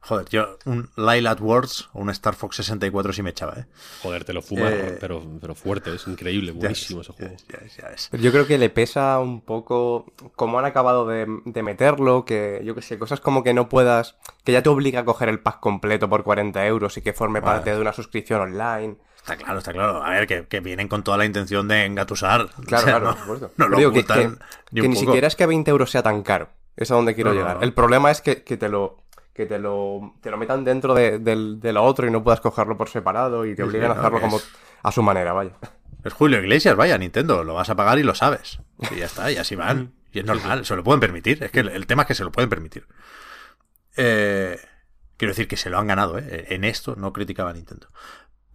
[0.00, 3.66] Joder, yo un Lyle at Words o un Star Fox 64 sí me echaba, ¿eh?
[4.02, 7.36] Joder, te lo fumas, Eh, pero, pero fuerte, es increíble, buenísimo ese ya juego.
[7.48, 12.24] ya ya yo creo que le pesa un poco cómo han acabado de, de meterlo,
[12.24, 15.28] que yo que sé, cosas como que no puedas, que ya te obliga a coger
[15.28, 17.56] el pack completo por 40 euros y que forme Vale.
[17.56, 18.96] parte de una suscripción online.
[19.26, 20.04] Está claro, está claro.
[20.04, 22.46] A ver, que, que vienen con toda la intención de engatusar.
[22.46, 23.50] Claro, O sea, claro, no, por supuesto.
[23.56, 24.04] no lo digo que,
[24.70, 26.48] ni que ni siquiera es que 20 euros sea tan caro.
[26.76, 27.56] Es a donde quiero No, llegar.
[27.56, 27.62] no.
[27.62, 29.02] El problema es que, que te lo
[29.34, 32.40] que te lo, te lo metan dentro de, del- de lo otro y no puedas
[32.40, 34.48] cogerlo por separado y te Sí, sí, obliguen a hacerlo como es-
[34.82, 35.50] a su manera, vaya.
[36.04, 38.60] Es Julio Iglesias, vaya, Nintendo, lo vas a pagar y lo sabes.
[38.92, 39.92] Y ya está, y así van.
[40.12, 41.42] Y es normal, se lo pueden permitir.
[41.42, 42.86] Es que el, el tema es que se lo pueden permitir.
[43.96, 44.58] Eh,
[45.16, 46.46] quiero decir que se lo han ganado, ¿eh?
[46.50, 47.88] En esto no criticaba a Nintendo.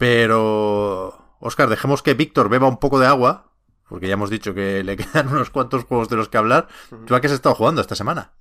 [0.02, 3.52] Pero, Oscar, dejemos que Víctor beba un poco de agua,
[3.88, 6.70] porque ya hemos dicho que le quedan unos cuantos juegos de los que hablar.
[7.06, 8.32] ¿Tú a qué has estado jugando esta semana?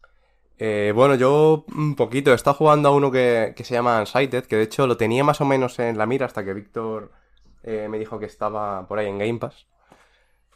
[0.56, 2.32] Eh, bueno, yo un poquito.
[2.32, 5.22] He estado jugando a uno que, que se llama Unsighted, que de hecho lo tenía
[5.22, 7.12] más o menos en la mira hasta que Víctor
[7.62, 9.66] eh, me dijo que estaba por ahí en Game Pass.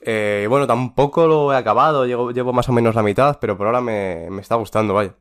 [0.01, 3.67] Eh, bueno, tampoco lo he acabado, llevo, llevo más o menos la mitad, pero por
[3.67, 5.15] ahora me, me está gustando, vaya.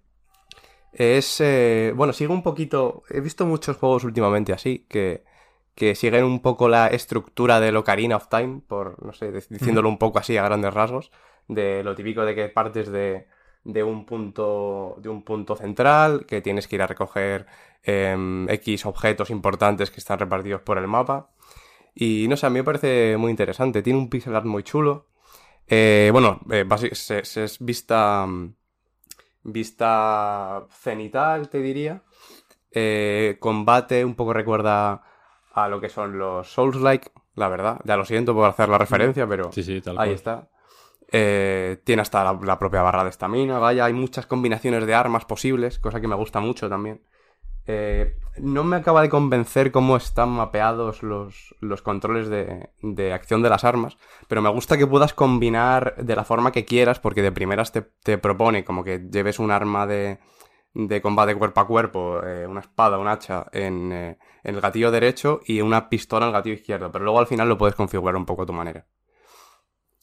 [0.93, 3.03] Es, eh, bueno, sigue un poquito...
[3.09, 5.25] He visto muchos juegos últimamente así, que,
[5.75, 9.89] que siguen un poco la estructura del Ocarina of Time, por, no sé, de- diciéndolo
[9.89, 11.11] un poco así a grandes rasgos,
[11.47, 13.27] de lo típico de que partes de,
[13.63, 17.45] de un punto de un punto central, que tienes que ir a recoger
[17.83, 21.31] em, X objetos importantes que están repartidos por el mapa.
[21.95, 23.81] Y no sé, a mí me parece muy interesante.
[23.83, 25.07] Tiene un pixel art muy chulo.
[25.67, 28.27] Eh, bueno, eh, se, se es vista.
[29.43, 32.03] Vista cenital, te diría.
[32.71, 35.03] Eh, combate un poco recuerda
[35.53, 37.79] a lo que son los Souls-like, la verdad.
[37.85, 40.15] Ya lo siento por hacer la referencia, pero Sí, sí, tal ahí cual.
[40.15, 40.49] está.
[41.15, 45.25] Eh, tiene hasta la, la propia barra de estamina, vaya, hay muchas combinaciones de armas
[45.25, 47.01] posibles, cosa que me gusta mucho también.
[47.65, 53.41] Eh, no me acaba de convencer cómo están mapeados los, los controles de, de acción
[53.43, 53.97] de las armas,
[54.27, 57.83] pero me gusta que puedas combinar de la forma que quieras, porque de primeras te,
[57.83, 60.19] te propone como que lleves un arma de,
[60.73, 64.91] de combate cuerpo a cuerpo, eh, una espada, un hacha en, eh, en el gatillo
[64.91, 68.15] derecho y una pistola en el gatillo izquierdo, pero luego al final lo puedes configurar
[68.15, 68.85] un poco a tu manera.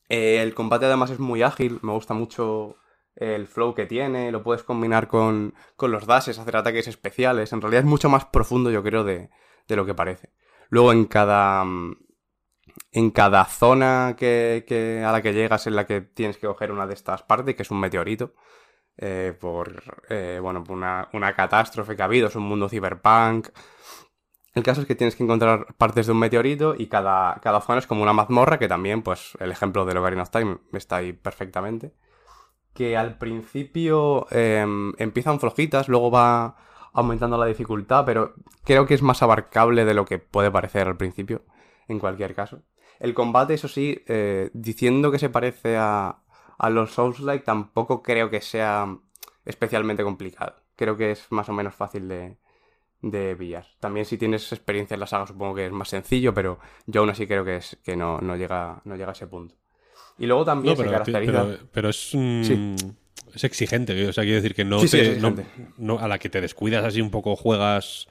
[0.09, 2.77] Eh, el combate además es muy ágil, me gusta mucho
[3.17, 7.53] el flow que tiene, lo puedes combinar con, con los dashes, hacer ataques especiales.
[7.53, 9.31] En realidad es mucho más profundo, yo creo, de,
[9.69, 10.31] de lo que parece.
[10.71, 11.65] Luego en cada.
[12.93, 16.73] En cada zona que, que- a la que llegas en la que tienes que coger
[16.73, 18.35] una de estas partes, que es un meteorito,
[18.99, 23.49] eh, por eh, bueno, una, una catástrofe que ha habido, es un mundo cyberpunk.
[24.53, 27.79] El caso es que tienes que encontrar partes de un meteorito y cada, cada zona
[27.79, 31.13] es como una mazmorra, que también, pues, el ejemplo de Ocarina of Time está ahí
[31.13, 31.95] perfectamente.
[32.75, 36.57] Que al principio em, empiezan flojitas, luego va
[36.93, 40.97] aumentando la dificultad, pero creo que es más abarcable de lo que puede parecer al
[40.97, 41.45] principio,
[41.87, 42.63] en cualquier caso.
[42.99, 46.23] El combate, eso sí, eh, diciendo que se parece a,
[46.59, 48.99] a los Souls-like, tampoco creo que sea
[49.45, 50.57] especialmente complicado.
[50.75, 52.37] Creo que es más o menos fácil de,
[53.03, 53.67] de pillar.
[53.81, 57.11] También si tienes experiencia en la saga supongo que es más sencillo, pero yo aún
[57.11, 59.55] así creo que, es, que no, no, llega, no llega a ese punto.
[60.19, 61.45] Y luego también No, se pero, caracteriza...
[61.45, 62.75] pero- pero es, Sí.
[63.35, 64.07] es exigente.
[64.09, 65.35] O sea, quiero decir que no, Sí, te- no-
[65.79, 68.07] no- a la que te descuidas así un poco juegas.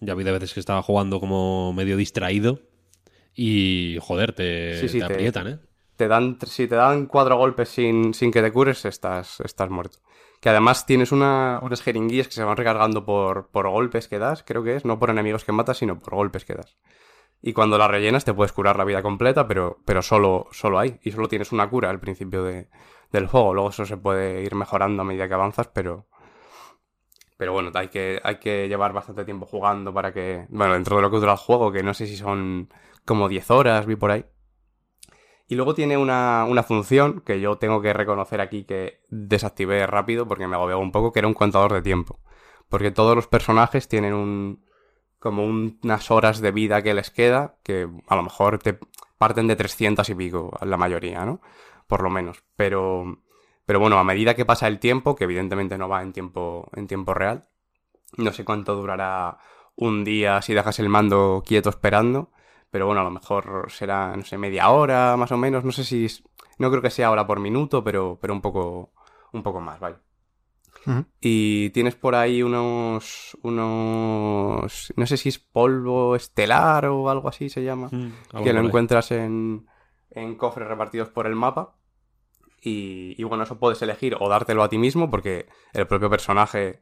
[0.00, 2.60] Ya ha habido veces que estaba jugando como medio distraído
[3.34, 5.58] y joder, te, Sí, sí, te te- aprietan, ¿eh?
[5.96, 9.98] te dan, si te dan cuatro golpes sin, sin que te cures, estás, estás muerto.
[10.42, 14.42] Que además tienes una, unas jeringuillas que se van recargando por, por golpes que das,
[14.42, 16.76] creo que es, no por enemigos que matas, sino por golpes que das.
[17.40, 20.98] Y cuando la rellenas te puedes curar la vida completa, pero, pero solo, solo hay.
[21.02, 22.68] Y solo tienes una cura al principio de,
[23.12, 23.54] del juego.
[23.54, 26.06] Luego eso se puede ir mejorando a medida que avanzas, pero.
[27.36, 30.46] Pero bueno, hay que, hay que llevar bastante tiempo jugando para que.
[30.50, 32.68] Bueno, dentro de lo que dura el juego, que no sé si son
[33.04, 34.24] como 10 horas, vi por ahí.
[35.48, 40.26] Y luego tiene una, una, función que yo tengo que reconocer aquí que desactivé rápido
[40.26, 42.20] porque me agobiaba un poco, que era un contador de tiempo.
[42.68, 44.64] Porque todos los personajes tienen un.
[45.18, 48.78] como unas horas de vida que les queda, que a lo mejor te
[49.18, 51.40] parten de 300 y pico, la mayoría, ¿no?
[51.86, 52.42] Por lo menos.
[52.56, 53.18] Pero.
[53.66, 56.86] Pero bueno, a medida que pasa el tiempo, que evidentemente no va en tiempo, en
[56.88, 57.46] tiempo real,
[58.16, 59.38] no sé cuánto durará
[59.76, 62.30] un día si dejas el mando quieto esperando,
[62.72, 65.84] pero bueno, a lo mejor será, no sé, media hora más o menos, no sé
[65.84, 66.06] si,
[66.58, 68.94] no creo que sea hora por minuto, pero, pero un poco,
[69.32, 69.96] un poco más, vale.
[70.86, 71.06] Uh -huh.
[71.20, 77.50] Y tienes por ahí unos, unos, no sé si es polvo estelar o algo así
[77.50, 79.66] se llama, mm, que lo encuentras en,
[80.10, 81.76] en cofres repartidos por el mapa.
[82.64, 86.80] Y, y, bueno, eso puedes elegir o dártelo a ti mismo, porque el propio personaje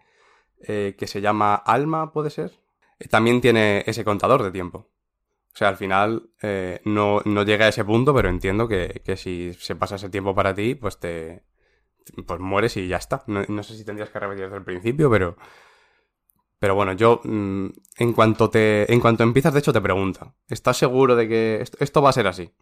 [0.63, 2.53] eh, que se llama Alma, puede ser,
[2.99, 4.89] eh, también tiene ese contador de tiempo.
[5.53, 9.17] O sea, al final eh, no, no, llega a ese punto, pero entiendo que, que,
[9.17, 11.45] si se pasa ese tiempo para ti, pues te.
[12.27, 13.25] Pues mueres y ya está.
[13.27, 15.37] No, sé si tendrías que repetir desde el principio, pero.
[16.59, 17.21] Pero bueno, yo.
[17.25, 17.67] Mmm,
[17.99, 18.93] en cuanto te.
[18.93, 20.35] En cuanto empiezas, de hecho, te pregunta.
[20.49, 22.55] ¿Estás seguro de que esto, va a ser así?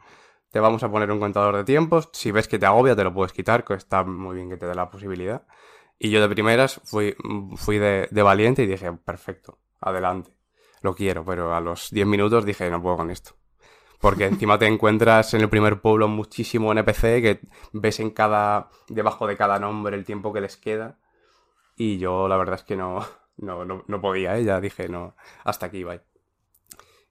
[0.50, 2.08] Te vamos a poner un contador de tiempos.
[2.12, 4.66] Si ves que te agobia, te lo puedes quitar, que está muy bien que te
[4.66, 5.46] dé la posibilidad.
[5.98, 7.16] Y yo de primeras fui,
[7.56, 10.37] fui de valiente y dije, perfecto, adelante
[10.82, 13.36] lo quiero, pero a los 10 minutos dije, no puedo con esto.
[14.00, 17.40] Porque encima te encuentras en el primer pueblo muchísimo NPC que
[17.72, 20.98] ves en cada, debajo de cada nombre el tiempo que les queda.
[21.76, 23.04] Y yo la verdad es que no,
[23.36, 24.44] no, no, no podía, ¿eh?
[24.44, 26.00] ya dije, no, hasta aquí, bye.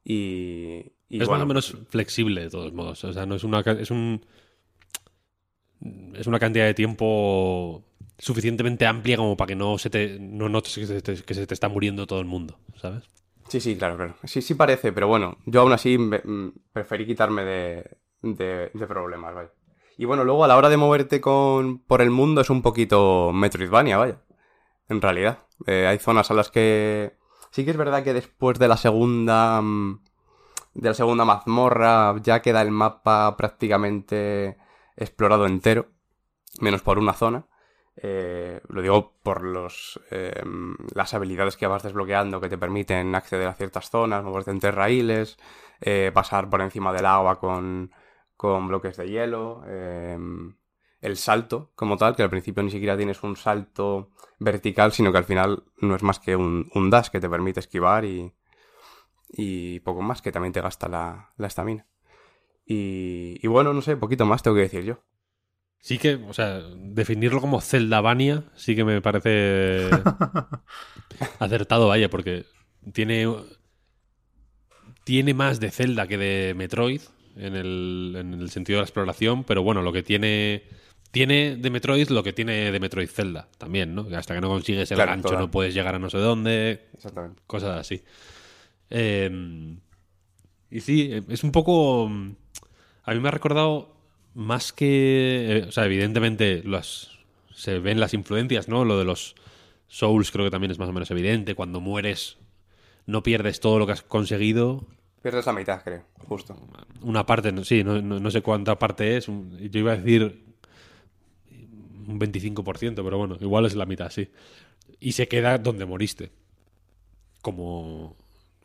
[0.03, 3.03] Y, y es bueno, más o menos flexible de todos modos.
[3.03, 4.25] O sea, no es una, es un,
[6.13, 7.83] es una cantidad de tiempo
[8.17, 11.45] suficientemente amplia como para que no se te, no notes que se te, que se
[11.45, 13.03] te está muriendo todo el mundo, ¿sabes?
[13.47, 14.15] Sí, sí, claro, claro.
[14.23, 16.21] Sí, sí parece, pero bueno, yo aún así me
[16.73, 19.51] preferí quitarme de, de, problemas, vaya.
[19.97, 23.31] Y bueno, luego a la hora de moverte con, por el mundo es un poquito
[23.33, 24.21] Metroidvania, vaya.
[24.89, 25.39] En realidad.
[25.65, 27.17] Eh, hay zonas a las que...
[27.51, 29.61] Sí que es verdad que después de la segunda...
[30.73, 34.57] De la segunda mazmorra ya queda el mapa prácticamente
[34.95, 35.87] explorado entero.
[36.59, 37.47] Menos por una zona.
[37.99, 40.43] Eh, lo digo por los, eh,
[40.93, 45.37] las habilidades que vas desbloqueando que te permiten acceder a ciertas zonas, moverte entre raíles,
[45.81, 47.91] eh, pasar por encima del agua con,
[48.35, 49.63] con bloques de hielo,
[51.01, 55.17] el salto como tal, que al principio ni siquiera tienes un salto vertical, sino que
[55.17, 58.33] al final no es más que un, un dash que te permite esquivar y,
[59.29, 61.87] y poco más, que también te gasta la estamina.
[62.65, 64.99] Y, y bueno, no sé, poquito más tengo que decir yo.
[65.79, 69.89] Sí que, o sea, definirlo como Zeldavania sí que me parece
[71.39, 72.45] acertado, vaya, porque
[72.93, 73.27] tiene
[75.03, 77.01] tiene más de Zelda que de Metroid
[77.37, 80.63] en el, en el sentido de la exploración, pero bueno, lo que tiene
[81.11, 84.05] tiene de Metroid lo que tiene de Metroid Zelda también, ¿no?
[84.07, 86.87] Que hasta que no consigues el Claro, gancho no puedes llegar a no sé dónde,
[86.93, 87.41] Exactamente.
[87.47, 88.03] cosas así.
[88.89, 89.77] Eh,
[90.69, 92.07] y sí, es un poco...
[93.03, 93.96] A mí me ha recordado
[94.37, 95.57] más que...
[95.57, 97.09] eh, o sea, evidentemente las,
[97.53, 98.85] se ven las influencias, ¿no?
[98.85, 99.35] Lo de los
[99.87, 101.55] Souls creo que también es más o menos evidente.
[101.55, 102.37] Cuando mueres
[103.07, 104.85] no pierdes todo lo que has conseguido.
[105.23, 106.55] Pierdes la mitad, creo, justo.
[107.01, 109.25] Una parte, no- sí, no, no- no sé cuánta parte es.
[109.25, 110.43] Yo iba a decir
[112.07, 114.29] un 25%, pero bueno, igual es la mitad, sí.
[114.99, 116.31] Y se queda donde moriste.
[117.41, 118.15] Como,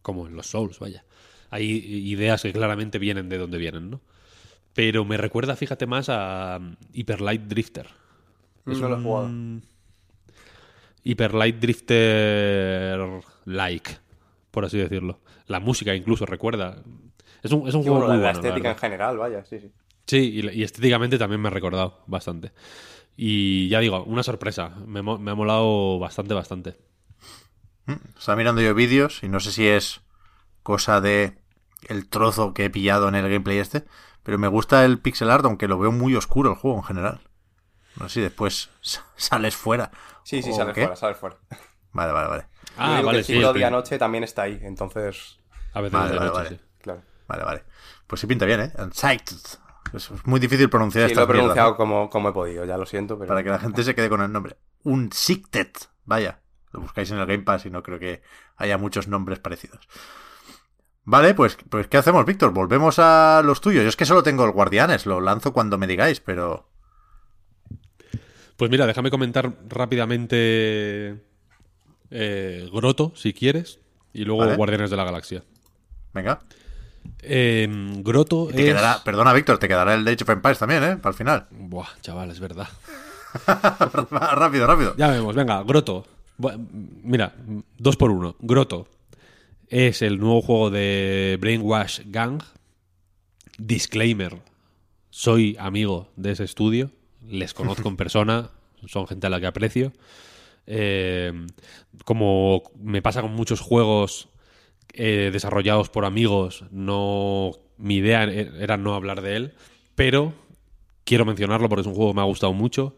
[0.03, 1.05] como en los Souls, vaya.
[1.51, 4.01] Hay ideas que claramente vienen de donde vienen, ¿no?
[4.75, 7.89] Pero me recuerda, fíjate más a um, Hyper Light Drifter.
[8.65, 9.37] No lo he jugado.
[11.05, 13.01] Hyper Light Drifter
[13.45, 13.91] like,
[14.51, 15.21] por así decirlo.
[15.47, 16.83] La música incluso recuerda.
[17.43, 18.41] Es un, es un Sí, juego bueno, muy la bueno.
[18.43, 19.73] la estética en general, vaya, sí, sí.
[20.07, 22.53] Sí, y, y estéticamente también me ha recordado bastante.
[23.17, 24.71] Y ya digo, una sorpresa.
[24.87, 26.77] Me, me ha molado bastante, bastante.
[28.17, 30.01] Estaba mirando yo vídeos y no sé si es
[30.63, 31.39] cosa de
[31.89, 33.85] el trozo que he pillado en el gameplay este,
[34.23, 37.21] pero me gusta el pixel art, aunque lo veo muy oscuro el juego en general.
[37.97, 39.91] No sé si después sa- sales fuera.
[40.25, 40.83] Sí, sí, ¿O sales qué?
[40.83, 41.37] fuera, sales fuera.
[41.93, 42.47] Vale, vale, vale.
[42.79, 43.33] Ah, vale, que el sí.
[43.35, 45.39] ciclo el- día-noche también está ahí, entonces,
[45.75, 46.49] A veces Vale, es de vale, noche, vale.
[46.57, 46.61] sí.
[46.81, 47.03] claro.
[47.29, 47.65] Vale, vale.
[48.07, 48.73] Pues sí pinta bien, ¿eh?
[48.79, 49.37] Unsighted.
[49.95, 52.79] Es es muy difícil pronunciar Sí, lo he mierdas, pronunciado como, como he podido, ya
[52.79, 53.29] lo siento, pero...
[53.29, 54.57] Para que la gente se quede con el nombre.
[54.85, 55.69] Unsighted.
[56.05, 56.41] Vaya.
[56.73, 58.23] Lo buscáis en el Game Pass y no creo que
[58.57, 59.87] haya muchos nombres parecidos.
[61.05, 62.53] Vale, pues, pues ¿qué hacemos, Víctor?
[62.53, 63.83] Volvemos a los tuyos.
[63.83, 66.69] Yo es que solo tengo el Guardianes, lo lanzo cuando me digáis, pero...
[68.57, 71.21] Pues mira, déjame comentar rápidamente
[72.11, 73.81] eh, Groto, si quieres,
[74.13, 74.57] y luego Vale.
[74.57, 75.43] Guardianes de la Galaxia.
[76.15, 76.43] Venga.
[77.21, 77.69] Eh,
[77.99, 78.67] Groto te es...
[78.67, 80.97] quedará, perdona, Víctor, te quedará el Age of Empires también, ¿eh?
[80.99, 81.47] Para el final.
[81.51, 82.69] Buah, chaval, es verdad.
[84.13, 84.95] rápido, rápido.
[84.97, 86.07] Ya vemos, venga, Groto.
[87.03, 87.35] Mira,
[87.79, 88.37] dos por uno.
[88.39, 88.87] Groto
[89.73, 92.43] es el nuevo juego de Brainwash Gang.
[93.57, 94.37] Disclaimer.
[95.09, 96.91] Soy amigo de ese estudio.
[97.27, 98.51] Les conozco en persona.
[98.87, 99.95] Son gente a la que aprecio.
[100.67, 101.33] Eh,
[102.05, 104.29] como me pasa con muchos juegos
[104.93, 109.55] eh, desarrollados por amigos, no mi idea era no hablar de él,
[109.95, 110.35] pero
[111.05, 112.95] quiero mencionarlo porque es un juego que me ha gustado mucho.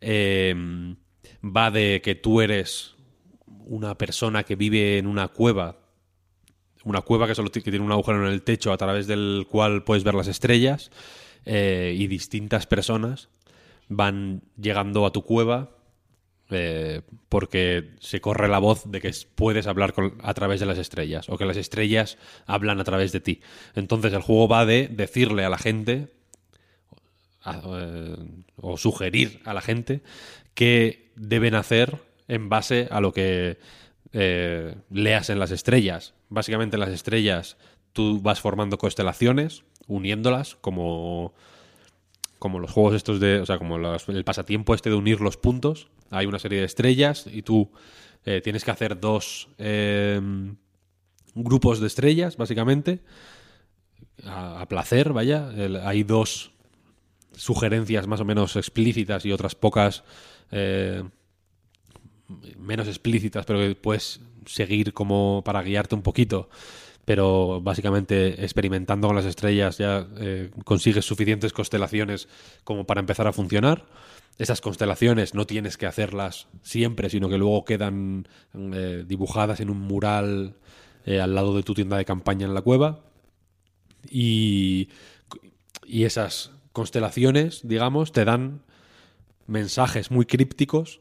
[0.00, 0.54] Eh,
[1.44, 2.94] va de que tú eres
[3.66, 5.81] una persona que vive en una cueva,
[6.84, 10.14] una cueva que tiene un agujero en el techo a través del cual puedes ver
[10.14, 10.90] las estrellas
[11.44, 13.28] eh, y distintas personas
[13.88, 15.70] van llegando a tu cueva
[16.50, 20.78] eh, porque se corre la voz de que es- puedes hablar a través de las
[20.78, 23.40] estrellas o que las estrellas hablan a través de ti.
[23.74, 26.08] Entonces el juego va de decirle a la gente
[27.46, 28.16] eh,
[28.56, 30.02] o sugerir a la gente
[30.54, 31.98] qué deben hacer
[32.28, 33.58] en base a lo que
[34.90, 36.12] leas en las estrellas.
[36.32, 37.58] Básicamente en las estrellas
[37.92, 41.34] tú vas formando constelaciones, uniéndolas como
[42.38, 45.90] como los juegos estos de, o sea, como el pasatiempo este de unir los puntos.
[46.10, 47.70] Hay una serie de estrellas y tú
[48.24, 50.20] eh, tienes que hacer dos eh,
[51.36, 52.98] grupos de estrellas, básicamente,
[54.24, 55.50] a, placer, vaya.
[55.84, 56.50] Hay dos
[57.36, 60.02] sugerencias más o menos explícitas y otras pocas
[60.50, 61.04] eh,
[62.58, 66.48] menos explícitas, pero que puedes seguir como para guiarte un poquito.
[67.04, 72.28] Pero básicamente experimentando con las estrellas ya eh, consigues suficientes constelaciones
[72.64, 73.86] como para empezar a funcionar.
[74.38, 79.80] Esas constelaciones no tienes que hacerlas siempre, sino que luego quedan eh, dibujadas en un
[79.80, 80.56] mural
[81.04, 83.00] eh, al lado de tu tienda de campaña en la cueva.
[84.08, 84.88] Y,
[85.84, 88.62] y esas constelaciones, digamos, te dan
[89.46, 91.00] mensajes muy crípticos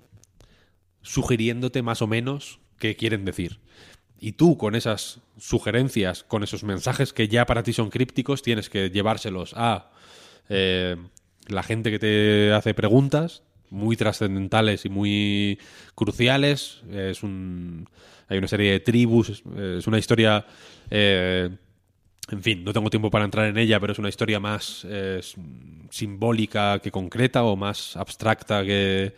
[1.01, 3.59] sugiriéndote más o menos qué quieren decir.
[4.19, 8.69] Y tú con esas sugerencias, con esos mensajes que ya para ti son crípticos, tienes
[8.69, 9.91] que llevárselos a
[10.49, 10.97] eh,
[11.47, 15.59] la gente que te hace preguntas muy trascendentales y muy
[15.95, 16.81] cruciales.
[16.91, 17.87] Es un,
[18.27, 20.45] hay una serie de tribus, es, una historia...
[20.89, 21.49] eh,
[22.29, 24.87] en fin, no tengo tiempo para entrar en ella, pero es una historia más
[25.89, 29.13] simbólica que concreta o más abstracta que,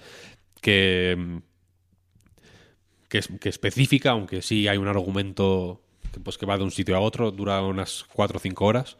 [3.13, 6.71] que, es- que específica, aunque sí hay un argumento que, pues, que va de un
[6.71, 8.97] sitio a otro, dura unas 4 o 5 horas.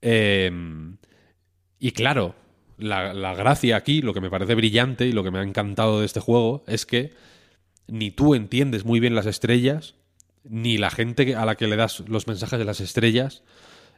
[0.00, 0.50] Eh,
[1.80, 2.36] y claro,
[2.78, 5.98] la, la gracia aquí, lo que me parece brillante y lo que me ha encantado
[5.98, 7.12] de este juego es que
[7.88, 9.96] ni tú entiendes muy bien las estrellas,
[10.44, 13.42] ni la gente a la que le das los mensajes de las estrellas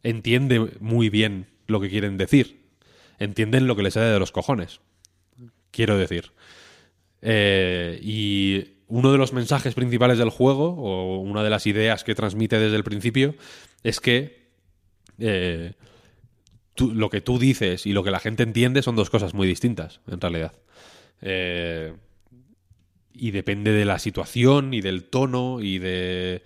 [0.02, 2.62] entiende muy bien lo que quieren decir.
[3.18, 4.80] Entienden lo que les sale de los cojones.
[5.70, 6.32] Quiero decir.
[7.20, 12.14] Eh, y uno de los mensajes principales del juego, o una de las ideas que
[12.14, 13.35] transmite desde el principio,
[13.82, 14.51] es que
[15.19, 15.73] eh,
[16.77, 20.02] lo que tú dices y lo que la gente entiende son dos cosas muy distintas,
[20.06, 20.52] en realidad.
[21.23, 21.94] Eh,
[23.14, 26.43] y depende de la situación y del tono y de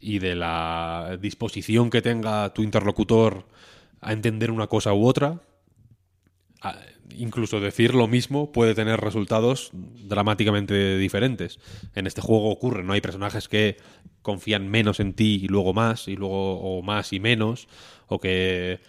[0.00, 3.48] y de la disposición que tenga tu interlocutor
[4.02, 5.40] a entender una cosa u otra
[7.16, 11.58] incluso decir lo mismo puede tener resultados dramáticamente diferentes
[11.94, 13.76] en este juego ocurre no hay personajes que
[14.22, 17.68] confían menos en ti y luego más y luego o más y menos
[18.06, 18.80] o que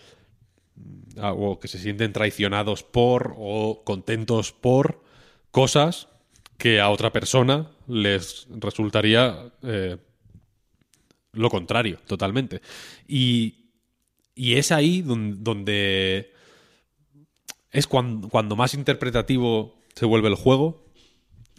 [1.18, 5.03] ah, o que se sienten traicionados por o contentos por
[5.52, 6.07] cosas
[6.57, 9.97] que a otra persona les resultaría eh,
[11.34, 12.61] lo contrario, totalmente.
[13.07, 13.72] Y,
[14.35, 16.31] y es ahí don- donde,
[17.76, 20.85] es cuando, más interpretativo se vuelve el juego,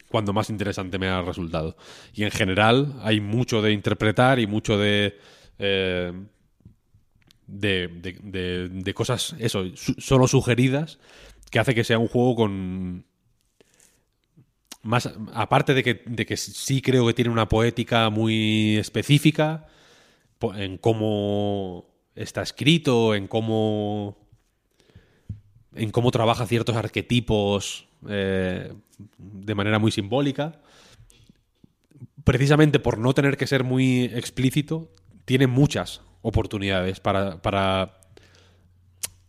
[0.09, 1.77] cuando más interesante me ha resultado.
[2.15, 5.19] Y en general hay mucho de interpretar y mucho de...
[5.59, 6.13] eh,
[7.47, 10.99] de, de- de- de cosas, eso, su- solo sugeridas,
[11.51, 13.05] que hace que sea un juego con,
[14.83, 19.67] más aparte de que, de que sí creo que tiene una poética muy específica
[20.57, 24.26] en cómo está escrito, en cómo
[25.77, 28.73] en cómo trabaja ciertos arquetipos eh,
[29.19, 30.61] de manera muy simbólica.
[32.25, 34.91] Precisamente por no tener que ser muy explícito,
[35.25, 38.01] tiene muchas oportunidades para,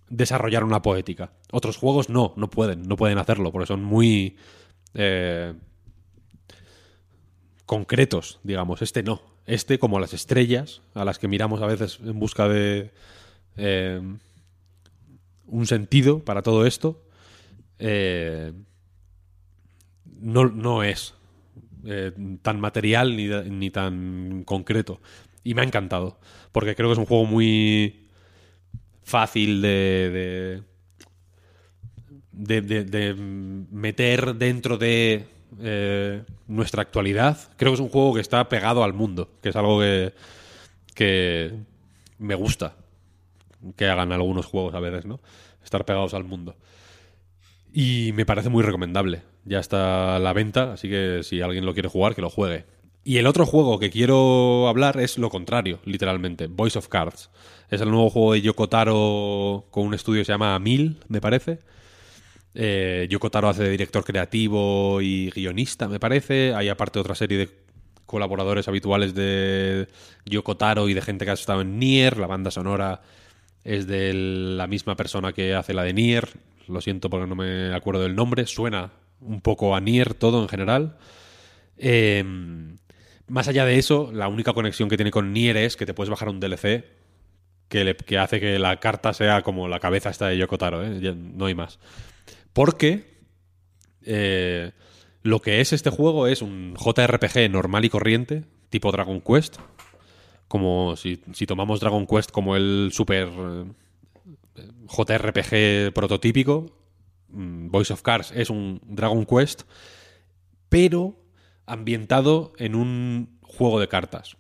[0.10, 1.32] desarrollar una poética.
[1.52, 4.38] Otros juegos no, no pueden, no pueden hacerlo, porque son muy
[4.94, 5.54] eh,
[7.66, 8.82] concretos, digamos.
[8.82, 9.22] Este no.
[9.46, 12.92] Este, como las estrellas, a las que miramos a veces en busca de
[13.58, 14.02] eh,
[15.48, 17.02] un sentido para todo esto,
[17.80, 18.54] eh,
[20.20, 21.14] no, no, es
[22.42, 25.00] tan material ni, ni tan concreto.
[25.44, 26.20] Y me ha encantado,
[26.52, 28.08] porque creo que es un juego muy
[29.04, 30.62] fácil de,
[32.34, 35.26] de, de, meter dentro de
[35.62, 37.38] eh, nuestra actualidad.
[37.56, 40.14] Creo que es un juego que está pegado al mundo, que es algo que,
[40.94, 41.54] que
[42.20, 42.76] me gusta
[43.76, 45.20] que hagan algunos juegos a veces, ¿no?
[45.64, 46.56] Estar pegados al mundo.
[47.74, 49.24] Y me parece muy recomendable.
[49.46, 52.66] Ya está a la venta, así que si alguien lo quiere jugar, que lo juegue.
[53.04, 57.30] Y el otro juego que quiero hablar es lo contrario, literalmente, Voice of Cards.
[57.70, 61.22] Es el nuevo juego de Yoko Taro con un estudio que se llama Mil, me
[61.22, 61.60] parece.
[62.54, 66.54] Eh, Yoko Taro hace de director creativo y guionista, me parece.
[66.54, 67.50] Hay aparte otra serie de
[68.06, 69.88] colaboradores habituales de
[70.26, 72.18] Yoko Taro y de gente que ha estado en Nier.
[72.18, 73.02] La banda sonora
[73.68, 76.30] es de la misma persona que hace la de Nier.
[76.70, 78.46] Lo siento porque no me acuerdo del nombre.
[78.48, 80.98] Suena un poco a Nier todo en general.
[81.78, 82.24] Eh,
[83.28, 86.10] más allá de eso, la única conexión que tiene con Nier es que te puedes
[86.10, 86.86] bajar un DLC
[87.68, 91.14] que, hace que la carta sea como la cabeza esta de Yokotaro, ¿eh?
[91.14, 91.78] no hay más.
[92.54, 93.18] Porque
[94.06, 94.72] eh,
[95.24, 99.58] lo que es este juego es un JRPG normal y corriente, tipo Dragon Quest.
[100.48, 103.28] Como si, tomamos Dragon Quest como el super
[104.56, 106.68] eh, JRPG prototípico,
[107.30, 109.64] mm, Voice of Cars es un Dragon Quest,
[110.70, 111.16] pero
[111.66, 114.38] ambientado en un juego de cartas.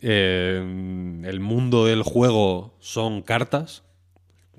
[0.00, 0.58] Eh,
[1.24, 3.82] el mundo del juego son cartas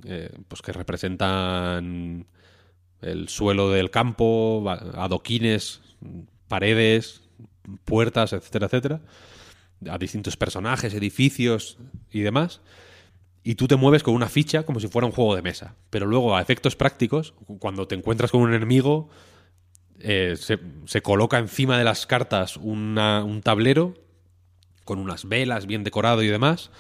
[0.06, 2.26] eh, pues que representan
[3.02, 4.64] el suelo del campo,
[4.96, 5.82] adoquines,
[6.48, 7.22] paredes,
[7.86, 9.02] puertas, etcétera, etcétera,
[9.88, 11.78] a distintos personajes, edificios
[12.12, 12.62] y demás.
[13.44, 15.76] Y tú te mueves con una ficha como si fuera un juego de mesa.
[15.90, 19.10] Pero luego, a efectos prácticos, cuando te encuentras con un enemigo,
[20.00, 23.96] eh, se, coloca encima de las cartas un tablero
[24.90, 26.72] con unas velas bien decorado y demás,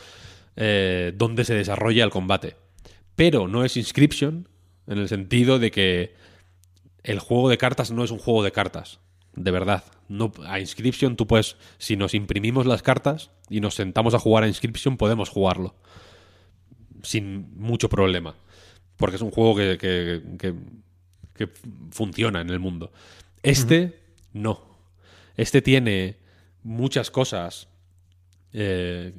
[0.56, 2.56] eh, donde se desarrolla el combate.
[3.16, 4.50] Pero no es Inscription
[4.88, 6.16] en el sentido de que
[7.04, 9.00] el juego de cartas no es un juego de cartas,
[9.36, 9.84] de verdad.
[10.08, 14.44] No, a Inscription tú puedes, si nos imprimimos las cartas y nos sentamos a jugar
[14.44, 15.76] a Inscription, podemos jugarlo
[17.04, 18.36] sin mucho problema.
[18.98, 20.54] Porque es un juego que, que
[21.40, 21.50] que
[21.92, 22.92] funciona en el mundo.
[23.44, 24.02] Este
[24.34, 24.60] no.
[25.38, 26.18] Este tiene
[26.64, 27.70] muchas cosas.
[28.52, 29.14] Eh,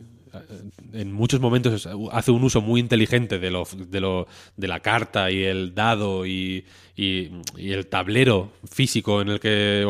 [0.92, 4.26] en muchos momentos hace un uso muy inteligente de, lo, de, lo,
[4.56, 6.64] de la carta y el dado y,
[6.96, 9.84] y, el tablero físico en el que.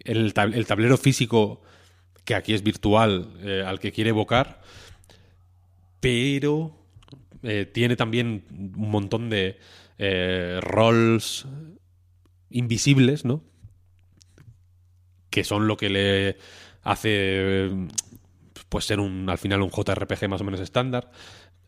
[0.00, 1.62] el, el, tablero físico
[2.24, 4.60] que aquí es virtual eh, al que quiere evocar.
[6.00, 6.76] Pero
[7.42, 9.58] eh, tiene también un montón de
[9.98, 11.46] eh, roles
[12.50, 13.42] invisibles, ¿no?
[15.30, 16.36] Que son lo que le
[16.82, 17.70] hace
[18.74, 21.08] pues ser un al final un JRPG más o menos estándar.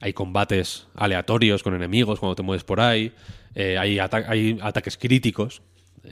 [0.00, 3.12] Hay combates aleatorios con enemigos cuando te mueves por ahí.
[3.54, 5.62] Eh, hay, hay, ataques críticos.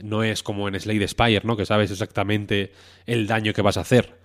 [0.01, 1.57] No es como en Slade Spire, ¿no?
[1.57, 2.71] Que sabes exactamente
[3.05, 4.17] el daño que vas a hacer.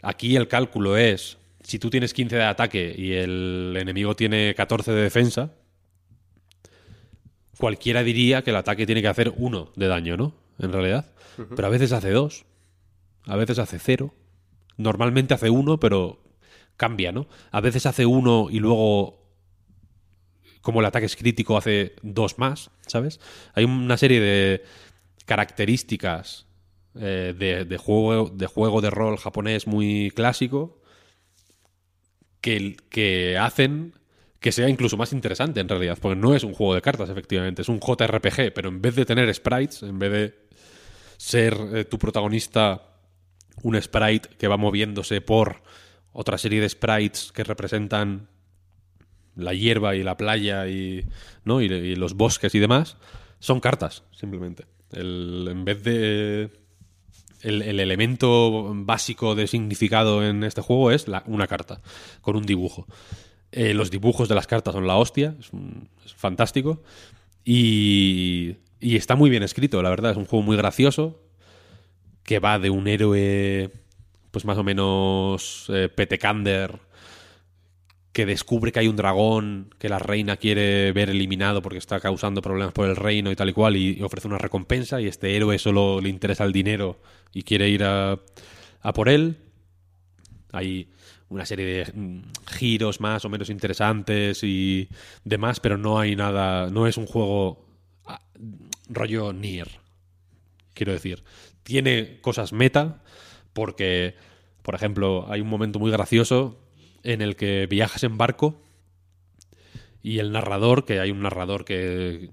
[0.00, 4.92] Aquí el cálculo es, si tú tienes 15 de ataque y el enemigo tiene 14
[4.92, 5.52] de defensa,
[7.58, 10.32] cualquiera diría que el ataque tiene que hacer uno de daño, ¿no?
[10.58, 11.04] En realidad.
[11.54, 12.46] Pero a veces hace dos.
[13.26, 14.14] A veces hace cero.
[14.76, 16.22] Normalmente hace uno, pero
[16.76, 17.26] cambia, ¿no?
[17.50, 19.22] A veces hace uno y luego,
[20.60, 23.20] como el ataque es crítico, hace dos más, ¿sabes?
[23.54, 24.64] Hay una serie de
[25.24, 26.46] características
[26.94, 27.34] eh,
[27.68, 30.80] de, juego, de juego de rol japonés muy clásico
[32.40, 33.94] que, que hacen
[34.40, 37.62] que sea incluso más interesante en realidad, porque no es un juego de cartas, efectivamente,
[37.62, 40.34] es un JRPG, pero en vez de tener sprites, en vez de
[41.16, 42.95] ser eh, tu protagonista
[43.62, 45.62] un sprite que va moviéndose por
[46.12, 48.28] otra serie de sprites que representan
[49.34, 51.04] la hierba y la playa y,
[51.44, 51.60] ¿no?
[51.60, 52.96] y, los bosques y demás,
[53.38, 54.64] son cartas, simplemente.
[54.92, 56.50] en vez de...
[57.42, 61.80] El, elemento básico de significado en este juego es una carta,
[62.20, 62.88] con un dibujo.
[63.52, 66.82] Eh, los dibujos de las cartas son la hostia, es, fantástico.
[67.44, 70.12] Y, y, está muy bien escrito, la verdad.
[70.12, 71.20] Es un juego muy gracioso
[72.26, 73.70] que va de un héroe
[74.30, 76.80] pues más o menos eh, petecander,
[78.12, 82.42] que descubre que hay un dragón que la reina quiere ver eliminado porque está causando
[82.42, 85.58] problemas por el reino y tal y cual, y, ofrece una recompensa, y este héroe
[85.58, 87.00] solo le interesa el dinero
[87.32, 88.18] y quiere ir a,
[88.82, 89.38] a por él.
[90.52, 90.90] Hay
[91.28, 94.88] una serie de mm, giros más o menos interesantes y
[95.24, 97.66] demás, pero no hay nada, no es un juego
[98.04, 98.20] ah,
[98.88, 99.68] rollo Nier,
[100.74, 101.22] quiero decir.
[101.66, 103.02] Tiene cosas meta,
[103.52, 104.14] porque,
[104.62, 106.60] por ejemplo, hay un momento muy gracioso
[107.02, 108.62] en el que viajas en barco
[110.00, 112.30] y el narrador, que hay un narrador que,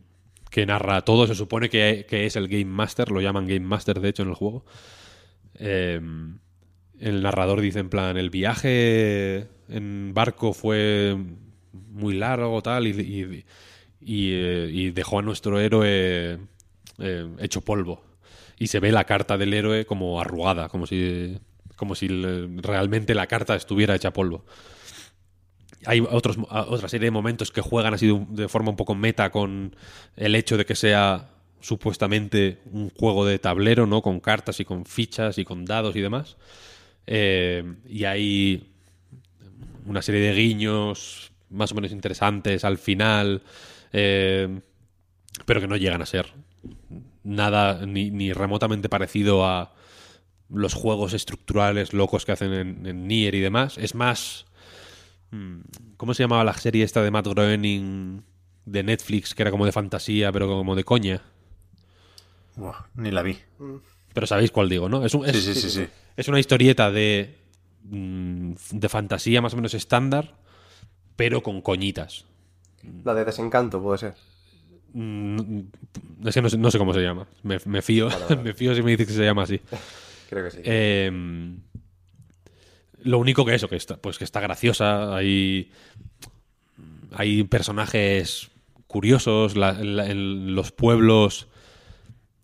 [0.51, 4.09] que narra todo, se supone que, es el Game Master, lo llaman Game Master de
[4.09, 4.63] hecho en el juego.
[5.55, 6.37] Em,
[6.99, 11.17] el narrador dice en plan, el viaje en barco fue
[11.71, 13.43] muy largo tal y,
[13.99, 16.37] y, eh, dejó a nuestro héroe
[16.99, 18.12] eh, hecho polvo.
[18.59, 21.37] Y se ve la carta del héroe como arrugada, como si
[21.75, 24.45] como si realmente la carta estuviera hecha polvo.
[25.85, 29.75] Hay otros, otra serie de momentos que juegan así de, forma un poco meta con
[30.15, 34.01] el hecho de que sea supuestamente un juego de tablero, ¿no?
[34.01, 36.37] Con cartas y con fichas y con dados y demás.
[37.05, 38.71] Eh, y hay
[39.85, 43.41] una serie de guiños más o menos interesantes al final,
[43.91, 44.47] eh,
[45.45, 46.27] pero que no llegan a ser
[47.23, 49.73] nada ni remotamente parecido a,
[50.53, 53.77] los juegos estructurales locos que hacen en, Nier y demás.
[53.77, 54.45] Es más...
[55.31, 55.61] Mm,
[55.97, 58.21] ¿Cómo se llamaba la serie esta de Matt Groening
[58.65, 61.21] de Netflix, que era como de fantasía, pero como de coña?
[62.95, 63.39] ni la vi.
[64.13, 65.03] Pero sabéis cuál digo, ¿no?
[65.03, 67.39] Es, es una historieta de,
[67.85, 70.35] mm, de fantasía más o menos estándar,
[71.15, 72.25] pero con coñitas.
[73.03, 74.15] La de desencanto, puede ser.
[74.93, 75.59] Mm,
[76.25, 77.27] es que no sé, cómo se llama.
[77.43, 78.09] Me, fío,
[78.43, 79.59] me fío si me dices que se llama así.
[80.63, 81.59] Em,
[83.03, 85.69] lo único que eso, que está, pues que está graciosa, hay,
[87.11, 88.49] hay personajes
[88.87, 91.47] curiosos, en los pueblos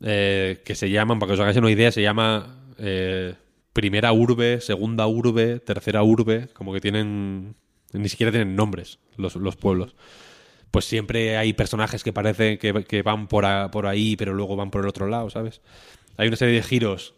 [0.02, 3.34] eh, que se llaman, para que os hagáis una idea, se llama eh,
[3.74, 7.56] primera urbe, segunda urbe, tercera urbe, como que tienen,
[7.94, 9.96] ni siquiera tienen nombres los, pueblos.
[10.72, 14.82] Pues siempre hay personajes que parecen que, van por, por ahí, pero luego van por
[14.82, 15.62] el otro lado, ¿sabes?
[16.18, 17.16] Hay una serie de giros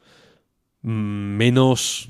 [0.82, 2.10] menos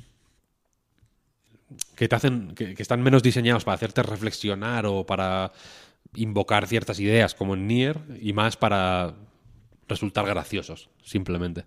[1.96, 5.52] que te hacen que, están menos diseñados para hacerte reflexionar o para
[6.16, 9.14] invocar ciertas ideas como en Nier y más para
[9.88, 11.66] resultar graciosos simplemente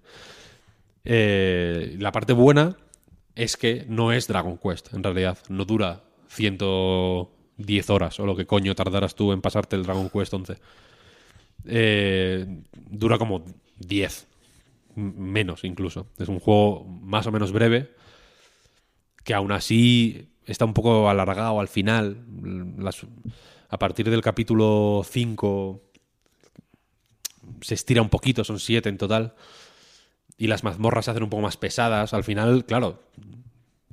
[1.04, 2.76] eh, la parte buena
[3.34, 6.02] es que no es Dragon Quest en realidad no dura
[7.56, 10.56] 110 horas o lo que coño tardarás tú en pasarte el Dragon Quest 11
[11.66, 13.44] eh, dura como
[13.78, 14.26] 10
[14.96, 16.08] menos incluso.
[16.18, 17.90] Es un juego más o menos breve,
[19.24, 22.24] que aún así está un poco alargado al final.
[23.68, 25.82] a partir del capítulo 5
[27.60, 29.34] se estira un poquito, son 7 en total.
[30.36, 32.12] Y las mazmorras se hacen un poco más pesadas.
[32.12, 33.02] Al final, claro,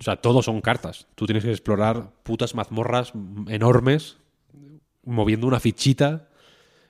[0.02, 1.06] o sea, todos son cartas.
[1.14, 3.14] Tú tienes que explorar putas mazmorras
[3.48, 4.18] enormes,
[5.06, 6.28] moviendo una fichita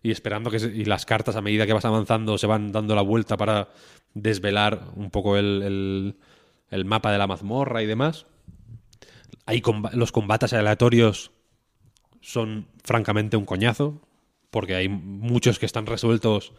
[0.01, 3.01] y esperando que y las cartas a medida que vas avanzando se van dando la
[3.01, 3.67] vuelta para
[4.13, 6.15] desvelar un poco el,
[6.69, 8.27] el, mapa de la mazmorra y demás.
[9.45, 9.61] Hay
[9.91, 11.31] los combates aleatorios
[12.21, 13.99] son francamente un coñazo,
[14.51, 16.53] porque hay muchos que están resueltos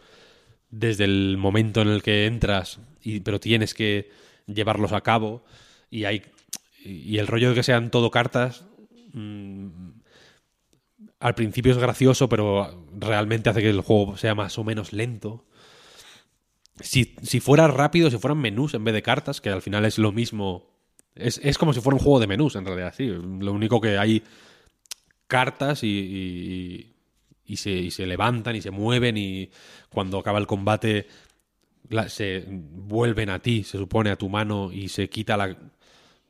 [0.69, 4.11] desde el momento en el que entras, y, pero tienes que
[4.45, 5.43] llevarlos a cabo.
[5.89, 6.23] Y hay
[6.83, 8.65] y el rollo de que sean todo cartas
[9.13, 9.67] mm,
[11.23, 15.45] al principio es gracioso, pero realmente hace que el juego sea más o menos lento.
[16.81, 19.97] Si, si fuera rápido, si fueran menús en vez de cartas, que al final es
[19.97, 20.69] lo mismo.
[21.15, 23.07] Es, como si fuera un juego de menús, en realidad, sí.
[23.07, 24.21] Lo único que hay
[25.27, 26.93] cartas y,
[27.45, 29.49] y, se, se, levantan y se mueven y
[29.89, 31.07] cuando acaba el combate
[32.07, 35.55] se vuelven a ti, se supone, a tu mano y se quita la,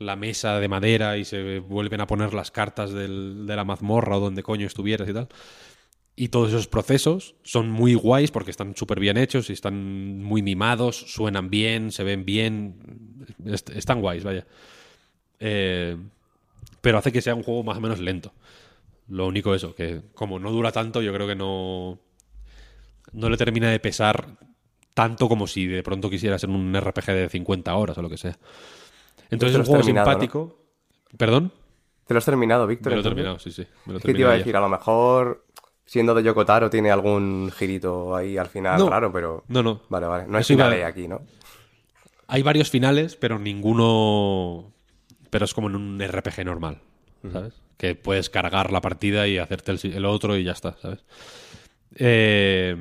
[0.05, 4.19] la mesa de madera y se vuelven a poner las cartas de la mazmorra o
[4.19, 5.30] donde coño estuvieras y tal.
[6.15, 10.43] Y todos esos procesos son muy guays porque están súper bien hechos y están muy
[10.43, 13.25] mimados, suenan bien, se ven bien,
[13.73, 14.45] están guays, vaya.
[15.39, 15.97] Eh,
[16.81, 18.34] pero hace que sea un juego más o menos lento.
[19.07, 21.99] Lo único eso, que como no dura tanto, yo creo que no,
[23.11, 24.38] no le termina de pesar
[24.93, 28.17] tanto como si de pronto quisiera ser un RPG de 50 horas o lo que
[28.17, 28.38] sea.
[29.29, 30.57] Entonces es un juego simpático.
[31.17, 31.51] ¿Perdón?
[32.07, 32.91] ¿Te lo has terminado, Víctor?
[32.91, 33.65] Me lo he terminado, sí, sí.
[33.85, 34.55] Me ¿Qué te iba a decir?
[34.55, 35.45] A lo mejor
[35.85, 39.43] siendo de Yokotaro tiene algún girito ahí al final raro, pero...
[39.47, 39.81] No, no.
[39.89, 40.25] Vale, vale.
[40.27, 41.21] No es final aquí, ¿no?
[42.27, 44.73] Hay varios finales, pero ninguno
[45.33, 46.77] pero es como en un RPG normal,
[47.31, 47.55] ¿sabes?
[47.77, 51.03] Que puedes cargar la partida y hacerte el, el otro y ya está, ¿sabes?
[51.95, 52.75] Eh,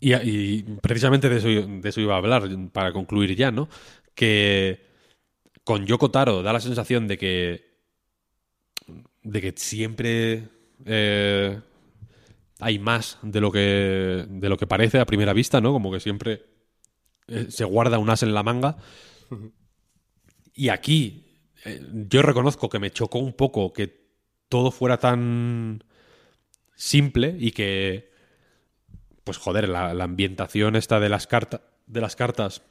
[0.00, 3.68] y, y precisamente de eso, de eso iba a hablar, para concluir ya, ¿no?
[4.14, 4.86] Que
[5.64, 7.72] con Yoko Taro da la sensación de que.
[9.22, 10.48] de que siempre.
[10.84, 11.60] eh,
[12.60, 14.26] hay más de lo que.
[14.28, 15.72] de lo que parece a primera vista, ¿no?
[15.72, 16.46] Como que siempre
[17.28, 18.76] eh, se guarda un as en la manga.
[20.54, 21.24] Y aquí.
[21.64, 24.02] eh, yo reconozco que me chocó un poco que
[24.48, 25.84] todo fuera tan
[26.74, 28.10] simple y que
[29.24, 32.62] pues joder la, la ambientación esta de las cartas de las cartas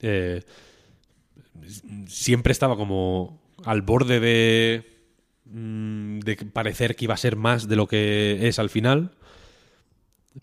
[0.00, 0.42] eh,
[2.06, 4.84] siempre estaba como al borde de
[5.44, 9.12] mm, de parecer que iba a ser más de lo que es al final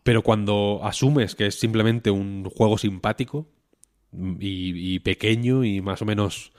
[0.04, 3.48] pero cuando asumes que es simplemente un juego simpático
[4.40, 6.52] y, y pequeño y más o menos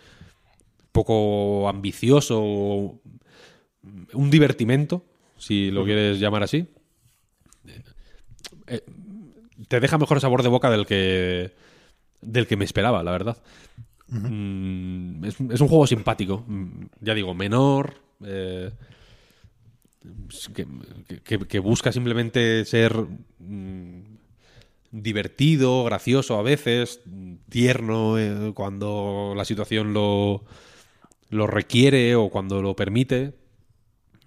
[0.93, 5.05] poco ambicioso un divertimento
[5.37, 6.69] si lo quieres llamar así
[8.67, 8.83] eh,
[9.69, 11.53] te deja mejor sabor de boca del que
[12.21, 13.37] del que me esperaba, la verdad.
[14.09, 17.95] Mm, es, es un juego simpático, mm, ya digo, menor,
[18.25, 18.71] eh,
[20.55, 20.67] que,
[21.25, 22.95] que- que busca simplemente ser
[23.39, 24.01] mm,
[24.91, 27.03] divertido, gracioso a veces,
[27.49, 30.45] tierno eh, cuando la situación lo,
[31.31, 33.35] lo requiere o cuando lo permite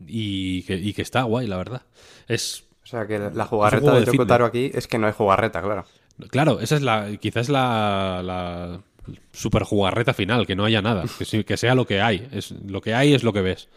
[0.06, 1.84] y que, y que está guay, la verdad.
[2.28, 5.86] Es O sea que la jugarreta de de aquí es que no hay jugarreta, claro.
[6.30, 7.18] Claro, esa es la.
[7.20, 8.22] Quizás la.
[8.24, 8.82] la
[9.34, 11.06] super jugarreta final, que no haya nada.
[11.46, 12.28] Que, sea lo que hay.
[12.32, 13.68] Es, lo que hay es lo que ves.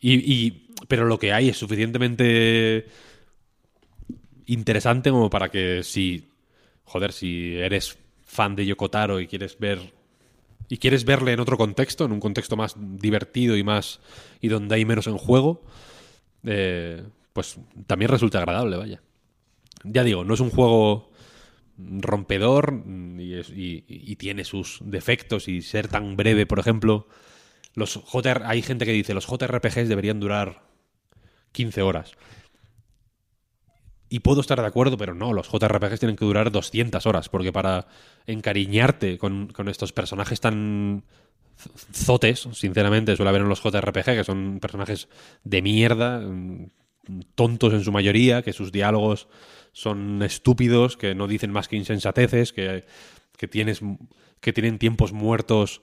[0.00, 2.86] Y, y- pero lo que hay es suficientemente
[4.46, 6.28] interesante como para que si.
[6.84, 9.92] Joder, si eres fan de Yokotaro y quieres ver.
[10.68, 14.00] Y quieres verle en otro contexto, en un contexto más divertido y más.
[14.40, 15.62] y donde hay menos en juego.
[16.44, 17.02] eh,
[17.32, 17.56] pues
[17.86, 19.00] también resulta agradable, vaya.
[19.84, 21.10] Ya digo, no es un juego
[21.78, 27.08] rompedor mm, y, tiene sus defectos y ser tan breve, por ejemplo,
[27.74, 30.62] los JR, hay gente que dice los JRPGs deberían durar
[31.52, 32.12] 15 horas.
[34.08, 37.50] Y puedo estar de acuerdo, pero no, los JRPGs tienen que durar 200 horas, porque
[37.50, 37.86] para
[38.26, 41.04] encariñarte con, con estos personajes tan
[41.94, 45.08] zotes, sinceramente, suele haber en los JRPG, que son personajes
[45.44, 46.70] de mierda, mm,
[47.34, 49.28] tontos en su mayoría, que sus diálogos
[49.72, 52.84] son estúpidos, que no dicen más que insensateces, que,
[53.36, 53.80] que, tienes,
[54.40, 55.82] que tienen tiempos muertos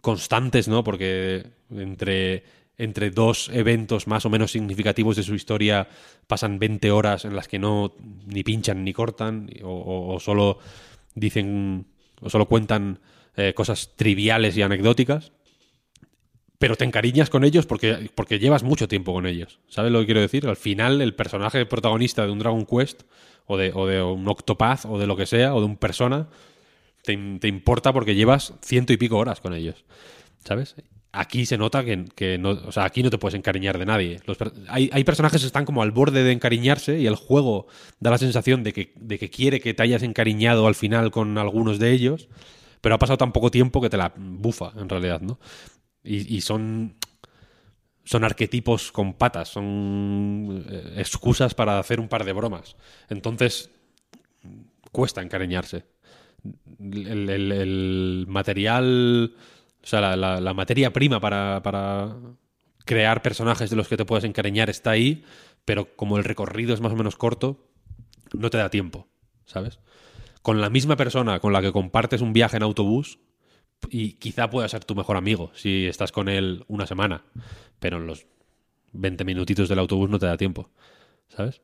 [0.00, 0.84] constantes, ¿no?
[0.84, 2.44] Porque entre,
[2.78, 5.88] entre dos eventos más o menos significativos de su historia
[6.26, 7.94] pasan 20 horas en las que no
[8.26, 10.58] ni pinchan ni cortan, o, solo
[11.14, 11.86] dicen,
[12.20, 13.00] o solo cuentan
[13.36, 15.32] eh, cosas triviales y anecdóticas.
[16.64, 19.60] Pero te encariñas con ellos porque, porque llevas mucho tiempo con ellos.
[19.68, 20.46] ¿Sabes lo que quiero decir?
[20.46, 23.02] Al final, el personaje protagonista de un Dragon Quest,
[23.44, 26.26] o de, o de un Octopath, o de lo que sea, o de un Persona,
[27.02, 29.84] te, te importa porque llevas ciento y pico horas con ellos.
[30.42, 30.74] ¿Sabes?
[31.12, 34.20] Aquí se nota que, que no, o sea, aquí no te puedes encariñar de nadie.
[34.24, 34.38] Los
[34.68, 37.66] hay, hay personajes que están como al borde de encariñarse y el juego
[38.00, 41.36] da la sensación de que, de que quiere que te hayas encariñado al final con
[41.36, 42.30] algunos de ellos,
[42.80, 45.38] pero ha pasado tan poco tiempo que te la bufa, en realidad, ¿no?
[46.04, 46.96] Y, son
[48.04, 52.76] son arquetipos con patas, son eh, excusas para hacer un par de bromas.
[53.08, 53.70] Entonces,
[54.92, 55.86] cuesta encariñarse.
[56.78, 59.34] El, material,
[59.82, 62.14] o sea, la, materia prima para, para
[62.84, 65.24] crear personajes de los que te puedes encariñar está ahí,
[65.64, 67.66] pero como el recorrido es más o menos corto,
[68.32, 69.08] no te da tiempo,
[69.46, 69.78] ¿sabes?
[70.42, 73.18] Con la misma persona con la que compartes un viaje en autobús,
[73.90, 77.24] y quizá pueda ser tu mejor amigo si estás con él una semana,
[77.78, 78.26] pero en los
[78.92, 80.70] 20 minutitos del autobús no te da tiempo,
[81.28, 81.60] ¿sabes?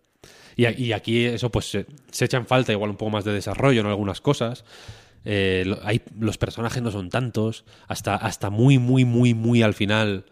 [0.57, 3.81] Y, aquí eso pues se, se echa en falta igual un poco más de desarrollo
[3.81, 4.65] en algunas cosas.
[5.25, 10.27] Eh, hay, los personajes no son tantos, hasta, hasta muy, muy, muy, muy al final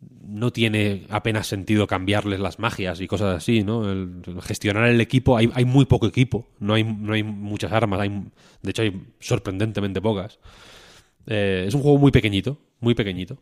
[0.00, 3.90] no tiene apenas sentido cambiarles las magias y cosas así, ¿no?
[3.90, 8.00] El gestionar el equipo, hay, hay muy poco equipo, no hay, no hay muchas armas,
[8.00, 8.10] hay,
[8.62, 10.38] de hecho hay sorprendentemente pocas.
[11.26, 13.38] Eh, es un juego muy pequeñito, muy pequeñito.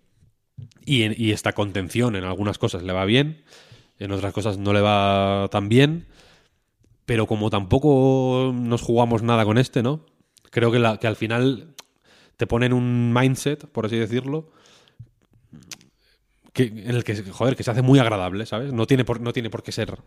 [0.84, 3.42] Y, esta contención en algunas cosas le va bien,
[3.98, 6.06] en otras cosas no le va tan bien.
[7.06, 10.06] Pero como tampoco nos jugamos nada con este, ¿no?
[10.50, 11.74] Creo que, al final
[12.36, 14.50] te ponen un mindset, por así decirlo,
[16.52, 18.72] que, en el que, joder, que se hace muy agradable, ¿sabes?
[18.72, 19.98] No tiene por, no tiene por qué ser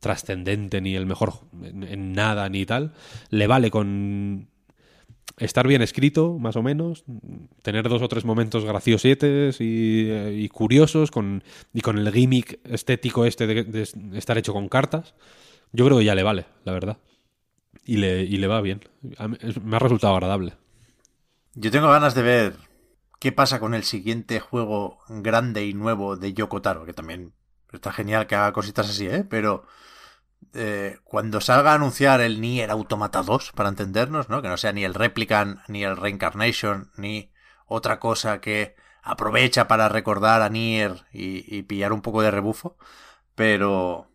[0.00, 2.92] trascendente ni el mejor en nada ni tal.
[3.30, 4.48] Le vale con
[5.38, 7.04] estar bien escrito, más o menos,
[7.62, 11.42] tener dos o tres momentos graciosetes y, y curiosos con,
[11.74, 15.14] y con el gimmick estético este de, de estar hecho con cartas,
[15.72, 16.98] yo creo que ya le vale, la verdad.
[17.84, 18.80] Y le, y le va bien.
[19.62, 20.54] Me ha resultado agradable.
[21.54, 22.56] Yo tengo ganas de ver
[23.20, 27.32] qué pasa con el siguiente juego grande y nuevo de Yoko Taro, que también
[27.72, 29.24] está genial que haga cositas así, ¿eh?
[29.28, 29.66] Pero
[30.56, 34.42] eh, cuando salga a anunciar el Nier Automata 2, para entendernos, ¿no?
[34.42, 37.32] Que no sea ni el Replicant, ni el Reincarnation, ni
[37.66, 42.76] otra cosa que aprovecha para recordar a Nier y, y pillar un poco de rebufo,
[43.34, 44.10] pero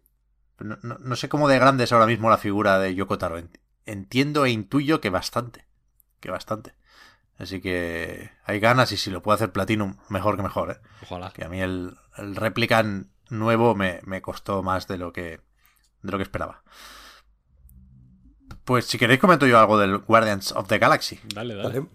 [0.59, 3.37] no, no- no sé cómo de grande es ahora mismo la figura de Yoko Taro.
[3.37, 3.51] En-
[3.85, 5.65] Entiendo e intuyo que bastante,
[6.19, 6.75] que bastante.
[7.39, 10.77] Así que hay ganas y si lo puede hacer Platinum, mejor que mejor, ¿eh?
[11.01, 11.31] Ojalá.
[11.31, 15.41] Que a mí el, el Replicant nuevo me, me costó más de lo que
[16.01, 16.63] de lo que esperaba.
[18.65, 21.19] Pues si queréis comento yo algo del Guardians of the Galaxy.
[21.33, 21.79] Dale, dale.
[21.79, 21.87] Vale.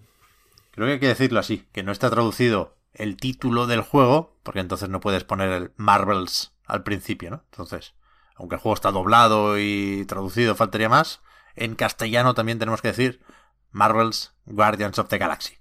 [0.72, 4.60] Creo que hay que decirlo así, que no está traducido el título del juego, porque
[4.60, 7.44] entonces no puedes poner el Marvels al principio, ¿no?
[7.50, 7.94] Entonces,
[8.34, 11.20] aunque el juego está doblado y traducido, faltaría más,
[11.54, 13.22] en castellano también tenemos que decir
[13.70, 15.54] Marvels Guardians of the Galaxy.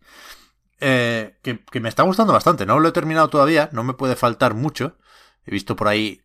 [0.82, 4.16] Eh, que, que me está gustando bastante, no lo he terminado todavía, no me puede
[4.16, 4.98] faltar mucho.
[5.46, 6.25] He visto por ahí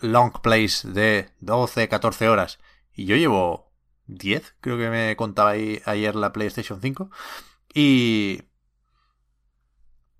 [0.00, 2.58] long plays de 12, 14 horas
[2.94, 3.72] y yo llevo
[4.06, 7.10] 10, creo que me contaba ayer la PlayStation 5.
[7.72, 8.42] Y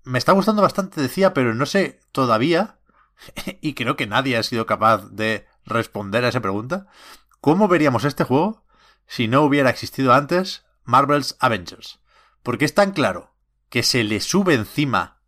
[0.03, 2.79] me está gustando bastante, decía, pero no sé todavía,
[3.61, 6.87] y creo que nadie ha sido capaz de responder a esa pregunta,
[7.39, 8.65] ¿cómo veríamos este juego
[9.05, 11.99] si no hubiera existido antes Marvel's Avengers?
[12.43, 13.35] Porque es tan claro
[13.69, 15.21] que se le sube encima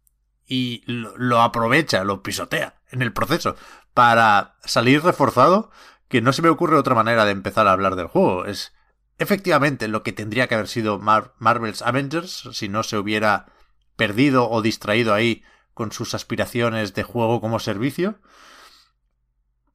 [0.46, 3.56] y lo aprovecha, lo pisotea en el proceso
[3.94, 5.72] para salir reforzado
[6.08, 8.46] que no se me ocurre otra manera de empezar a hablar del juego.
[8.46, 8.74] Es
[9.18, 13.48] efectivamente lo que tendría que haber sido Mar- Marvel's Avengers si no se hubiera
[13.96, 15.44] perdido o distraído ahí
[15.74, 18.20] con sus aspiraciones de juego como servicio.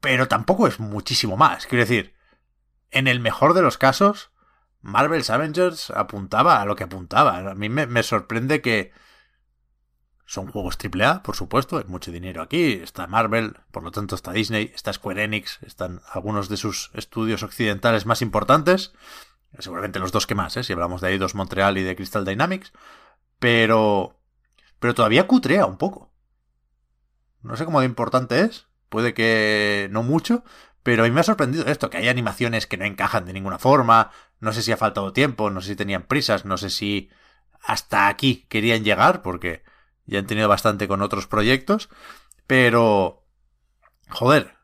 [0.01, 1.66] Pero tampoco es muchísimo más.
[1.66, 2.15] Quiero decir,
[2.90, 4.31] en el mejor de los casos,
[4.81, 7.39] Marvel's Avengers apuntaba a lo que apuntaba.
[7.39, 8.93] A mí me sorprende que
[10.29, 12.73] son juegos AAA, por supuesto, hay mucho dinero aquí.
[12.75, 17.43] Está Marvel, por lo tanto está Disney, está Square Enix, están algunos de sus estudios
[17.43, 18.93] occidentales más importantes.
[19.59, 20.65] Seguramente los dos que más, ¿eh?
[20.65, 22.75] si hablamos de Eidos Montreal y de Crystal Dynamics.
[23.39, 24.21] Pero.
[24.79, 26.13] Pero todavía cutrea un poco.
[27.41, 28.67] No sé cómo de importante es.
[28.91, 30.45] Puede que no mucho.
[30.83, 33.59] Pero a mí me ha sorprendido esto, que hay animaciones que no encajan de ninguna
[33.59, 34.11] forma.
[34.41, 37.09] No sé si ha faltado tiempo, no sé si tenían prisas, no sé si
[37.63, 39.63] hasta aquí querían llegar, porque
[40.09, 41.89] ya han tenido bastante con otros proyectos.
[42.47, 43.23] Pero.
[44.09, 44.57] Joder.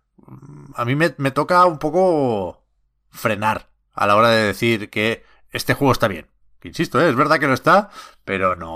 [0.75, 2.65] A mí me, toca un poco
[3.11, 6.31] frenar a la hora de decir que este juego está bien.
[6.61, 7.11] Que insisto, ¿eh?
[7.11, 7.91] es verdad que lo está,
[8.25, 8.73] pero no.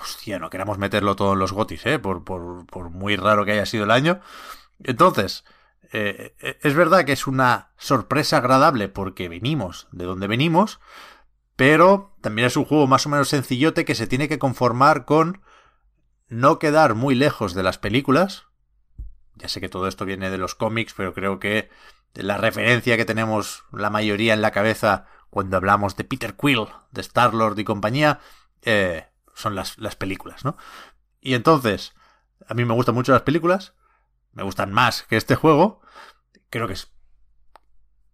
[0.00, 1.98] Hostia, no queramos meterlo todo en los gotis, ¿eh?
[1.98, 4.20] Por, por, muy raro que haya sido el año.
[4.84, 5.44] Entonces,
[5.92, 10.78] eh, es verdad que es una sorpresa agradable porque venimos de donde venimos,
[11.58, 15.42] pero también es un juego más o menos sencillote que se tiene que conformar con
[16.28, 18.44] no quedar muy lejos de las películas.
[19.34, 21.68] Ya sé que todo esto viene de los cómics, pero creo que
[22.14, 27.00] la referencia que tenemos la mayoría en la cabeza cuando hablamos de Peter Quill, de
[27.00, 28.20] Star-Lord y compañía,
[28.62, 30.56] eh, son las, las películas, ¿no?
[31.20, 31.92] Y entonces,
[32.46, 33.74] a mí me gustan mucho las películas,
[34.32, 35.82] me gustan más que este juego,
[36.50, 36.92] creo que es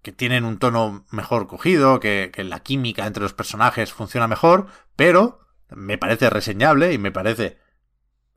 [0.04, 4.68] que tienen un tono mejor cogido, que, que la química entre los personajes funciona mejor,
[4.94, 5.40] pero
[5.70, 7.58] me parece reseñable y me parece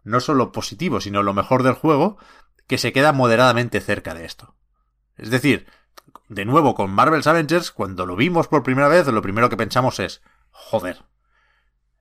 [0.03, 2.18] no solo positivo, sino lo mejor del juego,
[2.65, 4.56] que se queda moderadamente cerca de esto.
[5.18, 5.68] Es decir,
[6.30, 9.99] de nuevo con Marvel's Avengers, cuando lo vimos por primera vez, lo primero que pensamos
[9.99, 10.22] es,
[10.52, 11.03] joder,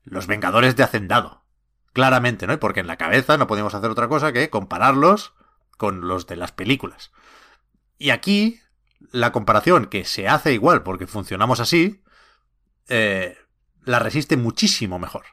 [0.05, 1.45] los Vengadores de Hacendado.
[1.93, 2.61] Claramente, ¿no?
[2.61, 5.35] Porque en la cabeza no podíamos hacer otra cosa que compararlos
[5.77, 7.11] con los de las películas.
[7.99, 8.61] Y aquí,
[9.13, 12.03] la comparación, que se hace igual porque funcionamos así,
[12.89, 13.37] eh,
[13.85, 15.25] la resiste muchísimo mejor.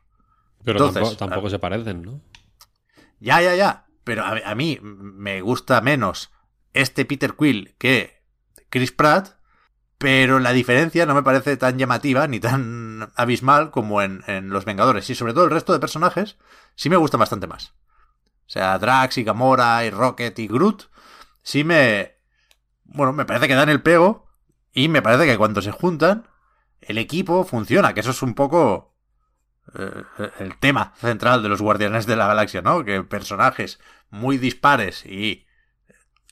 [0.63, 2.21] Pero Entonces, tampoco, tampoco a- se parecen, ¿no?
[3.19, 3.85] Ya, ya, ya.
[4.03, 6.31] Pero a, a mí me gusta menos
[6.73, 8.21] este Peter Quill que
[8.69, 9.37] Chris Pratt,
[9.97, 14.65] pero la diferencia no me parece tan llamativa ni tan abismal como en, en Los
[14.65, 15.09] Vengadores.
[15.09, 16.37] Y sobre todo el resto de personajes
[16.75, 17.73] sí me gustan bastante más.
[18.45, 20.89] O sea, Drax y Gamora y Rocket y Groot
[21.41, 22.12] sí me...
[22.93, 24.27] Bueno, me parece que dan el pego
[24.71, 26.27] y me parece que cuando se juntan
[26.81, 28.93] el equipo funciona, que eso es un poco
[29.77, 30.03] eh,
[30.39, 32.85] el tema central de los Guardianes de la Galaxia, ¿no?
[32.85, 33.79] Que personajes
[34.09, 35.47] muy dispares y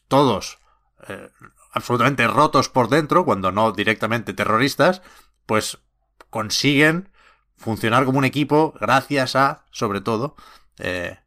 [0.07, 0.59] todos
[1.07, 1.29] eh,
[1.71, 5.01] absolutamente rotos por dentro, cuando no directamente terroristas,
[5.47, 5.79] pues
[6.29, 7.09] consiguen
[7.55, 10.35] funcionar como un equipo gracias a, sobre todo,
[10.77, 11.17] eh,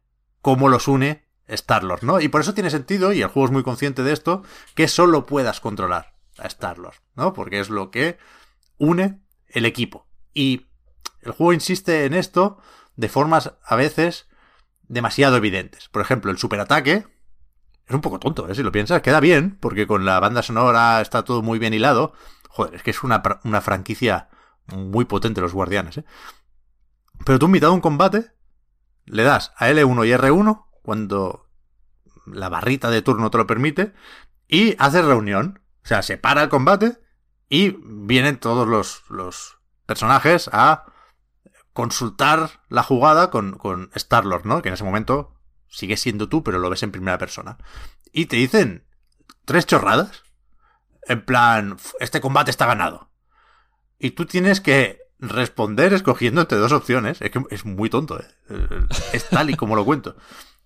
[0.41, 2.19] cómo los une Star-Lord, ¿no?
[2.19, 4.43] Y por eso tiene sentido, y el juego es muy consciente de esto,
[4.73, 7.33] que solo puedas controlar a Star-Lord, ¿no?
[7.33, 8.17] Porque es lo que
[8.77, 10.07] une el equipo.
[10.33, 10.67] Y
[11.21, 12.57] el juego insiste en esto
[12.95, 14.27] de formas a veces
[14.87, 15.89] demasiado evidentes.
[15.89, 17.07] Por ejemplo, el superataque
[17.87, 18.55] es un poco tonto, ¿eh?
[18.55, 19.01] si lo piensas.
[19.01, 22.13] Queda bien, porque con la banda sonora está todo muy bien hilado.
[22.49, 24.29] Joder, es que es una, una franquicia
[24.67, 26.05] muy potente los guardianes, ¿eh?
[27.23, 28.31] Pero tú invitado a un combate,
[29.05, 31.49] le das a L1 y R1 cuando
[32.25, 33.93] la barrita de turno te lo permite
[34.47, 35.61] y haces reunión.
[35.83, 36.99] O sea, se para el combate
[37.49, 40.85] y vienen todos los, los personajes a
[41.73, 44.61] consultar la jugada con, con Star-Lord, ¿no?
[44.61, 45.35] Que en ese momento
[45.67, 47.57] sigue siendo tú, pero lo ves en primera persona.
[48.11, 48.85] Y te dicen
[49.43, 50.23] tres chorradas.
[51.03, 53.11] En plan, este combate está ganado.
[53.99, 57.21] Y tú tienes que responder escogiendo entre dos opciones.
[57.21, 58.25] Es que es muy tonto, ¿eh?
[59.13, 60.15] Es tal y como lo cuento.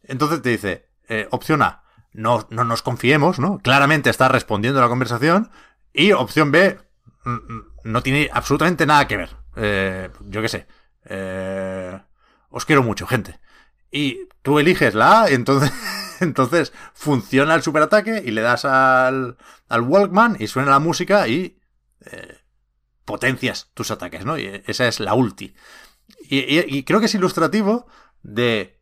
[0.09, 1.83] Entonces te dice, eh, opción A,
[2.13, 3.59] no, no nos confiemos, ¿no?
[3.59, 5.51] Claramente está respondiendo a la conversación.
[5.93, 6.79] Y opción B,
[7.83, 9.37] no tiene absolutamente nada que ver.
[9.55, 10.67] Eh, yo qué sé.
[11.05, 11.99] Eh,
[12.49, 13.39] os quiero mucho, gente.
[13.91, 15.71] Y tú eliges la A, entonces,
[16.19, 19.37] entonces funciona el superataque y le das al,
[19.67, 21.55] al Walkman y suena la música y
[23.05, 24.37] potencias tus ataques, ¿no?
[24.37, 25.53] Y esa es la ulti.
[26.21, 27.87] Y, creo que es ilustrativo
[28.21, 28.78] de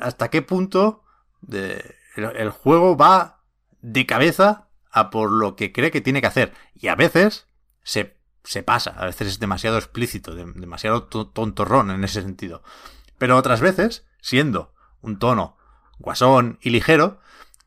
[0.00, 1.04] hasta qué punto
[2.16, 3.42] el, juego va
[3.80, 6.52] de cabeza a por lo que cree que tiene que hacer.
[6.74, 7.46] Y a veces
[7.82, 12.62] se, se pasa, a veces es demasiado explícito, demasiado tontorrón en ese sentido.
[13.18, 15.56] Pero otras veces, siendo un tono
[15.98, 17.20] guasón y ligero,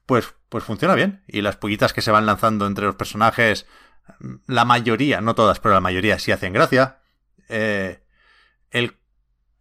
[0.06, 1.24] pues, pues funciona bien.
[1.28, 3.66] Y las pollitas que se van lanzando entre los personajes
[4.48, 7.00] la mayoría, no todas, pero la mayoría sí hacen gracia.
[7.50, 8.04] Eh,
[8.72, 8.98] el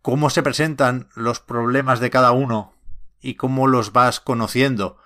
[0.02, 2.74] cómo se presentan los problemas de cada uno
[3.20, 4.98] y cómo los vas conociendo,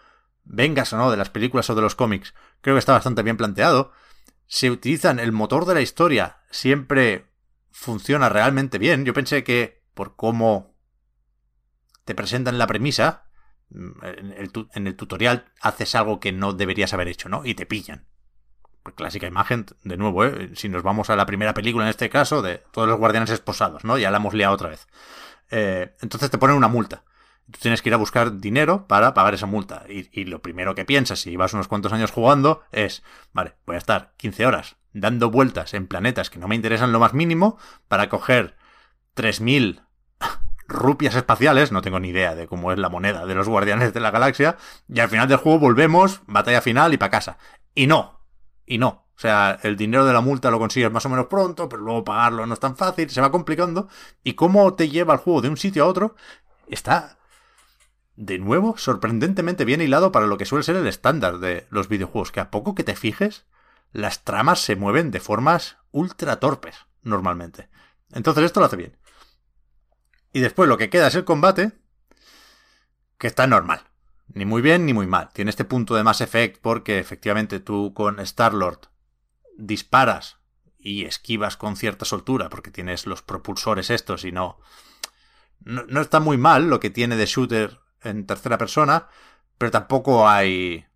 [0.45, 3.37] vengas o no de las películas o de los cómics, creo que está bastante bien
[3.37, 3.93] planteado.
[4.47, 7.31] Se utilizan el motor de la historia, siempre
[7.71, 9.05] funciona realmente bien.
[9.05, 10.77] Yo pensé que por cómo
[12.05, 13.25] te presentan la premisa,
[13.71, 17.45] en el, en el tutorial haces algo que no deberías haber hecho, ¿no?
[17.45, 18.07] Y te pillan.
[18.93, 20.51] Clásica imagen, de nuevo, ¿eh?
[20.55, 23.85] si nos vamos a la primera película en este caso, de todos los guardianes esposados,
[23.85, 23.97] ¿no?
[23.97, 24.87] Ya la hemos liado otra vez.
[25.51, 27.03] Eh, entonces te ponen una multa.
[27.51, 29.85] Tú tienes que ir a buscar dinero para pagar esa multa.
[29.89, 33.03] Y, lo primero que piensas, si llevas unos cuantos años jugando, es,
[33.33, 37.01] vale, voy a estar 15 horas dando vueltas en planetas que no me interesan lo
[37.01, 37.59] más mínimo
[37.89, 38.57] para coger
[39.17, 39.83] 3.000
[40.69, 44.01] rupias espaciales, no tengo ni idea de cómo es la moneda de los guardianes de
[44.01, 44.57] la galaxia,
[44.89, 47.39] y al final del juego volvemos, batalla final y para casa.
[47.75, 48.24] Y no,
[48.67, 49.05] y no.
[49.17, 52.05] O sea, el dinero de la multa lo consigues más o menos pronto, pero luego
[52.05, 53.89] pagarlo no es tan fácil, se va complicando.
[54.25, 56.17] Y cómo te lleva el juego de un sitio a otro
[56.69, 57.19] está,
[58.17, 62.33] de nuevo, sorprendentemente bien hilado para lo que suele ser el estándar de los videojuegos,
[62.33, 63.47] que a poco que te fijes,
[63.93, 67.69] las tramas se mueven de formas ultra torpes, normalmente.
[68.13, 68.97] Entonces esto lo hace bien.
[70.33, 71.73] Y después lo que queda es el combate,
[73.19, 73.85] que está normal.
[74.29, 75.29] Ni muy bien ni muy mal.
[75.33, 78.89] Tiene este punto de Mass Effect porque efectivamente tú con Star-Lord
[79.57, 80.39] disparas
[80.79, 84.59] y esquivas con cierta soltura porque tienes los propulsores estos y no,
[85.65, 86.01] no...
[86.01, 89.09] está muy mal lo que tiene de shooter en tercera persona,
[89.57, 90.87] pero tampoco hay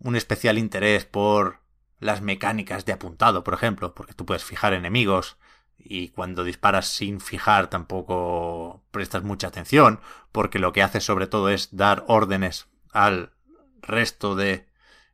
[0.00, 1.60] un especial interés por
[2.00, 5.36] las mecánicas de apuntado, por ejemplo, porque tú puedes fijar enemigos
[5.78, 10.00] y cuando disparas sin fijar tampoco prestas mucha atención,
[10.32, 13.32] porque lo que haces sobre todo es dar órdenes al
[13.80, 14.66] resto de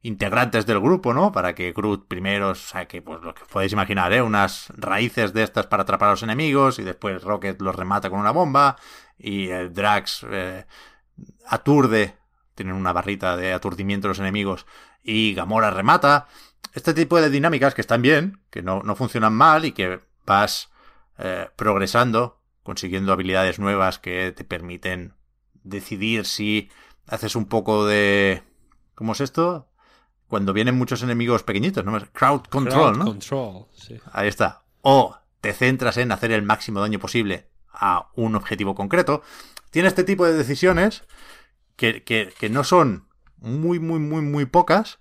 [0.03, 1.33] integrantes del grupo, ¿no?
[1.33, 4.21] Para que Groot primero saque, pues lo que podéis imaginar, ¿eh?
[4.21, 8.21] Unas raíces de estas para atrapar a los enemigos y después Rocket los remata con
[8.21, 8.77] una bomba
[9.19, 10.67] y el Drax eh,
[11.47, 12.17] aturde,
[12.55, 14.67] tienen una barrita de aturdimiento los enemigos
[15.03, 16.27] y Gamora remata.
[16.75, 20.71] Este tipo de dinámicas que están bien, que no, no funcionan mal y que vas
[21.19, 25.15] eh, progresando, consiguiendo habilidades nuevas que te permiten
[25.63, 26.71] decidir si
[27.07, 28.43] haces un poco de...
[28.95, 29.69] ¿Cómo es esto?
[30.27, 31.99] Cuando vienen muchos enemigos pequeñitos, ¿no?
[32.13, 33.05] Crowd control, ¿no?
[33.05, 34.01] Control, sí.
[34.13, 34.65] Ahí está.
[34.83, 39.23] O te centras en hacer el máximo daño posible a un objetivo concreto.
[39.71, 41.05] Tiene este tipo de decisiones
[41.77, 45.01] que, que, que no son muy, muy, muy, muy pocas,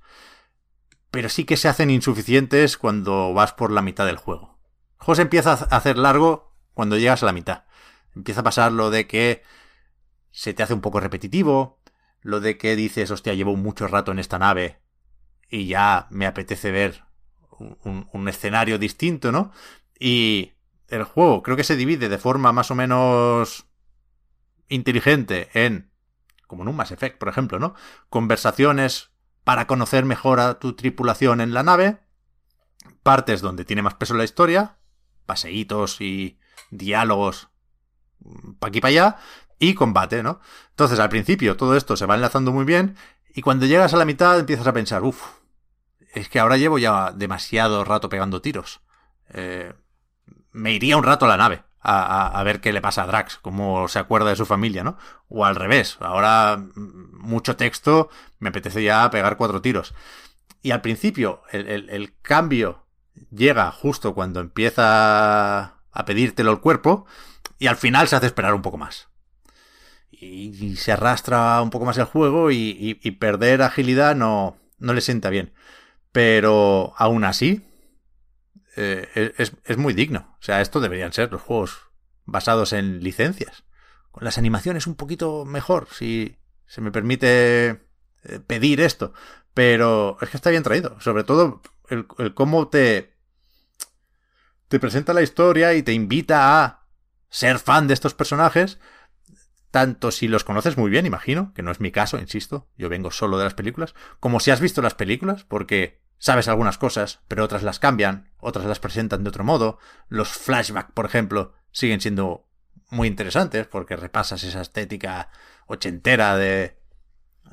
[1.11, 4.52] pero sí que se hacen insuficientes cuando vas por la mitad del juego
[5.03, 7.63] juego se empieza a hacer largo cuando llegas a la mitad.
[8.15, 9.43] Empieza a pasar lo de que
[10.31, 11.79] se te hace un poco repetitivo,
[12.21, 14.79] lo de que dices, hostia, llevo mucho rato en esta nave
[15.49, 17.03] y ya me apetece ver
[17.59, 19.51] un, escenario distinto, ¿no?
[19.99, 20.53] Y
[20.87, 23.65] el juego creo que se divide de forma más o menos
[24.69, 25.91] inteligente en,
[26.47, 27.75] como en un Mass Effect, por ejemplo, ¿no?
[28.09, 29.11] Conversaciones
[29.43, 31.99] para conocer mejor a tu tripulación en la nave,
[33.03, 34.77] partes donde tiene más peso la historia,
[35.25, 36.39] paseitos y
[36.71, 37.49] diálogos
[38.59, 39.17] pa' aquí para allá,
[39.59, 40.39] y combate, ¿no?
[40.69, 42.95] Entonces, al principio todo esto se va enlazando muy bien,
[43.33, 45.21] y cuando llegas a la mitad empiezas a pensar, uff,
[46.13, 48.81] es que ahora llevo ya demasiado rato pegando tiros.
[49.29, 49.73] Eh,
[50.51, 53.87] me iría un rato a la nave a, ver qué le pasa a Drax, cómo
[53.87, 54.97] se acuerda de su familia, ¿no?
[55.27, 58.09] O al revés, ahora mm, mucho texto,
[58.39, 59.93] me apetece ya pegar cuatro tiros.
[60.61, 62.82] Y al principio, el, cambio
[63.31, 67.05] llega justo cuando empieza a pedírtelo el cuerpo,
[67.59, 69.07] y al final se hace esperar un poco más.
[70.11, 75.29] Y, se arrastra un poco más el juego y, perder agilidad no, no le sienta
[75.29, 75.53] bien.
[76.11, 77.65] Pero aún así,
[78.75, 80.35] eh, es, es, muy digno.
[80.39, 81.79] O sea, esto deberían ser los juegos
[82.25, 83.63] basados en licencias.
[84.11, 86.37] Con las animaciones un poquito mejor, si
[86.67, 89.13] se me permite eh, pedir esto.
[89.53, 90.99] Pero es que está bien traído.
[90.99, 93.13] Sobre todo el, cómo te,
[94.67, 96.87] te presenta la historia y te invita a
[97.29, 98.79] ser fan de estos personajes.
[99.71, 103.09] Tanto si los conoces muy bien, imagino, que no es mi caso, insisto, yo vengo
[103.09, 107.43] solo de las películas, como si has visto las películas, porque Sabes algunas cosas, pero
[107.43, 109.77] otras las cambian, otras las presentan de otro modo.
[110.07, 112.47] Los flashbacks, por ejemplo, siguen siendo
[112.89, 115.29] muy interesantes porque repasas esa estética
[115.67, 116.77] ochentera de,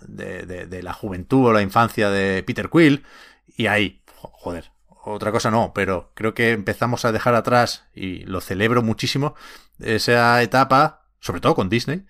[0.07, 3.05] de, de, la juventud o la infancia de Peter Quill.
[3.57, 4.00] Y ahí,
[4.33, 4.73] joder,
[5.05, 9.35] otra cosa no, pero creo que empezamos a dejar atrás, y lo celebro muchísimo,
[9.79, 12.05] esa etapa, sobre todo con Disney,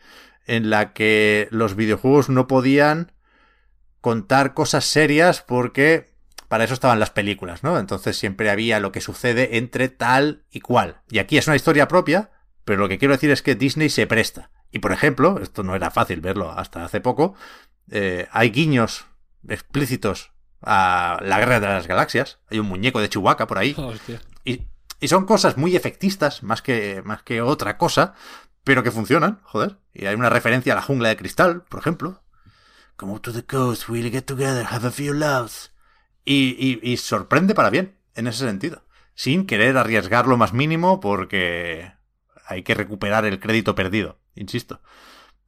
[0.46, 3.12] en la que los videojuegos no podían
[4.00, 6.10] contar cosas serias porque
[6.48, 7.78] para eso estaban las películas, ¿no?
[7.78, 11.02] Entonces siempre había lo que sucede entre tal y cual.
[11.08, 12.30] Y aquí es una historia propia,
[12.64, 14.50] pero lo que quiero decir es que Disney se presta.
[14.72, 17.34] Y por ejemplo, esto no era fácil verlo hasta hace poco,
[17.90, 19.06] eh, hay guiños
[19.48, 20.32] explícitos
[20.62, 22.38] a la guerra de las galaxias.
[22.50, 23.74] Hay un muñeco de Chewbacca por ahí.
[24.44, 24.62] y,
[25.00, 28.14] y, son cosas muy efectistas, más que, más que otra cosa,
[28.64, 29.78] pero que funcionan, joder.
[29.92, 32.22] Y hay una referencia a la jungla de cristal, por ejemplo.
[32.96, 35.72] Come to the coast, we'll get together, have a few loves.
[36.24, 38.84] Y, sorprende para bien, en ese sentido.
[39.14, 41.92] Sin querer arriesgar lo más mínimo porque
[42.46, 44.80] hay que recuperar el crédito perdido, insisto.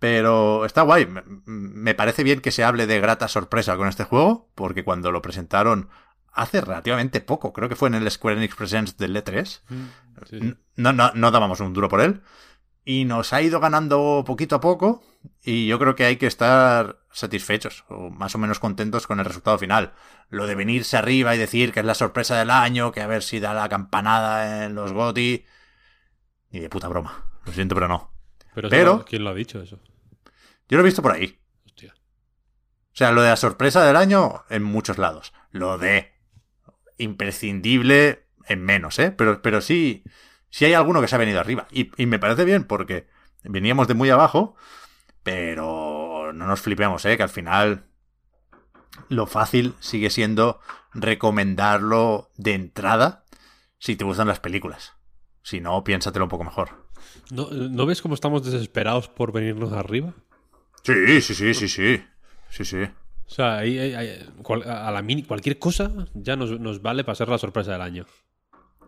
[0.02, 1.06] Pero está guay.
[1.46, 5.22] Me parece bien que se hable de grata sorpresa con este juego, porque cuando lo
[5.22, 5.90] presentaron
[6.32, 10.92] hace relativamente poco, creo que fue en el Square Enix Presents del E3, mm, no,
[10.92, 12.20] no, no dábamos un duro por él
[12.84, 15.04] y nos ha ido ganando poquito a poco
[15.40, 19.24] y yo creo que hay que estar satisfechos o más o menos contentos con el
[19.24, 19.92] resultado final.
[20.30, 23.22] Lo de venirse arriba y decir que es la sorpresa del año, que a ver
[23.22, 25.44] si da la campanada en los GOTI,
[26.50, 27.24] ni de puta broma.
[27.44, 28.10] Lo siento, pero no.
[28.52, 29.78] Pero, ¿quién lo ha dicho eso?
[30.72, 31.38] Yo lo he visto por ahí.
[31.66, 31.92] Hostia.
[31.94, 35.34] O sea, lo de la sorpresa del año en muchos lados.
[35.50, 36.14] Lo de
[36.96, 39.12] imprescindible en menos, ¿eh?
[39.12, 40.02] Pero, pero sí,
[40.48, 41.68] si hay alguno que se ha venido arriba.
[41.70, 43.06] Y, me parece bien porque
[43.44, 44.56] veníamos de muy abajo,
[45.22, 47.18] pero no nos flipemos, ¿eh?
[47.18, 47.84] Que al final
[49.10, 50.58] lo fácil sigue siendo
[50.94, 53.26] recomendarlo de entrada
[53.76, 54.94] si te gustan las películas.
[55.42, 56.88] Si no, piénsatelo un poco mejor.
[57.30, 60.14] ¿No, ves cómo estamos desesperados por venirnos arriba?
[60.82, 62.04] Sí, sí, sí, sí, sí.
[62.50, 62.82] Sí, sí.
[63.26, 67.72] O sea, a la mini, cualquier cosa ya nos, nos vale para ser la sorpresa
[67.72, 68.06] del año.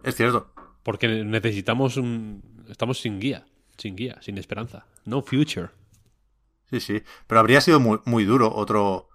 [0.02, 0.52] Es cierto.
[0.82, 2.66] Porque necesitamos un...
[2.68, 3.46] Estamos sin guía,
[3.78, 4.86] sin guía, sin esperanza.
[5.06, 5.70] No future.
[6.70, 7.02] Sí, sí.
[7.26, 9.08] Pero habría sido muy, muy duro otro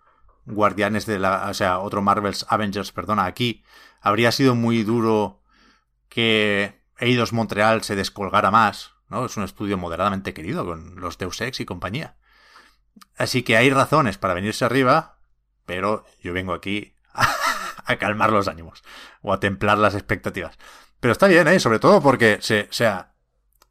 [0.45, 1.47] Guardianes de la...
[1.49, 3.63] O sea, otro Marvel's Avengers, perdona, aquí.
[4.01, 5.43] Habría sido muy duro
[6.07, 9.25] que Eidos Montreal se descolgara más, ¿no?
[9.25, 12.15] Es un estudio moderadamente querido con los Deus Ex y compañía.
[13.17, 15.19] Así que hay razones para venirse arriba,
[15.65, 18.83] pero yo vengo aquí a, calmar los ánimos
[19.21, 20.57] o a templar las expectativas.
[20.99, 21.59] Pero está bien, ¿eh?
[21.59, 23.13] Sobre todo porque, se, sea,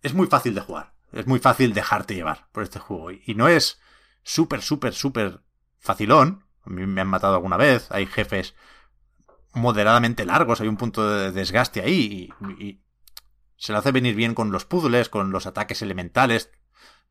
[0.03, 0.93] es muy fácil de jugar.
[1.13, 3.11] Es muy fácil dejarte llevar por este juego.
[3.11, 3.81] Y no es
[4.23, 5.41] súper, súper, súper
[5.79, 6.45] facilón.
[6.65, 7.91] A mí me han matado alguna vez.
[7.91, 8.55] Hay jefes
[9.55, 10.61] moderadamente largos.
[10.61, 12.33] Hay un punto de desgaste ahí.
[12.59, 12.81] Y,
[13.57, 16.53] se le hace venir bien con los puzzles, con los ataques elementales.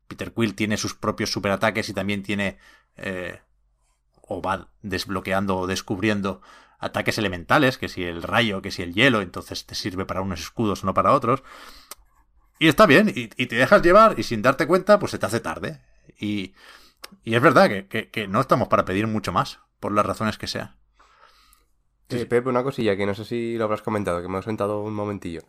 [0.08, 2.58] Peter Quill tiene sus propios superataques y también tiene...
[2.96, 3.38] Eh,
[4.28, 6.42] o va desbloqueando o descubriendo
[6.78, 10.40] ataques elementales, que si el rayo, que si el hielo, entonces te sirve para unos
[10.40, 11.42] escudos, no para otros.
[12.58, 15.40] Y está bien, y, te dejas llevar, y sin darte cuenta, pues se te hace
[15.40, 15.80] tarde.
[16.18, 16.54] Y,
[17.24, 20.76] y es verdad que, no estamos para pedir mucho más, por las razones que sean.
[22.08, 24.82] Sí, Pepe, una cosilla que no sé si lo habrás comentado, que me he sentado
[24.82, 25.42] un momentillo.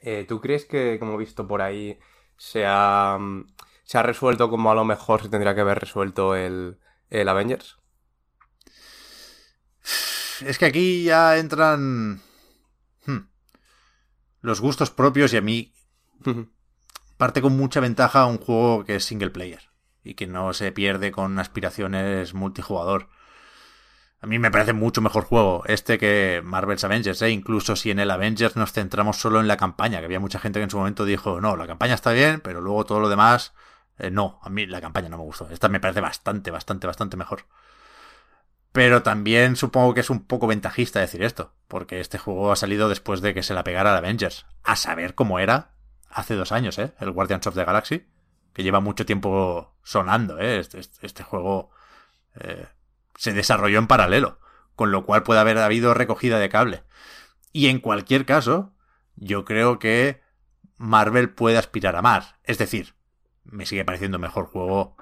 [0.00, 1.98] Eh, ¿Tú crees que, como he visto por ahí,
[2.36, 3.18] se ha,
[3.84, 6.78] se ha resuelto como a lo mejor se tendría que haber resuelto el,
[7.10, 7.78] el Avengers?
[10.40, 12.20] Es que aquí ya entran
[13.06, 13.18] hmm,
[14.40, 15.72] los gustos propios y a mí
[17.16, 19.70] parte con mucha ventaja un juego que es single player
[20.02, 23.08] y que no se pierde con aspiraciones multijugador.
[24.20, 27.30] A mí me parece mucho mejor juego este que Marvel's Avengers, ¿eh?
[27.30, 30.60] incluso si en el Avengers nos centramos solo en la campaña, que había mucha gente
[30.60, 33.52] que en su momento dijo, no, la campaña está bien, pero luego todo lo demás,
[34.02, 35.48] eh, no, a mí la campaña no me gustó.
[35.50, 37.46] Esta me parece bastante, bastante, bastante mejor.
[38.72, 42.88] Pero también supongo que es un poco ventajista decir esto, porque este juego ha salido
[42.88, 44.46] después de que se la pegara al Avengers.
[44.64, 45.70] A saber cómo era
[46.10, 46.94] hace dos años, ¿eh?
[46.98, 48.08] El Guardians of the Galaxy,
[48.52, 50.58] que lleva mucho tiempo sonando, ¿eh?
[50.58, 51.70] Este, este, este juego
[52.34, 52.66] eh,
[53.16, 54.40] se desarrolló en paralelo,
[54.74, 56.82] con lo cual puede haber habido recogida de cable.
[57.52, 58.72] Y en cualquier caso,
[59.14, 60.22] yo creo que
[60.76, 62.34] Marvel puede aspirar a más.
[62.42, 62.94] Es decir,
[63.44, 64.96] me sigue pareciendo mejor juego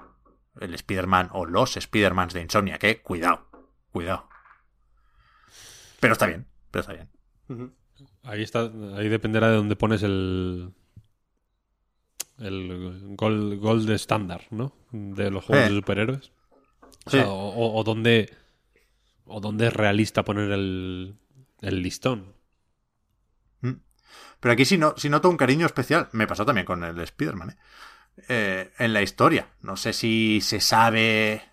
[0.59, 3.51] el Spider-Man o los Spider-Mans de Insomnia, que cuidado
[3.91, 4.29] Cuidado.
[5.99, 7.73] Pero está bien, pero está bien.
[8.23, 10.73] Ahí está, ahí dependerá de dónde pones el
[12.39, 14.73] el gold, gold estándar, ¿no?
[14.91, 16.31] De los juegos de superhéroes.
[17.13, 18.33] O, o, dónde
[19.25, 21.17] o dónde es realista poner el,
[21.59, 22.33] el listón.
[23.61, 23.73] Mm.
[24.39, 26.09] Pero aquí si no, si noto un cariño especial.
[26.13, 27.57] Me pasó también con el Spider-Man, ¿eh?
[28.27, 29.47] Eh, en la historia.
[29.61, 31.43] No sé si se sabe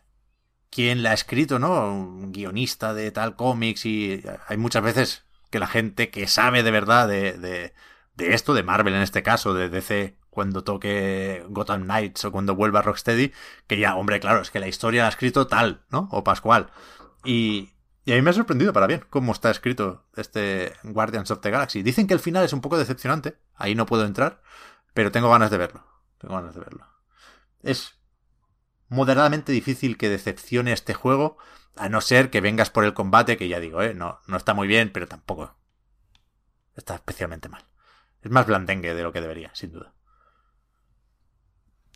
[0.71, 1.93] quién la ha escrito, ¿no?
[1.93, 6.71] Un guionista de tal cómics y hay muchas veces que la gente que sabe de
[6.71, 7.73] verdad de, de,
[8.17, 12.83] esto, de Marvel en este caso, de DC cuando toque Gotham Knights o cuando vuelva
[12.83, 13.33] Rocksteady,
[13.67, 16.09] que ya, hombre, claro, es que la historia la ha escrito tal, ¿no?
[16.13, 16.71] O Pascual.
[17.25, 17.71] Y,
[18.05, 21.51] y a mí me ha sorprendido para bien cómo está escrito este Guardians of the
[21.51, 21.83] Galaxy.
[21.83, 24.43] Dicen que el final es un poco decepcionante, ahí no puedo entrar,
[24.95, 25.98] pero tengo ganas de verlo.
[26.19, 26.87] Tengo ganas de verlo.
[27.63, 27.99] Es
[28.89, 31.39] moderadamente difícil que decepcione este juego,
[31.77, 33.95] a no ser que vengas por el combate, que ya digo, ¿eh?
[33.95, 35.57] no, no está muy bien, pero tampoco
[36.75, 37.65] está especialmente mal.
[38.23, 39.93] Es más blandengue de lo que debería, sin duda.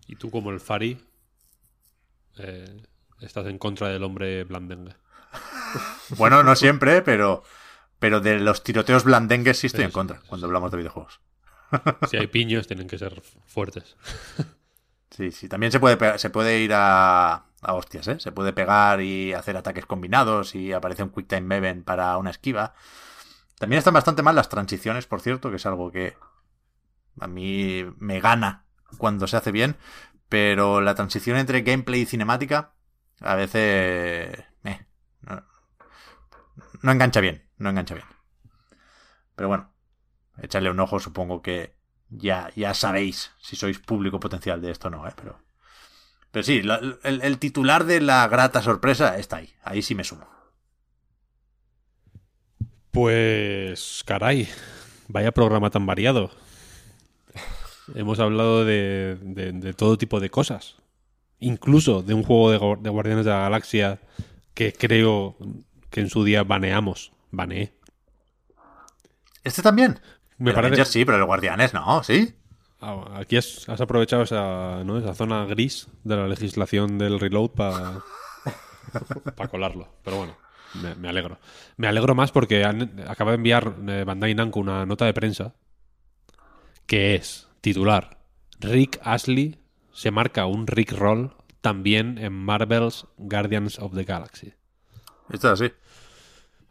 [0.06, 1.00] Y tú como el Fari,
[2.38, 2.82] eh,
[3.20, 4.94] estás en contra del hombre blandengue.
[6.16, 7.42] bueno, no siempre, pero,
[7.98, 11.20] pero de los tiroteos blandengues sí estoy en contra cuando hablamos de videojuegos.
[12.08, 13.96] Si hay piños, tienen que ser fuertes.
[15.10, 18.18] Sí, sí, también se puede, se puede ir a, a hostias, ¿eh?
[18.18, 22.74] Se puede pegar y hacer ataques combinados y aparece un Quick Time para una esquiva.
[23.58, 26.16] También están bastante mal las transiciones, por cierto, que es algo que
[27.20, 28.64] a mí me gana
[28.98, 29.76] cuando se hace bien,
[30.28, 32.72] pero la transición entre gameplay y cinemática
[33.20, 34.86] a veces eh,
[36.82, 38.06] no engancha bien, no engancha bien.
[39.34, 39.71] Pero bueno,
[40.40, 41.74] echarle un ojo, supongo que
[42.10, 45.12] ya, ya sabéis si sois público potencial de esto o no, ¿eh?
[45.16, 45.38] Pero,
[46.30, 46.62] pero sí,
[47.02, 49.50] el, titular de la grata sorpresa está ahí.
[49.62, 50.26] Ahí sí me sumo.
[52.90, 54.48] Pues, caray,
[55.08, 56.30] vaya programa tan variado.
[57.94, 60.76] Hemos hablado de, de, todo tipo de cosas.
[61.38, 64.00] Incluso de un juego de, de, Guardianes de la Galaxia
[64.54, 65.36] que creo
[65.90, 67.12] que en su día baneamos.
[67.30, 67.72] Baneé.
[69.42, 69.98] ¿Este también?
[70.42, 70.84] Me parece...
[70.84, 72.34] sí, pero los guardianes no, ¿sí?
[72.80, 74.98] Ah, aquí has, aprovechado esa, ¿no?
[74.98, 78.02] esa zona gris de la legislación del reload para
[79.50, 79.88] colarlo.
[80.02, 80.36] Pero bueno,
[80.98, 81.38] me, alegro.
[81.76, 85.54] Me alegro más porque acaba de enviar eh, Bandai Namco una nota de prensa
[86.86, 88.18] que es titular.
[88.58, 89.60] Rick Ashley
[89.92, 94.54] se marca un Rick Roll también en Marvel's Guardians of the Galaxy.
[95.30, 95.70] Está así.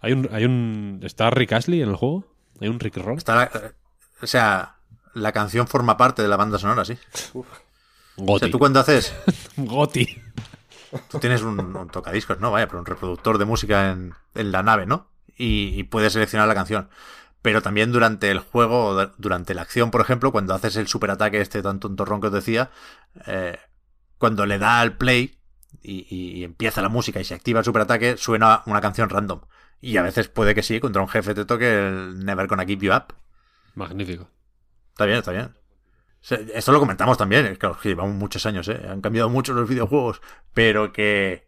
[0.01, 2.30] Hay un, hay un, ¿Está Rick Ashley en el juego?
[2.61, 3.17] ¿Hay un Rick Roll?
[3.17, 4.75] o sea,
[5.15, 6.97] la canción forma parte de la banda sonora, sí.
[8.15, 9.13] O sea, tú cuando haces.
[9.57, 10.07] Goti.
[11.09, 12.51] Tú tienes un, tocadiscos, ¿no?
[12.51, 15.07] Vaya, pero un reproductor de música en, la nave, ¿no?
[15.35, 16.89] Y, puedes seleccionar la canción.
[17.41, 21.63] Pero también durante el juego, durante la acción, por ejemplo, cuando haces el superataque este
[21.63, 22.69] tan tontorrón que os decía,
[23.25, 23.57] eh,
[24.19, 25.39] cuando le da al play
[25.81, 29.41] y, y, empieza la música y se activa el superataque, suena una canción random.
[29.81, 32.81] Y a veces puede que sí, contra un jefe te toque el Never Gonna Keep
[32.81, 33.15] You Up.
[33.73, 34.29] Magnífico.
[34.91, 35.55] Está bien, está bien.
[36.53, 38.79] Esto lo comentamos también, claro, que llevamos muchos años, ¿eh?
[38.87, 40.21] han cambiado mucho los videojuegos,
[40.53, 41.47] pero que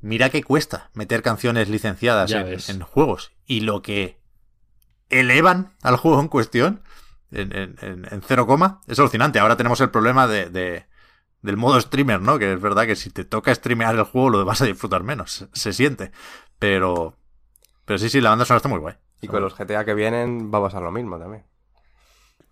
[0.00, 4.20] mira que cuesta meter canciones licenciadas en, juegos y lo que
[5.08, 6.82] elevan al juego en cuestión
[7.30, 9.38] en, en, cero coma es alucinante.
[9.38, 10.86] Ahora tenemos el problema de,
[11.42, 12.40] del modo streamer, ¿no?
[12.40, 15.46] Que es verdad que si te toca streamear el juego lo vas a disfrutar menos,
[15.52, 16.10] se siente,
[16.58, 17.16] pero
[17.88, 18.94] pero sí, sí, la banda sonora está muy guay.
[19.20, 21.42] Y con los GTA que vienen va a pasar lo mismo también.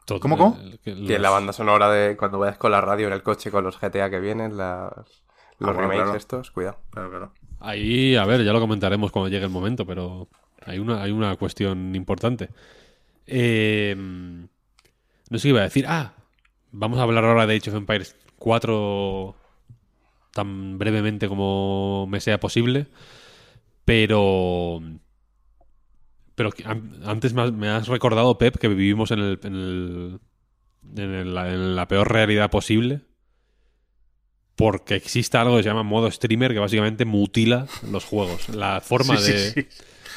[0.04, 0.58] Todo- ¿Cómo, cómo?
[0.60, 3.22] el- que Que los- la banda sonora de cuando vayas con la radio en el
[3.22, 6.16] coche con los GTA que vienen, las- los Ah, bueno, remakes claro.
[6.18, 6.78] estos, cuidado.
[6.90, 7.32] Claro, claro.
[7.60, 10.28] Ahí, a ver, ya lo comentaremos cuando llegue el momento, pero
[10.64, 12.50] hay una, hay una cuestión importante.
[13.26, 15.86] Eh, no sé qué iba a decir.
[15.88, 16.12] Ah,
[16.72, 19.34] vamos a hablar ahora de Age of Empires 4
[20.32, 22.86] tan brevemente como me sea posible.
[23.84, 24.80] Pero.
[26.36, 26.50] Pero
[27.04, 30.20] antes me has, recordado, Pep, que vivimos en, el, en, el-
[30.96, 33.00] en el- en la peor realidad posible.
[34.54, 38.48] Porque existe algo que se llama modo streamer que básicamente mutila los juegos.
[38.48, 39.38] La forma Sí, de.
[39.50, 39.66] sí.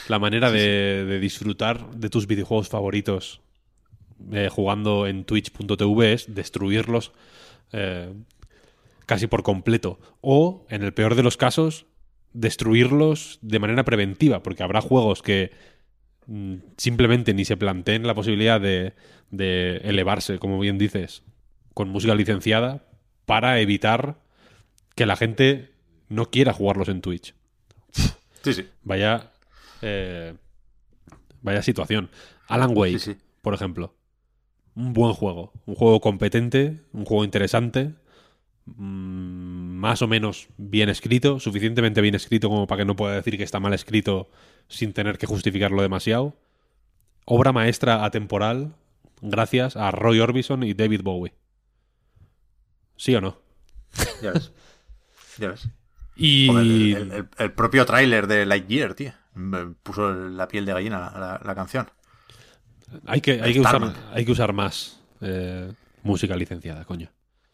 [0.07, 3.41] La manera de, de disfrutar de tus videojuegos favoritos
[4.31, 7.11] eh, jugando en twitch.tv es destruirlos
[7.73, 8.11] eh,
[9.05, 9.99] casi por completo.
[10.21, 11.85] O, en el peor de los casos,
[12.33, 15.51] destruirlos de manera preventiva, porque habrá juegos que
[16.77, 18.93] simplemente ni se planteen la posibilidad de,
[19.31, 21.23] de elevarse, como bien dices,
[21.73, 22.83] con música licenciada
[23.25, 24.17] para evitar
[24.95, 25.71] que la gente
[26.07, 27.33] no quiera jugarlos en Twitch.
[28.43, 28.67] Sí, sí.
[28.83, 29.31] Vaya.
[29.81, 30.33] eh,
[31.41, 32.09] vaya situación.
[32.47, 33.95] Alan Wake, Sí, por ejemplo.
[34.75, 35.51] Un buen juego.
[35.65, 37.93] Un juego competente, un juego interesante.
[38.77, 41.39] Mm, Más o menos bien escrito.
[41.39, 44.29] Suficientemente bien escrito como para que no pueda decir que está mal escrito
[44.67, 46.35] sin tener que justificarlo demasiado.
[47.25, 48.73] Obra maestra atemporal.
[49.21, 51.33] Gracias a Roy Orbison y David Bowie.
[52.95, 53.37] ¿Sí o no?
[54.21, 54.51] Ya ves.
[55.37, 55.67] Ya ves.
[56.15, 56.47] Y.
[56.47, 59.13] Joder, el, el- el- el propio tráiler de Lightyear, tío.
[59.33, 61.89] Me puso la piel de gallina la, la- la canción.
[63.05, 65.71] Hay que, hay que, usar, hay que usar más eh,
[66.03, 67.09] música licenciada, coño.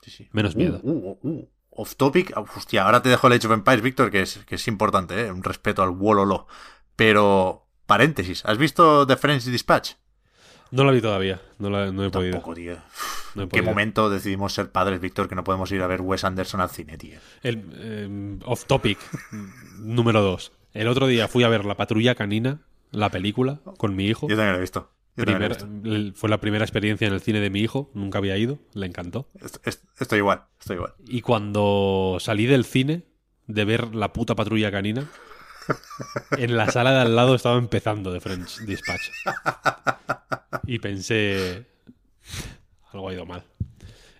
[0.05, 0.29] Sí, sí.
[0.33, 0.79] Menos Uh, miedo.
[0.83, 1.49] uh, uh, uh.
[1.71, 2.31] Off topic.
[2.35, 5.19] Ah, Hostia, ahora te dejo el Age of Empires, Víctor, que es, que es importante,
[5.25, 5.31] ¿eh?
[5.31, 6.45] Un respeto al Wololo.
[6.95, 9.93] Pero, paréntesis, ¿has visto The French Dispatch?
[10.71, 12.33] No la vi todavía, no, la, no he podido.
[12.33, 12.75] Tampoco, tío.
[13.35, 13.65] no he ¿En qué podido.
[13.65, 16.97] momento decidimos ser padres, Víctor, que no podemos ir a ver Wes Anderson al cine,
[16.97, 17.19] tío?
[17.43, 18.97] El, eh, off topic,
[19.79, 20.51] número dos.
[20.73, 22.61] El otro día fui a ver La Patrulla Canina,
[22.91, 24.27] la película, con mi hijo.
[24.27, 24.91] Yo también lo he visto.
[26.15, 29.29] Fue la primera experiencia en el cine de mi hijo, nunca había ido, le encantó.
[29.41, 30.93] Est- est- Estoy igual, estoy igual.
[31.07, 33.03] Y cuando salí del cine
[33.47, 35.09] de ver la puta patrulla canina,
[36.37, 39.01] en la sala de al lado estaba empezando The French Dispatch.
[40.67, 41.65] Y pensé,
[42.91, 43.43] algo ha ido mal.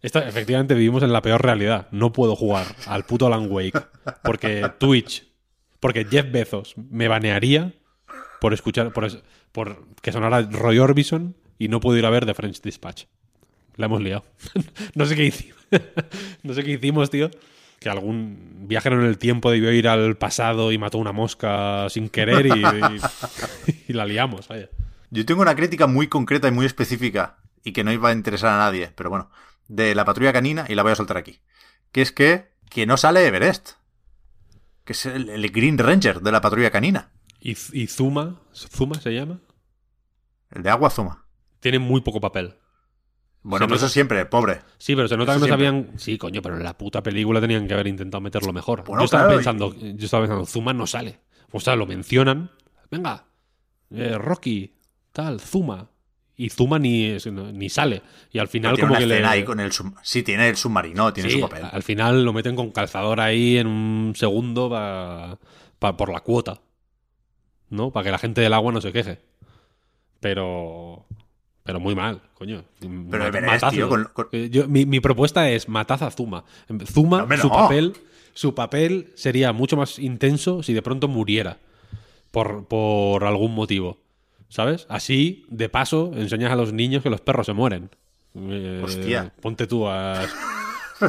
[0.02, 1.88] Esta, efectivamente vivimos en la peor realidad.
[1.92, 3.80] No puedo jugar al puto Alan Wake
[4.24, 5.28] porque Twitch,
[5.80, 7.74] porque Jeff Bezos me banearía
[8.40, 9.08] por escuchar, por,
[9.56, 13.06] por que sonara Roy Orbison y no puedo ir a ver The French Dispatch.
[13.78, 14.26] La hemos liado.
[14.96, 15.58] no sé qué hicimos.
[16.44, 17.32] no sé qué hicimos, tío.
[17.80, 22.10] Que algún viajero en el tiempo debió ir al pasado y mató una mosca sin
[22.10, 22.64] querer y,
[23.88, 24.48] y- la liamos.
[25.10, 28.54] Yo tengo una crítica muy concreta y muy específica y que no iba a interesar
[28.54, 29.30] a nadie, pero bueno,
[29.70, 31.40] de la patrulla canina y la voy a soltar aquí.
[31.94, 33.72] Que es que, que no sale Everest.
[34.84, 37.12] Que es el Green Ranger de la patrulla canina.
[37.48, 39.40] Y, y Zuma, ¿Zuma se llama?
[40.50, 41.26] El de Agua Zuma.
[41.60, 42.56] Tiene muy poco papel.
[43.44, 44.62] Bueno, Se nota- eso siempre, pobre.
[44.80, 45.82] Sí, pero se nota Eso que no siempre.
[45.84, 46.00] sabían.
[46.00, 48.84] Sí, coño, pero en la puta película tenían que haber intentado meterlo mejor.
[48.84, 51.20] Bueno, yo estaba claro, pensando, yo estaba pensando, Zuma no sale.
[51.52, 52.50] O sea, lo mencionan.
[52.90, 53.26] Venga,
[53.92, 54.74] eh, Rocky,
[55.12, 55.92] tal, Zuma.
[56.36, 57.16] Y Zuma ni,
[57.54, 58.02] ni sale.
[58.32, 59.26] Y al final, tiene como una que le.
[59.26, 61.66] ahí con el sub- Sí, tiene el submarino, tiene Sí, su papel.
[61.72, 65.38] Al final lo meten con calzador ahí en un segundo pa-
[65.78, 66.60] pa- por la cuota.
[67.70, 67.92] ¿No?
[67.92, 69.20] Para que la gente del agua no se queje.
[70.20, 71.06] Pero.
[71.64, 72.64] Pero muy mal, coño.
[72.80, 73.70] Pero matazo.
[73.72, 76.44] tío, con- con- Eh, yo- mi, mi propuesta es matad a Zuma.
[76.86, 77.94] Zuma, su papel.
[78.34, 81.58] Su papel sería mucho más intenso si de pronto muriera.
[82.32, 83.98] Por, por algún motivo.
[84.50, 84.86] ¿Sabes?
[84.90, 87.90] Así, de paso, enseñas a los niños que los perros se mueren.
[88.36, 89.34] Eh, Hostia.
[89.42, 90.22] Ponte tú a.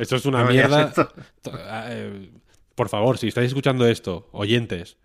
[0.00, 0.92] Esto es una No mierda.
[1.88, 2.30] eh,
[2.74, 4.96] Por favor, si estáis escuchando esto, oyentes,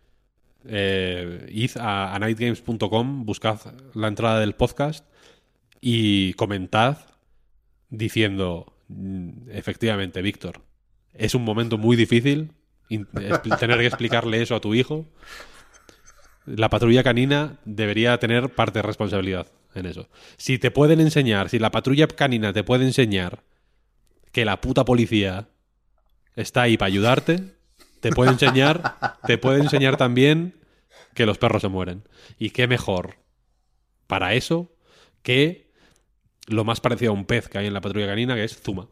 [0.65, 3.59] eh, id a, a nightgames.com, buscad
[3.93, 5.05] la entrada del podcast
[5.81, 6.97] y comentad
[7.89, 10.61] diciendo, "Mm, efectivamente, Víctor,
[11.13, 12.51] es un momento muy difícil
[13.59, 15.05] tener que explicarle eso a tu hijo.
[16.45, 20.09] La patrulla canina debería tener parte de responsabilidad en eso.
[20.37, 23.43] Si te pueden enseñar, si la patrulla canina te puede enseñar
[24.31, 25.49] que la puta policía
[26.35, 27.53] está ahí para ayudarte,
[27.99, 30.59] te puede enseñar, te puede enseñar también
[31.13, 32.07] que los perros se mueren.
[32.37, 33.17] Y qué mejor
[34.07, 34.71] para eso
[35.21, 35.71] que
[36.47, 38.87] lo más parecido a un pez que hay en la patrulla canina, que es Zuma.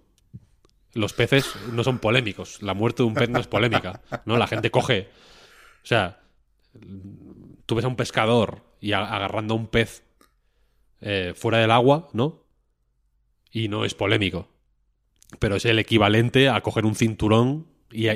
[0.94, 2.62] Los peces no son polémicos.
[2.62, 4.02] La muerte de un pez no es polémica.
[4.26, 4.38] ¿no?
[4.38, 5.10] La gente coge.
[5.84, 6.22] O sea,
[7.66, 10.04] tú ves a un pescador y agarrando a un pez
[11.02, 12.46] eh, fuera del agua, ¿no?
[13.52, 14.50] Y no es polémico.
[15.40, 18.08] Pero es el equivalente a coger un cinturón y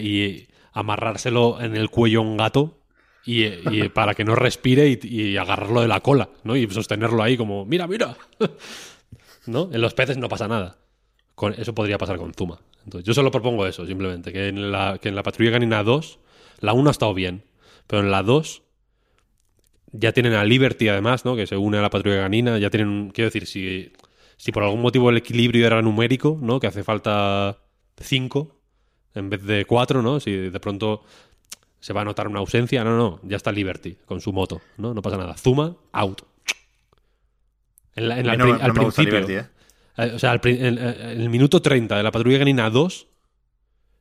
[0.71, 2.81] amarrárselo en el cuello a un gato
[3.25, 6.55] y, y para que no respire y, y agarrarlo de la cola, ¿no?
[6.55, 8.15] Y sostenerlo ahí como, mira, mira.
[9.47, 9.69] ¿No?
[9.71, 10.77] En los peces no pasa nada.
[11.35, 12.59] Con, eso podría pasar con Zuma.
[12.83, 14.31] Entonces, yo solo propongo eso, simplemente.
[14.31, 16.19] Que en la, que en la Patrulla Canina 2,
[16.59, 17.43] la 1 ha estado bien.
[17.87, 18.61] Pero en la 2
[19.93, 21.35] ya tienen a Liberty, además, ¿no?
[21.35, 22.59] Que se une a la Patrulla Canina.
[22.59, 23.09] Ya tienen.
[23.09, 23.91] Quiero decir, si,
[24.37, 26.59] si por algún motivo el equilibrio era numérico, ¿no?
[26.59, 27.57] Que hace falta
[27.97, 28.60] 5
[29.15, 30.19] en vez de 4, ¿no?
[30.19, 31.03] Si de pronto
[31.79, 32.83] se va a notar una ausencia.
[32.83, 34.93] No, no, ya está Liberty con su moto, ¿no?
[34.93, 35.35] No pasa nada.
[35.37, 36.21] Zuma, out.
[37.95, 39.19] En la- en la- no, al no principio.
[39.19, 39.45] Liberty, ¿eh?
[39.97, 43.07] Eh, O sea, al en, en el minuto 30 de la patrulla canina 2,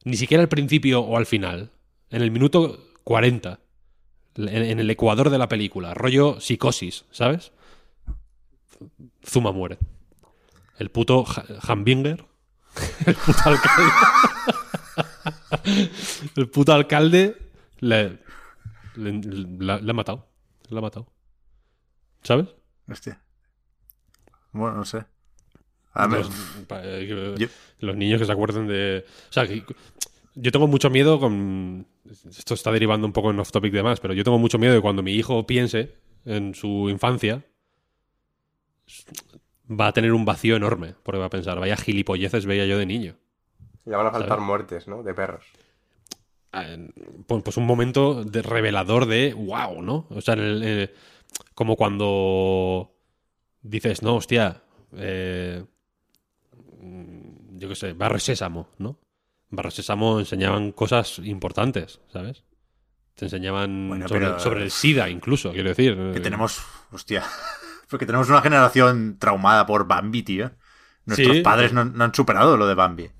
[0.04, 1.70] ni siquiera al principio o al final,
[2.10, 3.58] en el minuto 40,
[4.36, 7.52] en, el ecuador de la película, rollo psicosis, ¿sabes?
[9.26, 9.78] Zuma muere.
[10.78, 11.24] El puto
[11.62, 12.24] Hambinger,
[13.06, 13.90] el puto alcalde,
[16.36, 17.36] el puto alcalde
[17.80, 18.18] le,
[18.96, 20.28] le, le- le ha matado.
[20.68, 21.06] Le ha matado.
[22.22, 22.46] ¿Sabes?
[22.88, 23.20] Hostia.
[24.52, 25.04] Bueno, no sé.
[25.92, 26.34] A ver, los,
[26.68, 27.06] pa- eh,
[27.38, 27.48] yo-
[27.80, 29.04] los niños que se acuerden de.
[29.28, 29.64] O sea, que
[30.34, 31.86] yo tengo mucho miedo con.
[32.28, 34.74] Esto está derivando un poco en off topic de más, pero yo tengo mucho miedo
[34.74, 35.94] de cuando mi hijo piense
[36.24, 37.44] en su infancia.
[39.70, 42.86] Va a tener un vacío enorme, porque va a pensar, vaya gilipolleces veía yo de
[42.86, 43.16] niño.
[43.90, 44.44] Ya van a faltar ¿Sabes?
[44.44, 45.02] muertes, ¿no?
[45.02, 45.44] De perros.
[46.52, 46.64] Ah,
[47.26, 50.06] Pues, pues un momento de revelador de wow, ¿no?
[50.10, 50.94] O sea, el- eh,
[51.54, 52.92] como cuando
[53.62, 54.62] dices, no, hostia,
[54.96, 55.64] eh,
[57.56, 58.98] yo qué sé, Barrio Sésamo, ¿no?
[59.50, 62.44] Barrio Sésamo enseñaban cosas importantes, ¿sabes?
[63.14, 65.96] Te enseñaban Bueno, sobre, pero- sobre el SIDA, incluso, quiero decir.
[66.14, 66.62] que tenemos.
[66.92, 67.22] Hostia.
[67.90, 70.52] Porque tenemos una generación traumada por Bambi, tío.
[71.06, 71.42] Nuestros Sí.
[71.42, 73.10] padres no, no han superado lo de Bambi.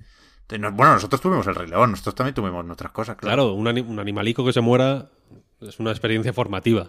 [0.51, 3.55] Bueno, nosotros tuvimos el Rey León, nosotros también tuvimos nuestras cosas, claro.
[3.55, 5.11] Claro, un, un animalico que se muera
[5.61, 6.89] es una experiencia formativa.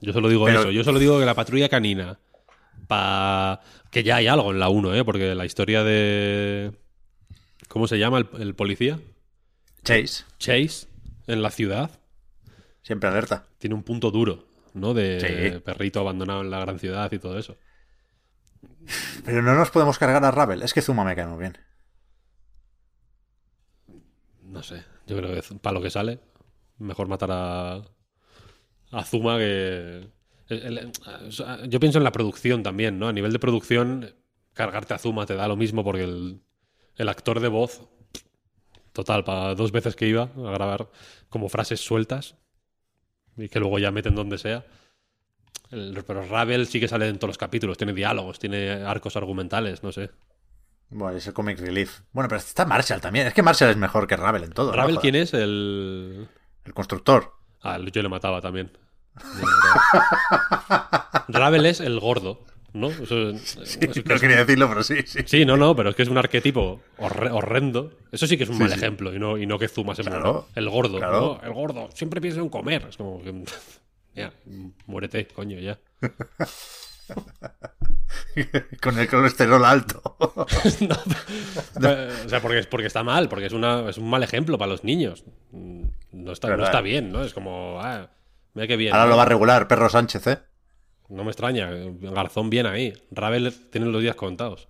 [0.00, 0.70] Yo solo digo Pero- eso.
[0.70, 2.18] Yo solo digo que la patrulla canina.
[2.88, 3.60] Pa...
[3.90, 5.04] Que ya hay algo en la 1, ¿eh?
[5.04, 6.72] Porque la historia de.
[7.68, 8.98] ¿Cómo se llama el, el policía?
[9.84, 10.88] Chase, Chase,
[11.26, 11.90] en la ciudad,
[12.82, 13.44] siempre alerta.
[13.58, 14.92] tiene un punto duro, ¿no?
[14.94, 15.60] De Sí.
[15.60, 17.56] perrito abandonado en la gran ciudad y todo eso.
[19.24, 20.62] Pero no nos podemos cargar a Ravel.
[20.62, 21.56] Es que Zuma me cae muy bien.
[24.54, 24.84] No sé.
[25.08, 26.20] Yo creo que para lo que sale,
[26.78, 27.82] mejor matar a.
[28.92, 30.08] a Zuma que.
[31.68, 33.08] yo pienso en la producción también, ¿no?
[33.08, 34.14] A nivel de producción,
[34.52, 36.40] cargarte a Zuma te da lo mismo porque el,
[36.96, 37.82] el actor de voz.
[38.92, 40.88] Total, para dos veces que iba a grabar
[41.28, 42.36] como frases sueltas
[43.36, 44.64] y que luego ya meten donde sea.
[45.68, 49.90] Pero Ravel sí que sale en todos los capítulos, tiene diálogos, tiene arcos argumentales, no
[49.90, 50.10] sé.
[50.96, 52.02] Bueno, es el Comic Relief.
[52.12, 53.26] Bueno, pero está Marshall también.
[53.26, 54.70] Es que Marshall es mejor que Ravel en todo.
[54.72, 55.34] ¿Ravel quién es?
[55.34, 56.28] El.
[56.64, 57.32] El constructor.
[57.62, 58.70] Ah, yo le mataba también.
[61.28, 62.88] Ravel es el gordo, ¿no?
[62.90, 65.20] Eso- es que No es- quería decirlo, pero sí, sí.
[65.26, 67.92] Sí, no, no, pero es que es un arquetipo horre- horrendo.
[68.12, 68.76] Eso sí que es un Sí, mal sí.
[68.76, 70.48] ejemplo y no, y no que Zuma se Claro.
[70.54, 71.20] El gordo, claro.
[71.20, 71.40] ¿no?
[71.46, 71.88] El gordo.
[71.94, 72.86] Siempre piensa en comer.
[72.88, 73.44] Es como que...
[74.16, 74.32] Ya,
[74.86, 75.76] muérete, coño, ya.
[78.82, 80.16] Con el colesterol alto.
[81.80, 81.90] No,
[82.24, 84.84] o sea, porque, porque está mal, porque es, una, es un mal ejemplo para los
[84.84, 85.24] niños.
[86.12, 87.22] No está, no está bien, ¿no?
[87.22, 88.10] Es como, ah,
[88.54, 88.92] mira qué bien.
[88.92, 89.10] Ahora ¿no?
[89.10, 90.38] lo va a regular Perro Sánchez, ¿eh?
[91.08, 91.68] No me extraña.
[91.70, 92.92] Garzón bien ahí.
[93.10, 94.68] Ravel tiene los días contados.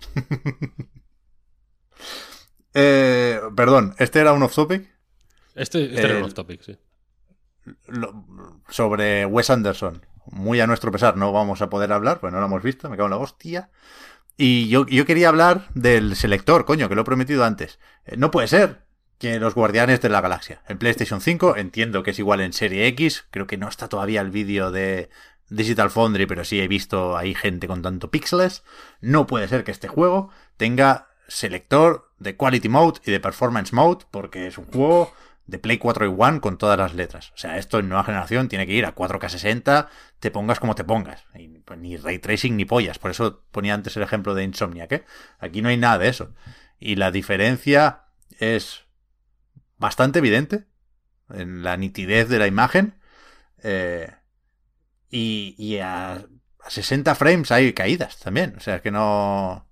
[2.72, 4.88] Eh, Perdón, ¿este era un off-topic?
[5.54, 6.76] Este, este era un off topic, sí.
[7.88, 8.24] Lo-
[8.68, 10.06] Sobre Wes Anderson.
[10.26, 12.96] Muy a nuestro pesar, no vamos a poder hablar, pues no lo hemos visto, me
[12.96, 13.70] cago en la hostia.
[14.36, 17.78] Y yo, yo quería hablar del selector, coño, que lo he prometido antes.
[18.06, 18.84] Eh, No puede ser
[19.18, 20.62] que los Guardianes de la Galaxia.
[20.66, 24.22] En PlayStation 5 entiendo que es igual en Serie X, creo que no está todavía
[24.22, 25.10] el vídeo de
[25.50, 28.62] Digital Foundry, pero sí he visto ahí gente con tanto píxeles.
[29.02, 34.06] No puede ser que este juego tenga selector de Quality Mode y de Performance Mode,
[34.10, 35.12] porque es un juego
[35.50, 37.30] de Play 4 y One con todas las letras.
[37.34, 39.88] O sea, esto en nueva generación tiene que ir a 4K60,
[40.20, 41.24] te pongas como te pongas.
[41.64, 42.98] Pues, ni ray tracing ni pollas.
[42.98, 45.04] Por eso ponía antes el ejemplo de Insomniac, ¿eh?
[45.38, 46.34] Aquí no hay nada de eso.
[46.78, 48.04] Y la diferencia
[48.38, 48.84] es
[49.76, 50.66] bastante evidente
[51.30, 52.94] en la nitidez de la imagen.
[53.62, 54.10] eh,
[55.10, 58.54] y y a, a 60 frames hay caídas también.
[58.56, 59.66] O sea, que no...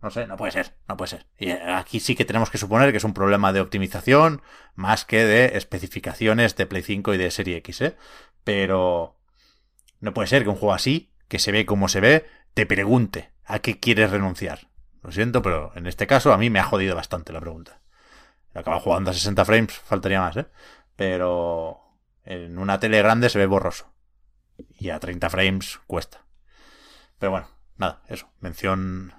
[0.00, 1.26] No sé, no puede ser, no puede ser.
[1.38, 4.42] Y aquí sí que tenemos que suponer que es un problema de optimización
[4.74, 7.96] más que de especificaciones de Play 5 y de Serie X, ¿eh?
[8.44, 9.18] Pero
[10.00, 13.32] no puede ser que un juego así que se ve como se ve, te pregunte
[13.44, 14.68] a qué quieres renunciar.
[15.02, 17.80] Lo siento, pero en este caso a mí me ha jodido bastante la pregunta.
[18.54, 20.46] Acaba jugando a 60 frames, faltaría más, ¿eh?
[20.96, 21.80] Pero
[22.24, 23.92] en una tele grande se ve borroso.
[24.78, 26.24] Y a 30 frames cuesta.
[27.18, 28.28] Pero bueno, nada, eso.
[28.40, 29.12] Mención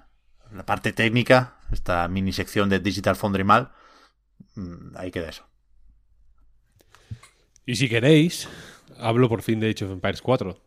[0.52, 3.72] la parte técnica, esta mini sección de Digital Foundry mal.
[4.54, 5.46] Mm, ahí queda eso.
[7.66, 8.48] Y si queréis,
[8.98, 10.60] hablo por fin de Age of Empires 4.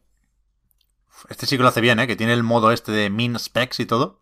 [1.29, 2.07] Este sí que lo hace bien, ¿eh?
[2.07, 4.19] Que tiene el modo este de min specs y todo.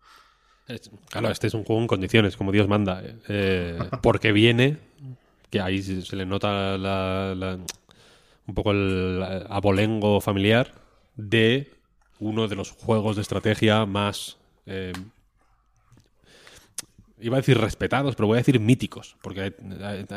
[1.10, 3.02] Claro, este es un juego en condiciones, como Dios manda.
[3.28, 4.78] Eh, porque viene,
[5.50, 6.76] que ahí se le nota
[8.46, 10.72] un poco el abolengo familiar
[11.16, 11.72] de
[12.20, 14.38] uno de los juegos de estrategia más...
[14.66, 14.92] Eh,
[17.22, 19.52] iba a decir respetados, pero voy a decir míticos, porque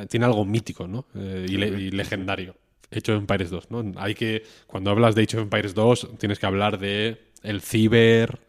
[0.09, 1.05] tiene algo mítico, ¿no?
[1.15, 2.55] Eh, y, legendario.
[2.91, 3.91] Age of Empires 2, ¿no?
[3.97, 8.39] Hay que, cuando hablas de Age of Empires 2, tienes que hablar de el ciber,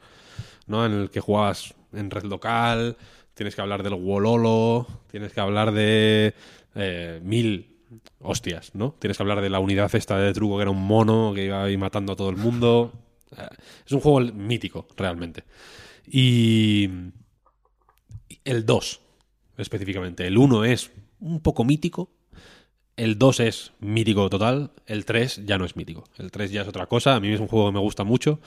[0.67, 0.87] ¿no?
[0.87, 2.97] En el que jugabas en red local,
[3.35, 6.35] tienes que hablar del Wololo, tienes que hablar de
[6.75, 7.77] eh, mil
[8.21, 8.95] hostias, ¿no?
[8.99, 11.63] Tienes que hablar de la unidad esta de truco que era un mono que iba
[11.63, 12.93] ahí matando a todo el mundo.
[13.37, 13.49] Eh,
[13.85, 15.45] es un juego mítico, realmente.
[16.07, 16.89] Y
[18.47, 19.01] el 2,
[19.59, 20.27] específicamente.
[20.27, 20.91] El 1 es
[21.21, 22.11] un poco mítico.
[22.97, 24.73] El 2 es mítico total.
[24.87, 26.05] El 3 ya no es mítico.
[26.17, 27.17] El 3 ya es otra cosa.
[27.17, 28.41] A mí es un juego que me gusta mucho.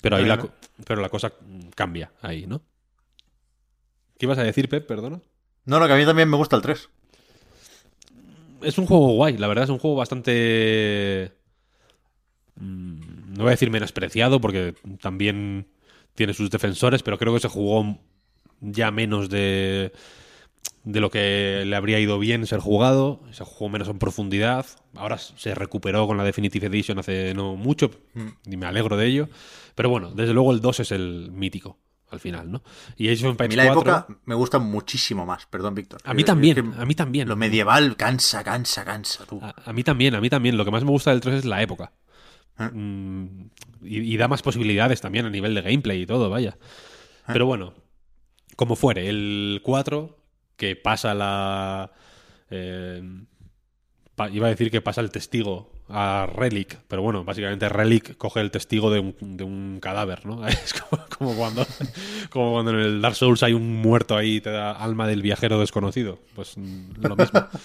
[0.00, 0.48] Pero ahí la,
[0.84, 1.32] pero la cosa
[1.74, 2.62] cambia ahí, ¿no?
[4.18, 4.86] ¿Qué ibas a decir, Pep?
[4.86, 5.20] Perdona.
[5.64, 6.88] No, no, que a mí también me gusta el 3.
[8.62, 11.32] Es un juego guay, la verdad es un juego bastante...
[12.56, 15.66] Mm, no voy a decir menospreciado porque también
[16.14, 17.98] tiene sus defensores, pero creo que se jugó
[18.60, 19.92] ya menos de,
[20.84, 23.20] de lo que le habría ido bien ser jugado.
[23.32, 24.66] Se jugó menos en profundidad.
[24.94, 28.52] Ahora se recuperó con la Definitive Edition hace no mucho mm.
[28.52, 29.28] y me alegro de ello.
[29.74, 31.78] Pero bueno, desde luego el 2 es el mítico
[32.10, 32.62] al final, ¿no?
[32.96, 36.00] Y Age of Empires a mí la época me gusta muchísimo más, perdón, Víctor.
[36.04, 37.28] A mí también, a mí también.
[37.28, 39.40] Lo medieval cansa, cansa, cansa, tú.
[39.42, 40.56] A, mí también, a mí también.
[40.56, 41.92] Lo que más me gusta del 3 es la época.
[42.56, 42.70] Ah.
[42.72, 43.50] Mm,
[43.82, 46.56] y, da más posibilidades también a nivel de gameplay y todo, vaya.
[47.26, 47.32] Ah.
[47.32, 47.74] Pero bueno,
[48.56, 50.16] como fuere, el 4,
[50.56, 51.92] que pasa la...
[52.50, 53.02] Eh,
[54.32, 58.50] iba a decir que pasa el testigo a Relic, pero bueno, básicamente Relic coge el
[58.50, 60.46] testigo de un, cadáver, ¿no?
[60.48, 60.74] Es
[61.18, 61.66] como, cuando,
[62.30, 65.60] como cuando en el Dark Souls hay un muerto ahí te da alma del viajero
[65.60, 66.18] desconocido.
[66.34, 67.46] Pues mm, lo mismo.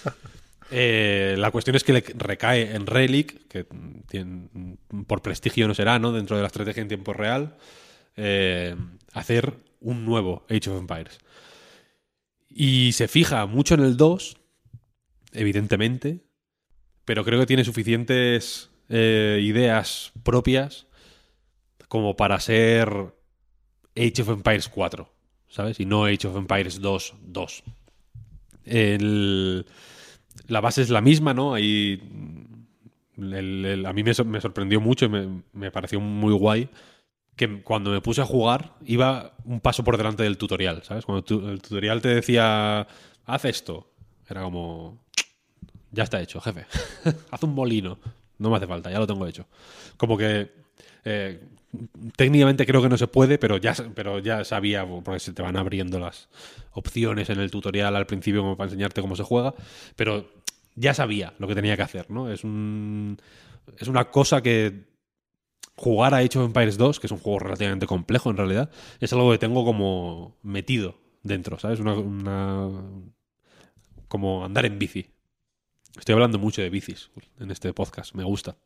[0.74, 3.66] Eh, la cuestión es que le recae en Relic, que
[5.06, 6.12] por prestigio no será, ¿no?
[6.12, 7.56] Dentro de la estrategia en tiempo real,
[8.16, 8.74] eh,
[9.12, 11.18] hacer un nuevo Age of Empires.
[12.48, 14.36] Y se fija mucho en el 2,
[15.32, 16.20] evidentemente,
[17.04, 20.86] pero creo que tiene suficientes eh, ideas propias
[21.88, 23.14] como para ser
[23.96, 25.08] Age of Empires 4,
[25.48, 25.80] ¿sabes?
[25.80, 27.64] Y no Age of Empires 2, 2.
[30.48, 31.54] la base es la misma, ¿no?
[31.54, 32.00] Ahí,
[33.18, 36.68] a mí me, sorprendió mucho y me, pareció muy guay
[37.36, 41.04] que cuando me puse a jugar iba un paso por delante del tutorial, ¿sabes?
[41.04, 42.86] Cuando el tutorial te decía,
[43.24, 43.90] haz esto,
[44.28, 45.02] era como,
[45.90, 46.66] ya está hecho, jefe.
[47.30, 47.98] Haz un molino.
[48.38, 49.46] No me hace falta, ya lo tengo hecho.
[49.96, 50.50] Como que
[51.04, 51.40] eh,
[52.16, 55.56] técnicamente creo que no se puede, pero ya, pero ya sabía, porque se te van
[55.56, 56.28] abriendo las
[56.72, 59.54] opciones en el tutorial al principio como para enseñarte cómo se juega,
[59.96, 60.28] pero
[60.74, 62.30] ya sabía lo que tenía que hacer, ¿no?
[62.32, 63.18] Es un
[63.78, 64.91] es una cosa que
[65.76, 68.70] jugar a Age of Empires 2, que es un juego relativamente complejo en realidad,
[69.00, 71.80] es algo que tengo como metido dentro, ¿sabes?
[71.80, 72.68] una
[74.08, 75.06] como andar en bici.
[75.98, 77.10] Estoy hablando mucho de bicis
[77.40, 78.56] en este podcast, me gusta.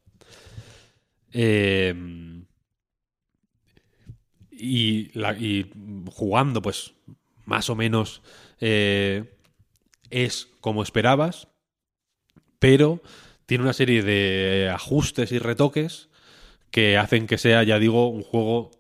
[1.31, 2.47] Em,
[4.51, 5.13] y,
[6.11, 6.95] jugando, pues,
[7.45, 8.23] más o menos
[8.59, 9.37] eh,
[10.11, 11.47] es como esperabas,
[12.59, 13.03] pero
[13.45, 16.09] tiene una serie de ajustes y retoques
[16.71, 18.71] que hacen que sea, ya digo, un juego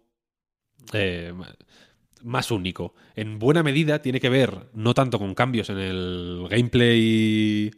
[0.93, 1.33] eh,
[2.23, 2.95] más único.
[3.15, 7.71] En buena medida tiene que ver no tanto con cambios en el gameplay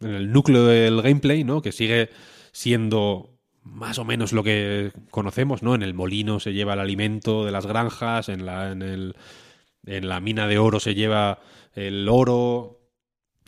[0.00, 1.62] en el núcleo del gameplay, ¿no?
[1.62, 2.10] Que sigue
[2.52, 5.74] siendo más o menos lo que conocemos, ¿no?
[5.74, 9.16] En el molino se lleva el alimento de las granjas, en la, en el,
[9.84, 11.40] en la mina de oro se lleva
[11.74, 12.80] el oro,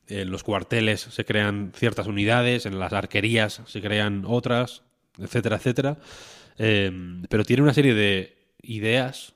[0.06, 4.82] en los cuarteles se crean ciertas unidades, en las arquerías se crean otras,
[5.18, 5.98] etcétera, etcétera.
[6.58, 9.34] Em, pero tiene una serie de ideas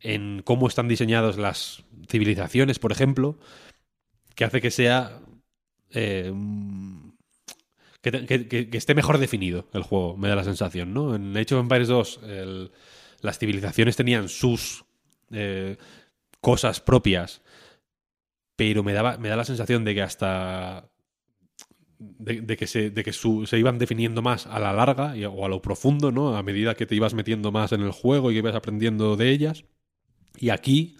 [0.00, 3.38] en cómo están diseñadas las civilizaciones, por ejemplo,
[4.34, 5.20] que hace que sea
[5.90, 6.32] eh,
[8.00, 11.14] que, te- que- esté mejor definido el juego, me da la sensación, ¿no?
[11.14, 12.70] En Age of Empires 2 el-
[13.20, 14.84] las civilizaciones tenían sus
[15.32, 15.76] eh,
[16.40, 17.42] cosas propias,
[18.56, 20.88] pero me, daba, me da la sensación de que hasta...
[22.00, 25.48] De, que, se, de que se iban definiendo más a la larga y- o a
[25.48, 26.36] lo profundo, ¿no?
[26.36, 29.30] A medida que te ibas metiendo más en el juego y que ibas aprendiendo de
[29.30, 29.64] ellas.
[30.36, 30.96] Y aquí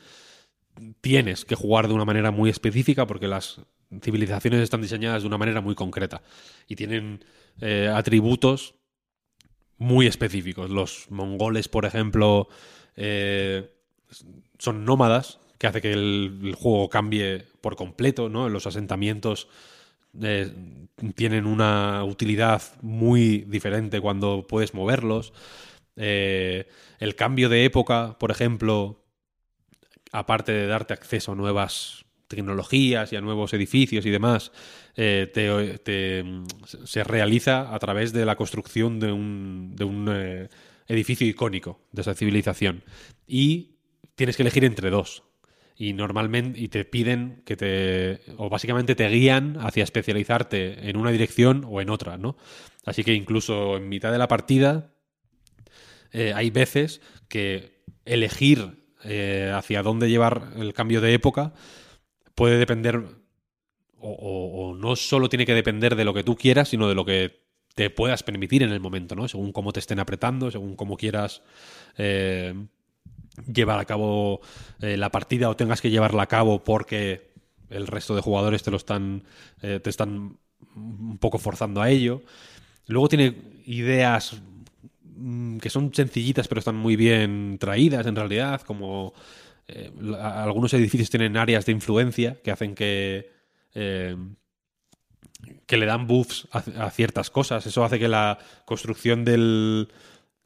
[1.01, 3.61] tienes que jugar de una manera muy específica porque las
[4.03, 6.23] civilizaciones están diseñadas de una manera muy concreta
[6.67, 7.25] y tienen
[7.61, 8.75] eh, atributos
[9.77, 10.71] muy específicos.
[10.71, 12.49] Los mongoles, por ejemplo,
[12.97, 13.71] eh,
[14.59, 18.49] son nómadas, que hace que el, el juego cambie por completo, ¿no?
[18.49, 19.49] Los asentamientos
[20.23, 20.53] eh,
[21.15, 25.33] tienen una utilidad muy diferente cuando puedes moverlos.
[25.97, 26.67] Eh,
[26.99, 29.05] el cambio de época, por ejemplo,
[30.13, 34.53] aparte de darte acceso a nuevas tecnologías y a nuevos edificios y demás,
[34.97, 36.25] eh, te-
[36.85, 40.49] se realiza a través de la construcción de un, de un
[40.89, 42.83] edificio icónico de esa civilización.
[43.27, 43.77] Y
[44.15, 45.23] tienes que elegir entre dos.
[45.81, 48.21] Y normalmente y te piden que te.
[48.37, 52.37] o básicamente te guían hacia especializarte en una dirección o en otra, ¿no?
[52.85, 54.91] Así que incluso en mitad de la partida
[56.13, 61.53] eh, hay veces que elegir eh, hacia dónde llevar el cambio de época
[62.35, 63.03] puede depender,
[64.01, 67.47] o, no solo tiene que depender de lo que tú quieras, sino de lo que
[67.75, 69.29] te puedas permitir en el momento, ¿no?
[69.29, 71.43] Según cómo te estén apretando, según cómo quieras
[71.97, 72.55] eh,
[73.47, 74.41] llevar a cabo
[74.81, 77.31] eh, la partida o tengas que llevarla a cabo porque
[77.71, 79.25] el resto de jugadores te lo están,
[79.63, 80.39] eh, te están
[80.75, 82.23] un poco forzando a ello.
[82.87, 83.35] Luego tiene
[83.67, 84.41] ideas
[85.05, 89.13] mm, que son sencillitas pero están muy bien traídas en realidad, como
[89.67, 93.37] eh, algunos edificios tienen áreas de influencia que hacen que
[95.67, 97.65] que le dan buffs a, a ciertas cosas.
[97.65, 99.89] Eso hace que la construcción del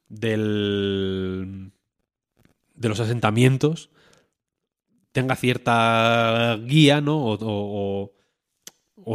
[0.07, 1.71] del
[2.83, 3.89] de los asentamientos
[5.11, 7.19] tenga cierta guía, ¿no?
[7.23, 8.13] O,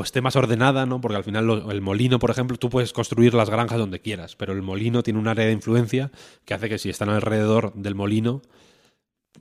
[0.03, 1.01] esté más ordenada, ¿no?
[1.01, 4.53] Porque al final el molino, por ejemplo, tú puedes construir las granjas donde quieras, pero
[4.53, 6.11] el molino tiene un área de influencia
[6.45, 8.43] que hace que si están alrededor del molino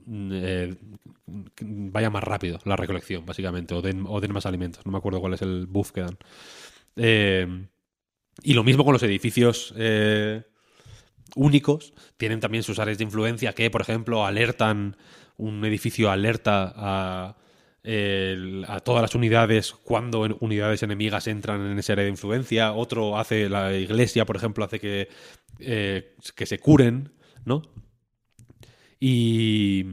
[0.06, 0.76] mm, eh,
[1.60, 4.86] vaya más rápido la recolección, básicamente, o den, o den más alimentos.
[4.86, 6.18] No me acuerdo cuál es el buff que dan.
[6.96, 7.66] Eh,
[8.42, 10.44] y lo mismo con los edificios eh,
[11.36, 11.94] únicos.
[12.16, 14.96] Tienen también sus áreas de influencia que, por ejemplo, alertan,
[15.36, 17.36] un edificio alerta a,
[17.82, 22.72] el- a todas las unidades cuando unidades enemigas entran en esa área de influencia.
[22.72, 25.08] Otro hace, la iglesia, por ejemplo, hace que,
[25.60, 27.12] eh, que se curen,
[27.44, 27.62] ¿no?
[29.00, 29.84] Y,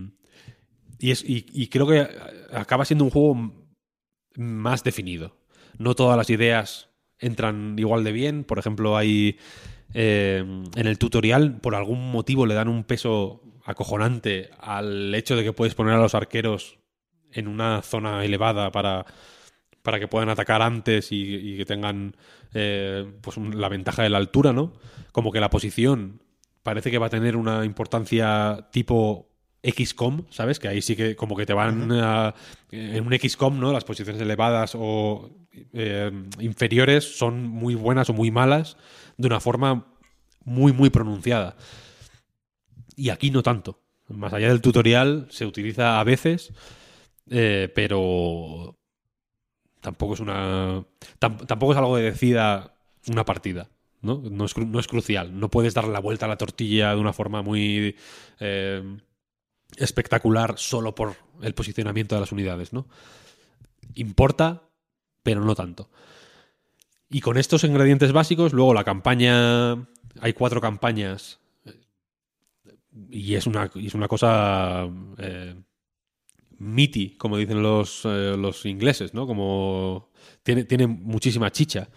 [1.00, 2.08] y, es, y, y creo que
[2.52, 3.54] acaba siendo un juego
[4.36, 5.38] más definido.
[5.78, 6.90] No todas las ideas
[7.20, 8.44] entran igual de bien.
[8.44, 9.38] Por ejemplo, hay
[9.94, 10.44] eh,
[10.76, 15.54] en el tutorial, por algún motivo, le dan un peso acojonante al hecho de que
[15.54, 16.78] puedes poner a los arqueros
[17.32, 19.06] en una zona elevada para,
[19.82, 22.16] para que puedan atacar antes y, que tengan
[22.54, 24.74] eh, pues la ventaja de la altura, ¿no?
[25.12, 26.22] Como que la posición
[26.64, 29.35] parece que va a tener una importancia tipo
[29.72, 30.60] XCOM, ¿sabes?
[30.60, 32.34] Que ahí sí que como que te van a-
[32.72, 33.72] en un XCOM, ¿no?
[33.74, 35.30] Las posiciones elevadas o
[35.74, 38.78] eh, inferiores son muy buenas o muy malas
[39.18, 39.86] de una forma
[40.44, 41.56] muy, muy pronunciada.
[42.96, 43.82] Y aquí no tanto.
[44.08, 46.54] Más allá del tutorial se utiliza a veces,
[47.30, 48.78] eh, pero
[49.82, 50.84] tampoco es una
[51.20, 52.76] tam- tampoco es algo que decida
[53.08, 53.70] una partida.
[54.02, 54.22] ¿no?
[54.30, 55.40] No, es, no es crucial.
[55.40, 57.96] No puedes darle la vuelta a la tortilla de una forma muy
[58.40, 58.84] eh,
[59.78, 62.74] espectacular solo por el posicionamiento de las unidades.
[62.74, 62.88] ¿no?
[63.96, 64.64] Importa,
[65.24, 65.90] pero no tanto.
[67.10, 69.74] Y con estos ingredientes básicos, luego la campaña.
[70.20, 71.40] Hay cuatro campañas.
[73.10, 74.88] Y es una, es una cosa.
[75.18, 75.56] eh,
[76.58, 79.28] meaty, como dicen los, eh, los ingleses, ¿no?
[79.28, 80.10] Como.
[80.44, 81.90] Tiene, tiene muchísima chicha.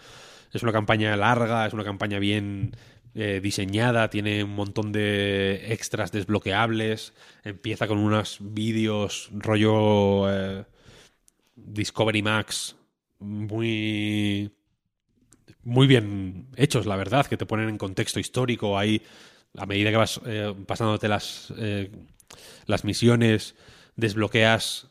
[0.51, 2.75] Es una campaña larga, es una campaña bien
[3.15, 7.13] eh, diseñada, tiene un montón de extras desbloqueables.
[7.43, 10.65] Empieza con unos vídeos rollo eh,
[11.55, 12.75] Discovery Max
[13.19, 14.51] muy
[15.63, 18.77] muy bien hechos, la verdad, que te ponen en contexto histórico.
[18.77, 19.01] Ahí,
[19.57, 21.53] a medida que vas eh, pasándote las,
[22.65, 23.55] las misiones,
[23.95, 24.87] desbloqueas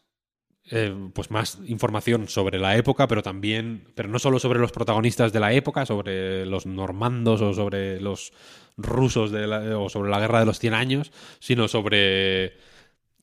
[0.71, 5.33] eh, pues más información sobre la época, pero también, pero no solo sobre los protagonistas
[5.33, 8.33] de la época, sobre los normandos o sobre los
[8.77, 12.55] rusos de o sobre la guerra de los 100 años, sino sobre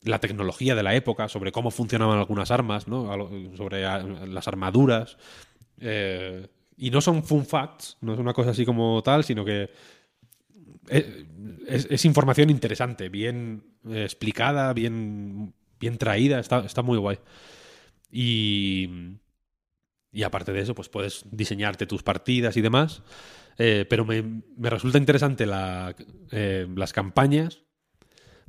[0.02, 3.08] la tecnología de la época, sobre cómo funcionaban algunas armas, ¿no?
[3.56, 5.16] Sobre las armaduras.
[5.80, 9.70] eh, y no son fun facts, no es una cosa así como tal, sino que
[10.88, 17.18] es, información interesante, bien eh, explicada, bien, bien traída, está, está muy guay.
[18.10, 18.88] Y,
[20.12, 23.02] y aparte de eso, pues puedes diseñarte tus partidas y demás.
[23.58, 25.46] Eh, pero me, resulta interesante
[26.30, 27.62] eh, las campañas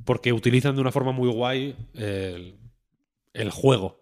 [0.04, 4.00] porque utilizan de una forma muy guay el, juego.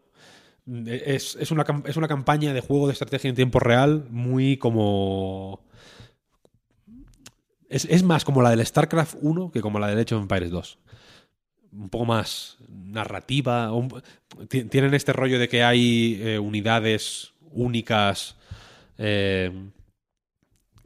[0.86, 5.64] Es, una, es, una, campaña de juego de estrategia en tiempo real muy como...
[7.68, 10.78] Es, más como la del StarCraft 1 que como la del Age of Empires 2.
[11.72, 13.70] Un poco más narrativa.
[14.48, 18.36] tienen este rollo de que hay eh, unidades únicas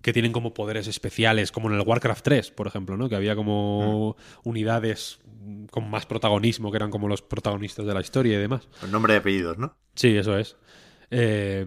[0.03, 3.09] que tienen como poderes especiales, como en el Warcraft 3, por ejemplo, ¿no?
[3.09, 4.49] Que había como mm.
[4.49, 5.21] unidades
[5.71, 8.69] con más protagonismo, que eran como los protagonistas de la historia y demás.
[8.83, 9.77] El nombre y apellidos, ¿no?
[9.95, 10.57] Sí, eso es.
[11.11, 11.67] Eh,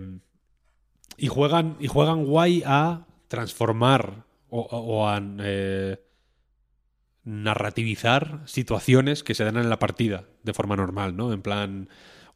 [1.17, 5.99] y juegan, y juegan guay a transformar o, a eh,
[7.25, 11.31] narrativizar situaciones que se dan en la partida de forma normal, ¿no?
[11.31, 11.89] En plan,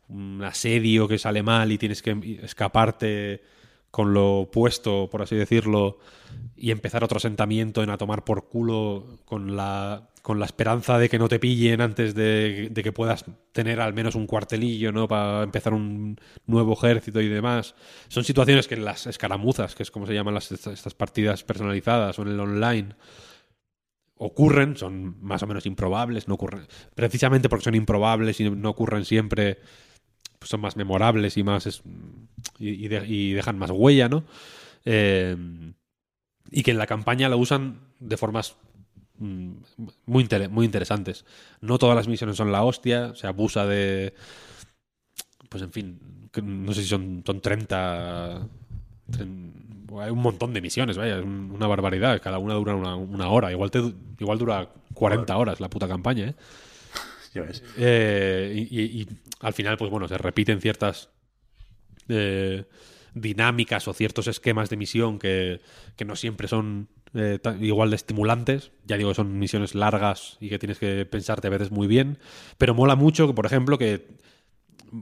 [0.07, 3.41] un asedio que sale mal y tienes que escaparte
[3.91, 5.99] con lo puesto, por así decirlo,
[6.55, 11.09] y empezar otro asentamiento en a tomar por culo con la, con la esperanza de
[11.09, 15.07] que no te pillen antes de, que puedas tener al menos un cuartelillo, ¿no?
[15.07, 17.75] Para empezar un nuevo ejército y demás.
[18.07, 22.19] Son situaciones que en las escaramuzas, que es como se llaman las, estas partidas personalizadas
[22.19, 22.95] o en el online,
[24.17, 29.05] ocurren, son más o menos improbables, no ocurren, precisamente porque son improbables y no ocurren
[29.05, 29.59] siempre,
[30.39, 31.81] pues son más memorables y más
[32.59, 34.23] y, dejan más huella, ¿no?
[34.85, 35.35] Eh,
[36.51, 38.55] y que en la campaña lo usan de formas
[39.19, 39.51] mm,
[40.05, 41.25] muy, muy interesantes.
[41.61, 44.13] No todas las misiones son la hostia, se abusa de...
[45.49, 45.99] Pues en fin,
[46.43, 48.47] no sé si son, son 30...
[49.13, 52.21] hay un montón de misiones, vaya, es una barbaridad.
[52.21, 53.51] Cada una dura una, hora.
[53.51, 53.81] Igual, te,
[54.19, 56.35] igual dura 40 horas la puta campaña, ¿eh?
[57.77, 59.07] Eh, y,
[59.41, 61.09] al final, pues bueno, se repiten ciertas
[62.09, 62.65] eh,
[63.13, 65.61] dinámicas o ciertos esquemas de misión que,
[66.03, 68.71] no siempre son eh, igual de estimulantes.
[68.85, 72.17] Ya digo, son misiones largas y que tienes que pensarte a veces muy bien.
[72.57, 74.07] Pero mola mucho que, por ejemplo, que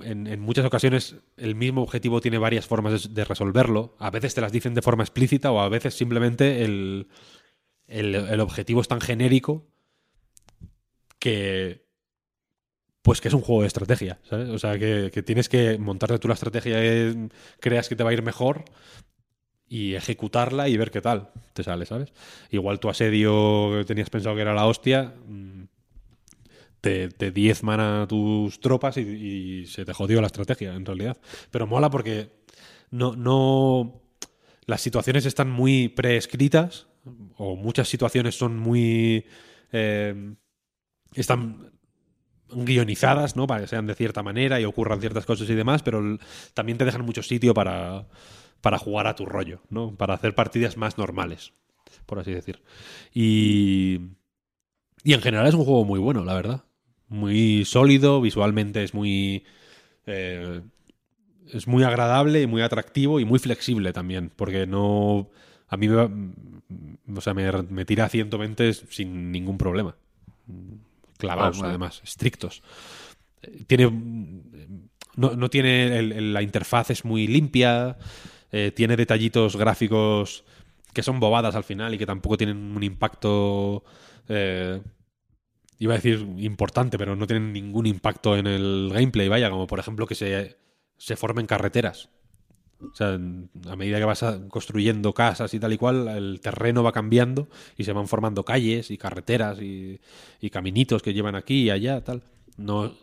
[0.03, 3.95] en, muchas ocasiones el mismo objetivo tiene varias formas de, resolverlo.
[3.99, 7.07] A veces te las dicen de forma explícita o a veces simplemente el,
[7.87, 9.67] el objetivo es tan genérico
[11.19, 11.85] que
[13.05, 14.49] pues que es un juego de estrategia, ¿sabes?
[14.49, 18.13] O sea, que, tienes que montarte tú la estrategia que creas que te va a
[18.13, 18.65] ir mejor
[19.67, 22.13] y ejecutarla y ver qué tal te sale, ¿sabes?
[22.49, 25.64] Igual tu asedio que tenías pensado que era la hostia, mm,
[26.85, 31.17] te, te diezman a tus tropas y, se te jodió la estrategia, en realidad.
[31.49, 32.29] Pero mola porque
[32.91, 34.03] no, no...
[34.67, 36.85] Las situaciones están muy preescritas,
[37.37, 39.25] o muchas situaciones son muy...
[39.71, 40.35] Eh,
[41.15, 41.71] están
[42.51, 43.47] guionizadas, ¿no?
[43.47, 46.19] Para que sean de cierta manera y ocurran ciertas cosas y demás, pero
[46.53, 48.07] también te dejan mucho sitio para,
[48.61, 49.95] para jugar a tu rollo, ¿no?
[49.95, 51.53] Para hacer partidas más normales,
[52.05, 52.61] por así decir.
[53.11, 54.01] Y,
[55.03, 56.65] y en general es un juego muy bueno, la verdad.
[57.15, 59.43] Muy sólido, visualmente es muy...
[60.05, 60.61] Eh,
[61.51, 65.29] es muy agradable y muy atractivo y muy flexible también, porque no...
[65.67, 66.09] A mí me,
[67.15, 69.95] o sea, me, me tira a 120 sin ningún problema
[71.17, 72.61] clavados, además, estrictos.
[73.67, 73.91] Tiene.
[75.15, 76.01] No, tiene.
[76.01, 77.97] la interfaz es muy limpia.
[78.51, 80.43] Eh, tiene detallitos gráficos
[80.93, 83.83] que son bobadas al final y que tampoco tienen un impacto.
[84.29, 84.81] Eh,
[85.79, 89.79] iba a decir importante, pero no tienen ningún impacto en el gameplay, vaya, como por
[89.79, 90.57] ejemplo que se,
[90.97, 92.09] se formen carreteras.
[92.81, 96.91] O sea, a medida que vas construyendo casas y tal y cual, el terreno va
[96.91, 97.47] cambiando
[97.77, 99.99] y se van formando calles y carreteras y,
[100.51, 102.21] caminitos que llevan aquí y allá, tal.
[102.57, 102.93] No,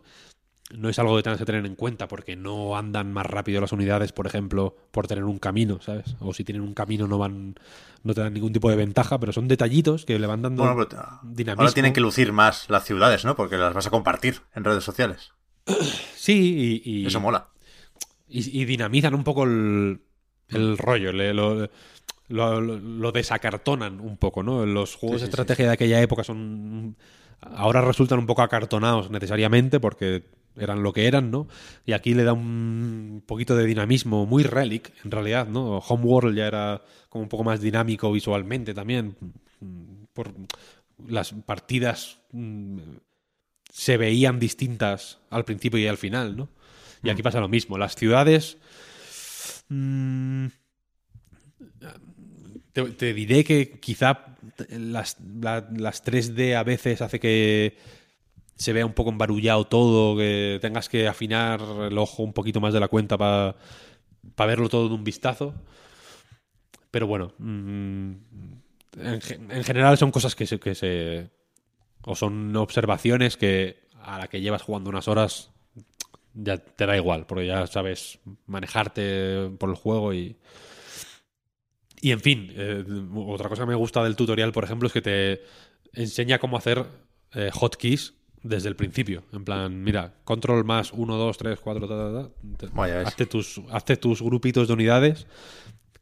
[0.73, 3.73] no es algo que tengas que tener en cuenta porque no andan más rápido las
[3.73, 6.17] unidades, por ejemplo, por tener un camino, ¿sabes?
[6.21, 7.55] O si tienen un camino no van
[8.03, 10.89] no te dan ningún tipo de ventaja, pero son detallitos que le van dando bueno,
[11.23, 11.63] dinamismo.
[11.63, 13.37] Ahora tienen que lucir más las ciudades, ¿no?
[13.37, 15.33] Porque las vas a compartir en redes sociales.
[16.23, 17.49] Sí, y, Eso mola
[18.33, 20.01] y, dinamizan un poco el,
[20.49, 21.69] el rollo, lo,
[22.29, 24.65] lo, desacartonan un poco, ¿no?
[24.65, 26.97] Los juegos de estrategia de aquella época son...
[27.41, 30.25] Ahora resultan un poco acartonados necesariamente porque
[30.57, 31.49] eran lo que eran, ¿no?
[31.87, 35.79] Y aquí le da un poquito de dinamismo, muy relic, en realidad, ¿no?
[35.79, 39.17] Homeworld ya era como un poco más dinámico visualmente también.
[40.13, 40.33] Por
[41.07, 42.79] las partidas mm,
[43.71, 46.49] se veían distintas al principio y al final, ¿no?
[47.03, 47.79] Y aquí pasa lo mismo.
[47.79, 48.59] Las ciudades.
[49.69, 50.47] Mm,
[52.73, 54.37] te, diré que quizá
[54.71, 57.77] las, las 3D a veces hace que
[58.57, 62.73] se vea un poco embarullado todo, que tengas que afinar el ojo un poquito más
[62.73, 63.57] de la cuenta para
[64.39, 65.55] verlo todo de un vistazo.
[66.91, 68.13] Pero bueno, mm,
[68.99, 71.31] en, general son cosas que se, que se...
[72.03, 75.51] o son observaciones que a la que llevas jugando unas horas
[76.35, 80.37] ya te da igual, porque ya sabes manejarte por el juego y...
[82.05, 85.03] Y en fin, eh, otra cosa que me gusta del tutorial, por ejemplo, es que
[85.03, 85.43] te
[85.93, 86.85] enseña cómo hacer
[87.33, 89.25] eh, hotkeys desde el principio.
[89.33, 94.23] En plan, mira, control más 1, 2, 3, 4, ta, ta, hazte, tus, hazte tus
[94.23, 95.27] grupitos de unidades,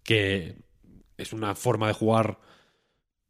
[0.03, 0.57] que
[1.17, 2.39] es una forma de jugar,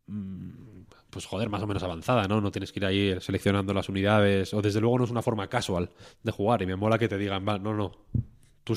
[0.06, 2.40] mm, pues joder, más o menos avanzada, ¿no?
[2.40, 5.48] No tienes que ir ahí seleccionando las unidades, o desde luego no es una forma
[5.48, 5.90] casual
[6.22, 7.92] de jugar, y me mola que te digan, va, no, no,
[8.62, 8.74] tú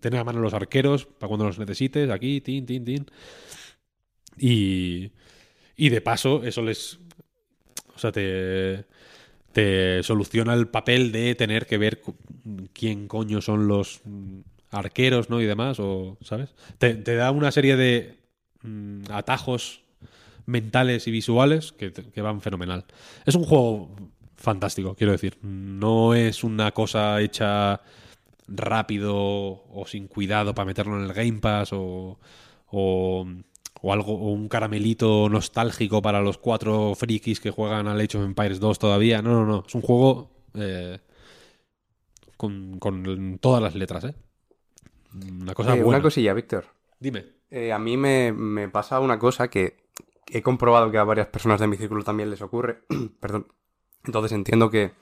[0.00, 3.06] ten a mano los arqueros para cuando los necesites, aquí, tin, tin, tin.
[4.38, 5.12] Y,
[5.76, 6.98] y de paso, eso les...
[7.94, 8.84] O sea, te
[9.56, 12.02] te soluciona el papel de tener que ver
[12.74, 14.02] quién coño son los
[14.70, 15.40] arqueros, ¿no?
[15.40, 16.54] Y demás, o, ¿sabes?
[16.76, 18.18] Te, da una serie de
[18.60, 19.80] mm, atajos
[20.44, 22.84] mentales y visuales que, que, van fenomenal.
[23.24, 23.96] Es un juego
[24.36, 25.38] fantástico, quiero decir.
[25.40, 27.80] No es una cosa hecha
[28.46, 32.18] rápido o sin cuidado para meterlo en el Game Pass o,
[32.66, 33.26] o
[33.82, 38.24] o algo o un caramelito nostálgico para los cuatro frikis que juegan al Age of
[38.24, 39.22] Empires 2 todavía.
[39.22, 39.64] No, no, no.
[39.66, 40.98] Es un juego eh,
[42.36, 44.14] con, todas las letras, ¿eh?
[45.14, 46.66] Una cosa eh, Una cosilla, Víctor.
[46.98, 47.24] Dime.
[47.50, 49.76] Eh, a mí me, pasa una cosa que
[50.30, 52.82] he comprobado que a varias personas de mi círculo también les ocurre.
[53.20, 53.48] Perdón.
[54.04, 54.92] Entonces entiendo que,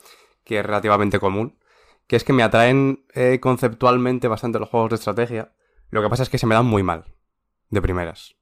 [0.44, 1.58] que, es relativamente común.
[2.06, 3.06] Que es que me atraen
[3.40, 5.52] conceptualmente bastante los juegos de estrategia.
[5.88, 7.06] Lo que pasa es que se me dan muy mal.
[7.70, 8.36] De primeras.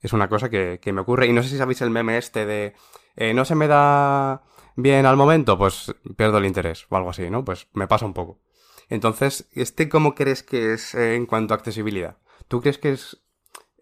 [0.00, 1.26] Es una cosa que, me ocurre.
[1.26, 2.74] Y no sé si sabéis el meme este de
[3.16, 4.42] eh, no se me da
[4.76, 7.44] bien al momento, pues pierdo el interés o algo así, ¿no?
[7.44, 8.40] Pues me pasa un poco.
[8.88, 12.16] Entonces, ¿este cómo crees que es eh, en cuanto a accesibilidad?
[12.46, 12.96] ¿Tú crees que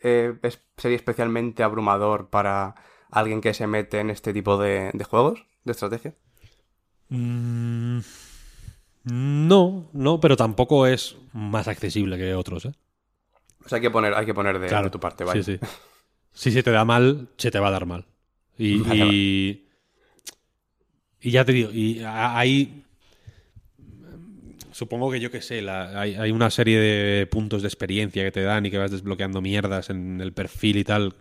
[0.03, 2.75] eh, es, sería especialmente abrumador para
[3.11, 6.15] alguien que se mete en este tipo de, juegos de estrategia?
[7.11, 8.01] Mm,
[9.05, 12.73] no, no, pero tampoco es más accesible que otros, ¿eh?
[13.65, 15.43] O sea, hay que poner, hay que poner de, tu parte, ¿vale?
[15.43, 15.67] Sí, sí.
[16.37, 18.05] Si se te da mal, se te va a dar mal.
[18.59, 18.83] Y,
[21.23, 22.85] y, ya te digo, y hay.
[24.71, 28.67] Supongo que yo que sé, hay, una serie de puntos de experiencia que te dan
[28.67, 31.15] y que vas desbloqueando mierdas en el perfil y tal.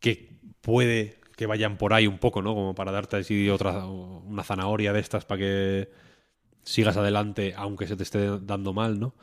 [0.00, 2.54] Que puede que vayan por ahí un poco, ¿no?
[2.54, 5.90] Como para darte así otra, una zanahoria de estas para que
[6.64, 9.14] sigas adelante aunque se te esté dando mal, ¿no?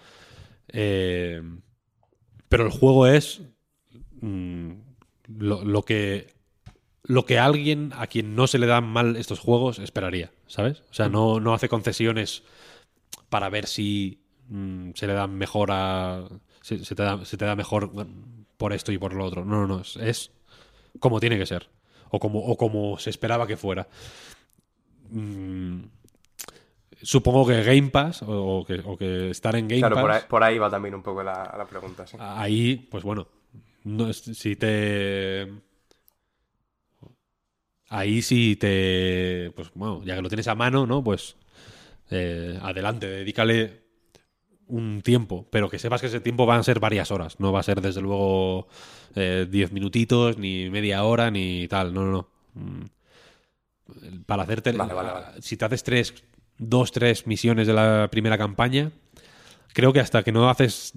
[0.69, 1.41] Eh,
[2.47, 3.41] pero el juego es
[4.23, 4.71] Mm,
[5.27, 6.33] lo, que
[7.03, 10.81] lo que alguien a quien no se le dan mal estos juegos esperaría, ¿sabes?
[10.89, 12.43] O sea, no, no hace concesiones
[13.27, 16.23] para ver si mm, se le dan mejor a.
[16.61, 17.91] Se, te da, mejor
[18.55, 19.43] por esto y por lo otro.
[19.43, 19.81] No, no, no.
[20.01, 20.31] Es,
[20.99, 21.69] como tiene que ser.
[22.09, 23.89] O como, o como se esperaba que fuera.
[25.09, 25.81] Mm,
[27.01, 29.91] supongo que Game Pass o que, estar en Game Pass.
[29.91, 32.05] Claro, por ahí, va también un poco la, la pregunta.
[32.19, 33.27] Ahí, pues bueno,
[33.83, 35.47] no, si te.
[37.89, 39.51] Ahí sí te.
[39.55, 41.03] Pues bueno, ya que lo tienes a mano, ¿no?
[41.03, 41.35] Pues.
[42.11, 43.83] Eh, adelante, dedícale
[44.67, 47.59] un tiempo, pero que sepas que ese tiempo van a ser varias horas, no va
[47.59, 48.67] a ser desde luego
[49.15, 52.27] 10 eh, minutitos, ni media hora, ni tal, no, no, no.
[52.53, 52.85] Mm.
[54.25, 54.73] Para hacerte...
[55.41, 56.13] Si te haces tres,
[56.57, 58.91] dos, tres misiones de la primera campaña,
[59.73, 60.93] creo que hasta que no haces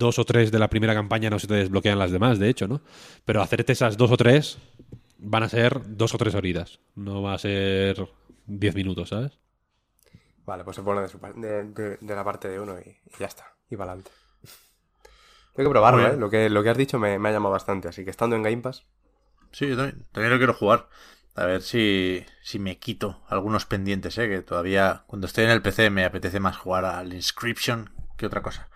[0.00, 2.66] dos o tres de la primera campaña no se te desbloquean las demás, de hecho,
[2.66, 2.80] ¿no?
[3.24, 4.58] Pero hacerte esas dos o tres
[5.18, 6.80] van a ser dos o tres horitas.
[6.96, 8.08] No va a ser
[8.46, 9.38] diez minutos, ¿sabes?
[10.46, 13.54] Vale, pues se pone de, la parte de uno y, ya está.
[13.68, 14.10] Y va adelante.
[15.54, 16.16] Tengo que probarlo, ¿eh?
[16.16, 17.88] Lo que, lo que has dicho me, ha llamado bastante.
[17.88, 18.86] Así que estando en Game Pass.
[19.52, 20.88] Sí, yo también, también lo quiero jugar.
[21.34, 24.28] A ver si, si me quito algunos pendientes, ¿eh?
[24.28, 28.42] Que todavía, cuando estoy en el PC, me apetece más jugar al Inscription que otra
[28.42, 28.70] cosa.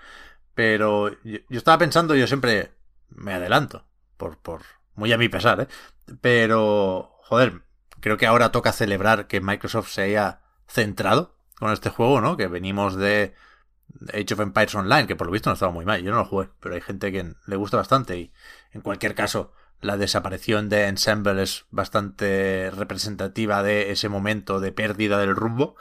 [0.54, 2.72] Pero yo, estaba pensando, yo siempre
[3.10, 4.62] me adelanto, por, por
[4.94, 5.68] muy a mi pesar, ¿eh?
[6.20, 7.62] Pero, joder,
[8.00, 12.36] creo que ahora toca celebrar que Microsoft se haya centrado con este juego, ¿no?
[12.36, 13.34] Que venimos de
[14.12, 16.02] Age of Empires Online, que por lo visto no estaba muy mal.
[16.02, 18.32] Yo no lo jugué, pero hay gente que le gusta bastante y
[18.72, 25.18] en cualquier caso la desaparición de Ensemble es bastante representativa de ese momento de pérdida
[25.18, 25.76] del rumbo.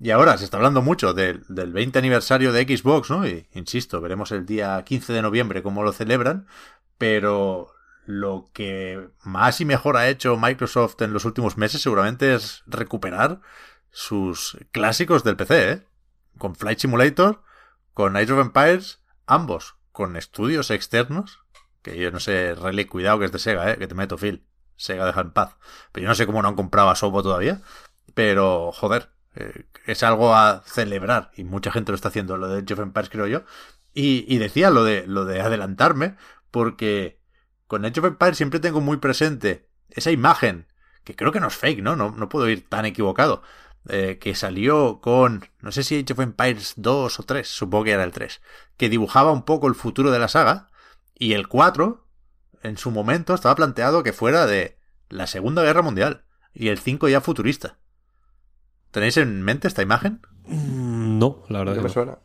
[0.00, 3.26] Y ahora se está hablando mucho del, del 20 aniversario de Xbox, ¿no?
[3.26, 6.46] Y insisto, veremos el día 15 de noviembre cómo lo celebran,
[6.98, 7.72] pero
[8.06, 13.40] lo que más y mejor ha hecho Microsoft en los últimos meses seguramente es recuperar
[13.90, 15.86] sus clásicos del PC, ¿eh?
[16.38, 17.42] Con Flight Simulator,
[17.94, 21.44] con Age of Empires, ambos con estudios externos,
[21.80, 23.78] que yo no sé, Rally, cuidado que es de Sega, ¿eh?
[23.78, 24.44] Que te meto, Phil.
[24.74, 25.56] Sega deja en paz.
[25.92, 27.62] Pero yo no sé cómo no han comprado a Sobo todavía,
[28.14, 32.60] pero joder, eh, es algo a celebrar y mucha gente lo está haciendo, lo de
[32.60, 33.44] Age of Empires creo yo.
[33.92, 36.16] Y, y decía lo de, lo de adelantarme,
[36.50, 37.20] porque
[37.66, 40.66] con Age of Empires siempre tengo muy presente esa imagen,
[41.04, 41.96] que creo que no es fake, ¿no?
[41.96, 43.42] No, no puedo ir tan equivocado.
[43.86, 47.90] Eh, que salió con, no sé si Age of Empires 2 o 3, supongo que
[47.90, 48.40] era el 3,
[48.78, 50.70] que dibujaba un poco el futuro de la saga,
[51.14, 52.06] y el 4,
[52.62, 54.78] en su momento, estaba planteado que fuera de
[55.10, 57.76] la Segunda Guerra Mundial, y el 5 ya futurista.
[58.94, 60.20] ¿Tenéis en mente esta imagen?
[60.46, 61.92] Mm, No, la verdad No que me no.
[61.92, 62.18] suena.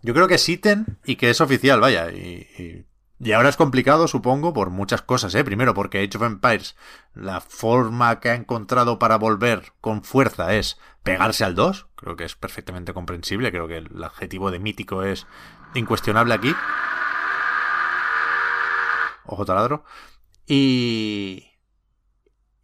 [0.00, 2.10] Yo creo que es ítem y que es oficial, vaya.
[2.10, 2.86] Y, y-
[3.20, 5.44] y ahora es complicado, supongo, por muchas cosas, ¿eh?
[5.44, 6.76] Primero, porque Age of Empires,
[7.14, 11.88] la forma que ha encontrado para volver con fuerza es pegarse al 2.
[11.96, 13.50] Creo que es perfectamente comprensible.
[13.50, 15.26] Creo que el adjetivo de mítico es
[15.74, 16.54] incuestionable aquí.
[19.26, 19.84] Ojo taladro.
[20.46, 21.47] Y.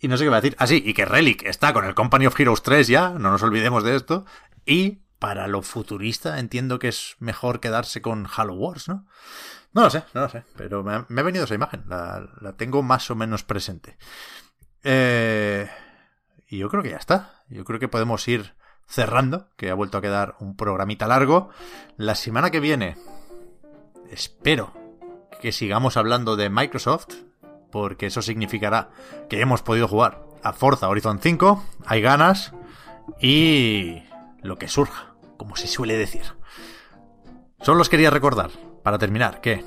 [0.05, 0.55] Y no sé qué va a decir.
[0.59, 3.43] Ah, sí, y que Relic está con el Company of Heroes 3 ya, no nos
[3.43, 4.27] olvidemos de esto.
[4.67, 9.07] Y para lo futurista entiendo que es mejor quedarse con Halo Wars, ¿no?
[9.73, 12.29] No lo sé, no lo sé, pero me ha, me ha venido esa imagen, la,
[12.39, 13.97] la tengo más o menos presente.
[14.83, 15.71] Eh,
[16.51, 18.53] y yo creo que ya está, yo creo que podemos ir
[18.87, 21.49] cerrando, que ha vuelto a quedar un programita largo.
[21.97, 22.99] La semana que viene
[24.11, 24.75] espero
[25.41, 27.15] que sigamos hablando de Microsoft,
[27.75, 28.91] porque eso significará
[29.29, 32.53] que hemos podido jugar a Forza Horizon 5, hay ganas
[33.21, 34.05] y
[34.43, 36.23] lo que surja, como se suele decir.
[37.63, 38.53] Solo os quería recordar,
[38.85, 39.65] para terminar, que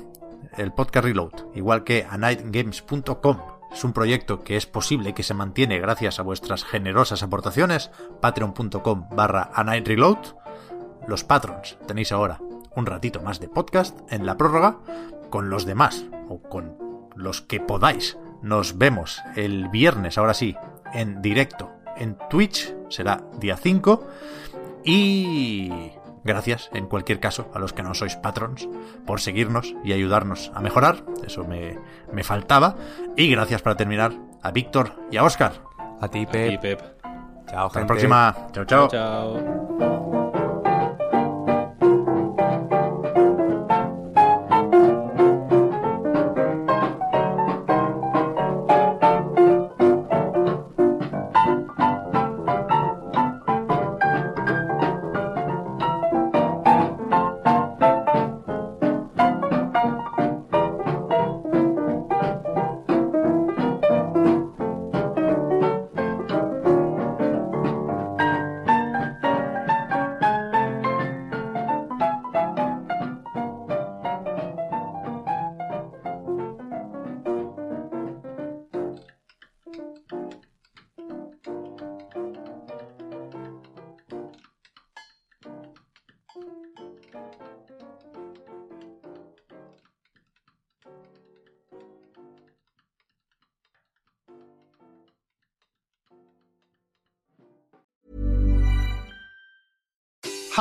[0.56, 5.78] el podcast Reload, igual que anightgames.com, es un proyecto que es posible que se mantiene
[5.78, 7.90] gracias a vuestras generosas aportaciones,
[8.22, 10.16] patreon.com barra anightreload.
[11.06, 12.40] Los patrons tenéis ahora
[12.74, 14.78] un ratito más de podcast en la prórroga,
[15.28, 16.87] con los demás, o con
[17.18, 18.16] los que podáis.
[18.40, 20.56] Nos vemos el viernes, ahora sí,
[20.94, 24.06] en directo en Twitch, será día 5.
[24.84, 25.92] Y
[26.24, 28.68] gracias, en cualquier caso, a los que no sois patrons,
[29.04, 31.04] por seguirnos y ayudarnos a mejorar.
[31.26, 31.78] Eso me,
[32.12, 32.76] me faltaba.
[33.16, 35.52] Y gracias para terminar a Víctor y a Oscar.
[36.00, 36.60] A ti, Pep.
[36.60, 36.82] Pep.
[37.50, 38.36] Chao, Hasta la próxima.
[38.52, 38.88] Chao, chao.
[38.88, 39.97] Chao.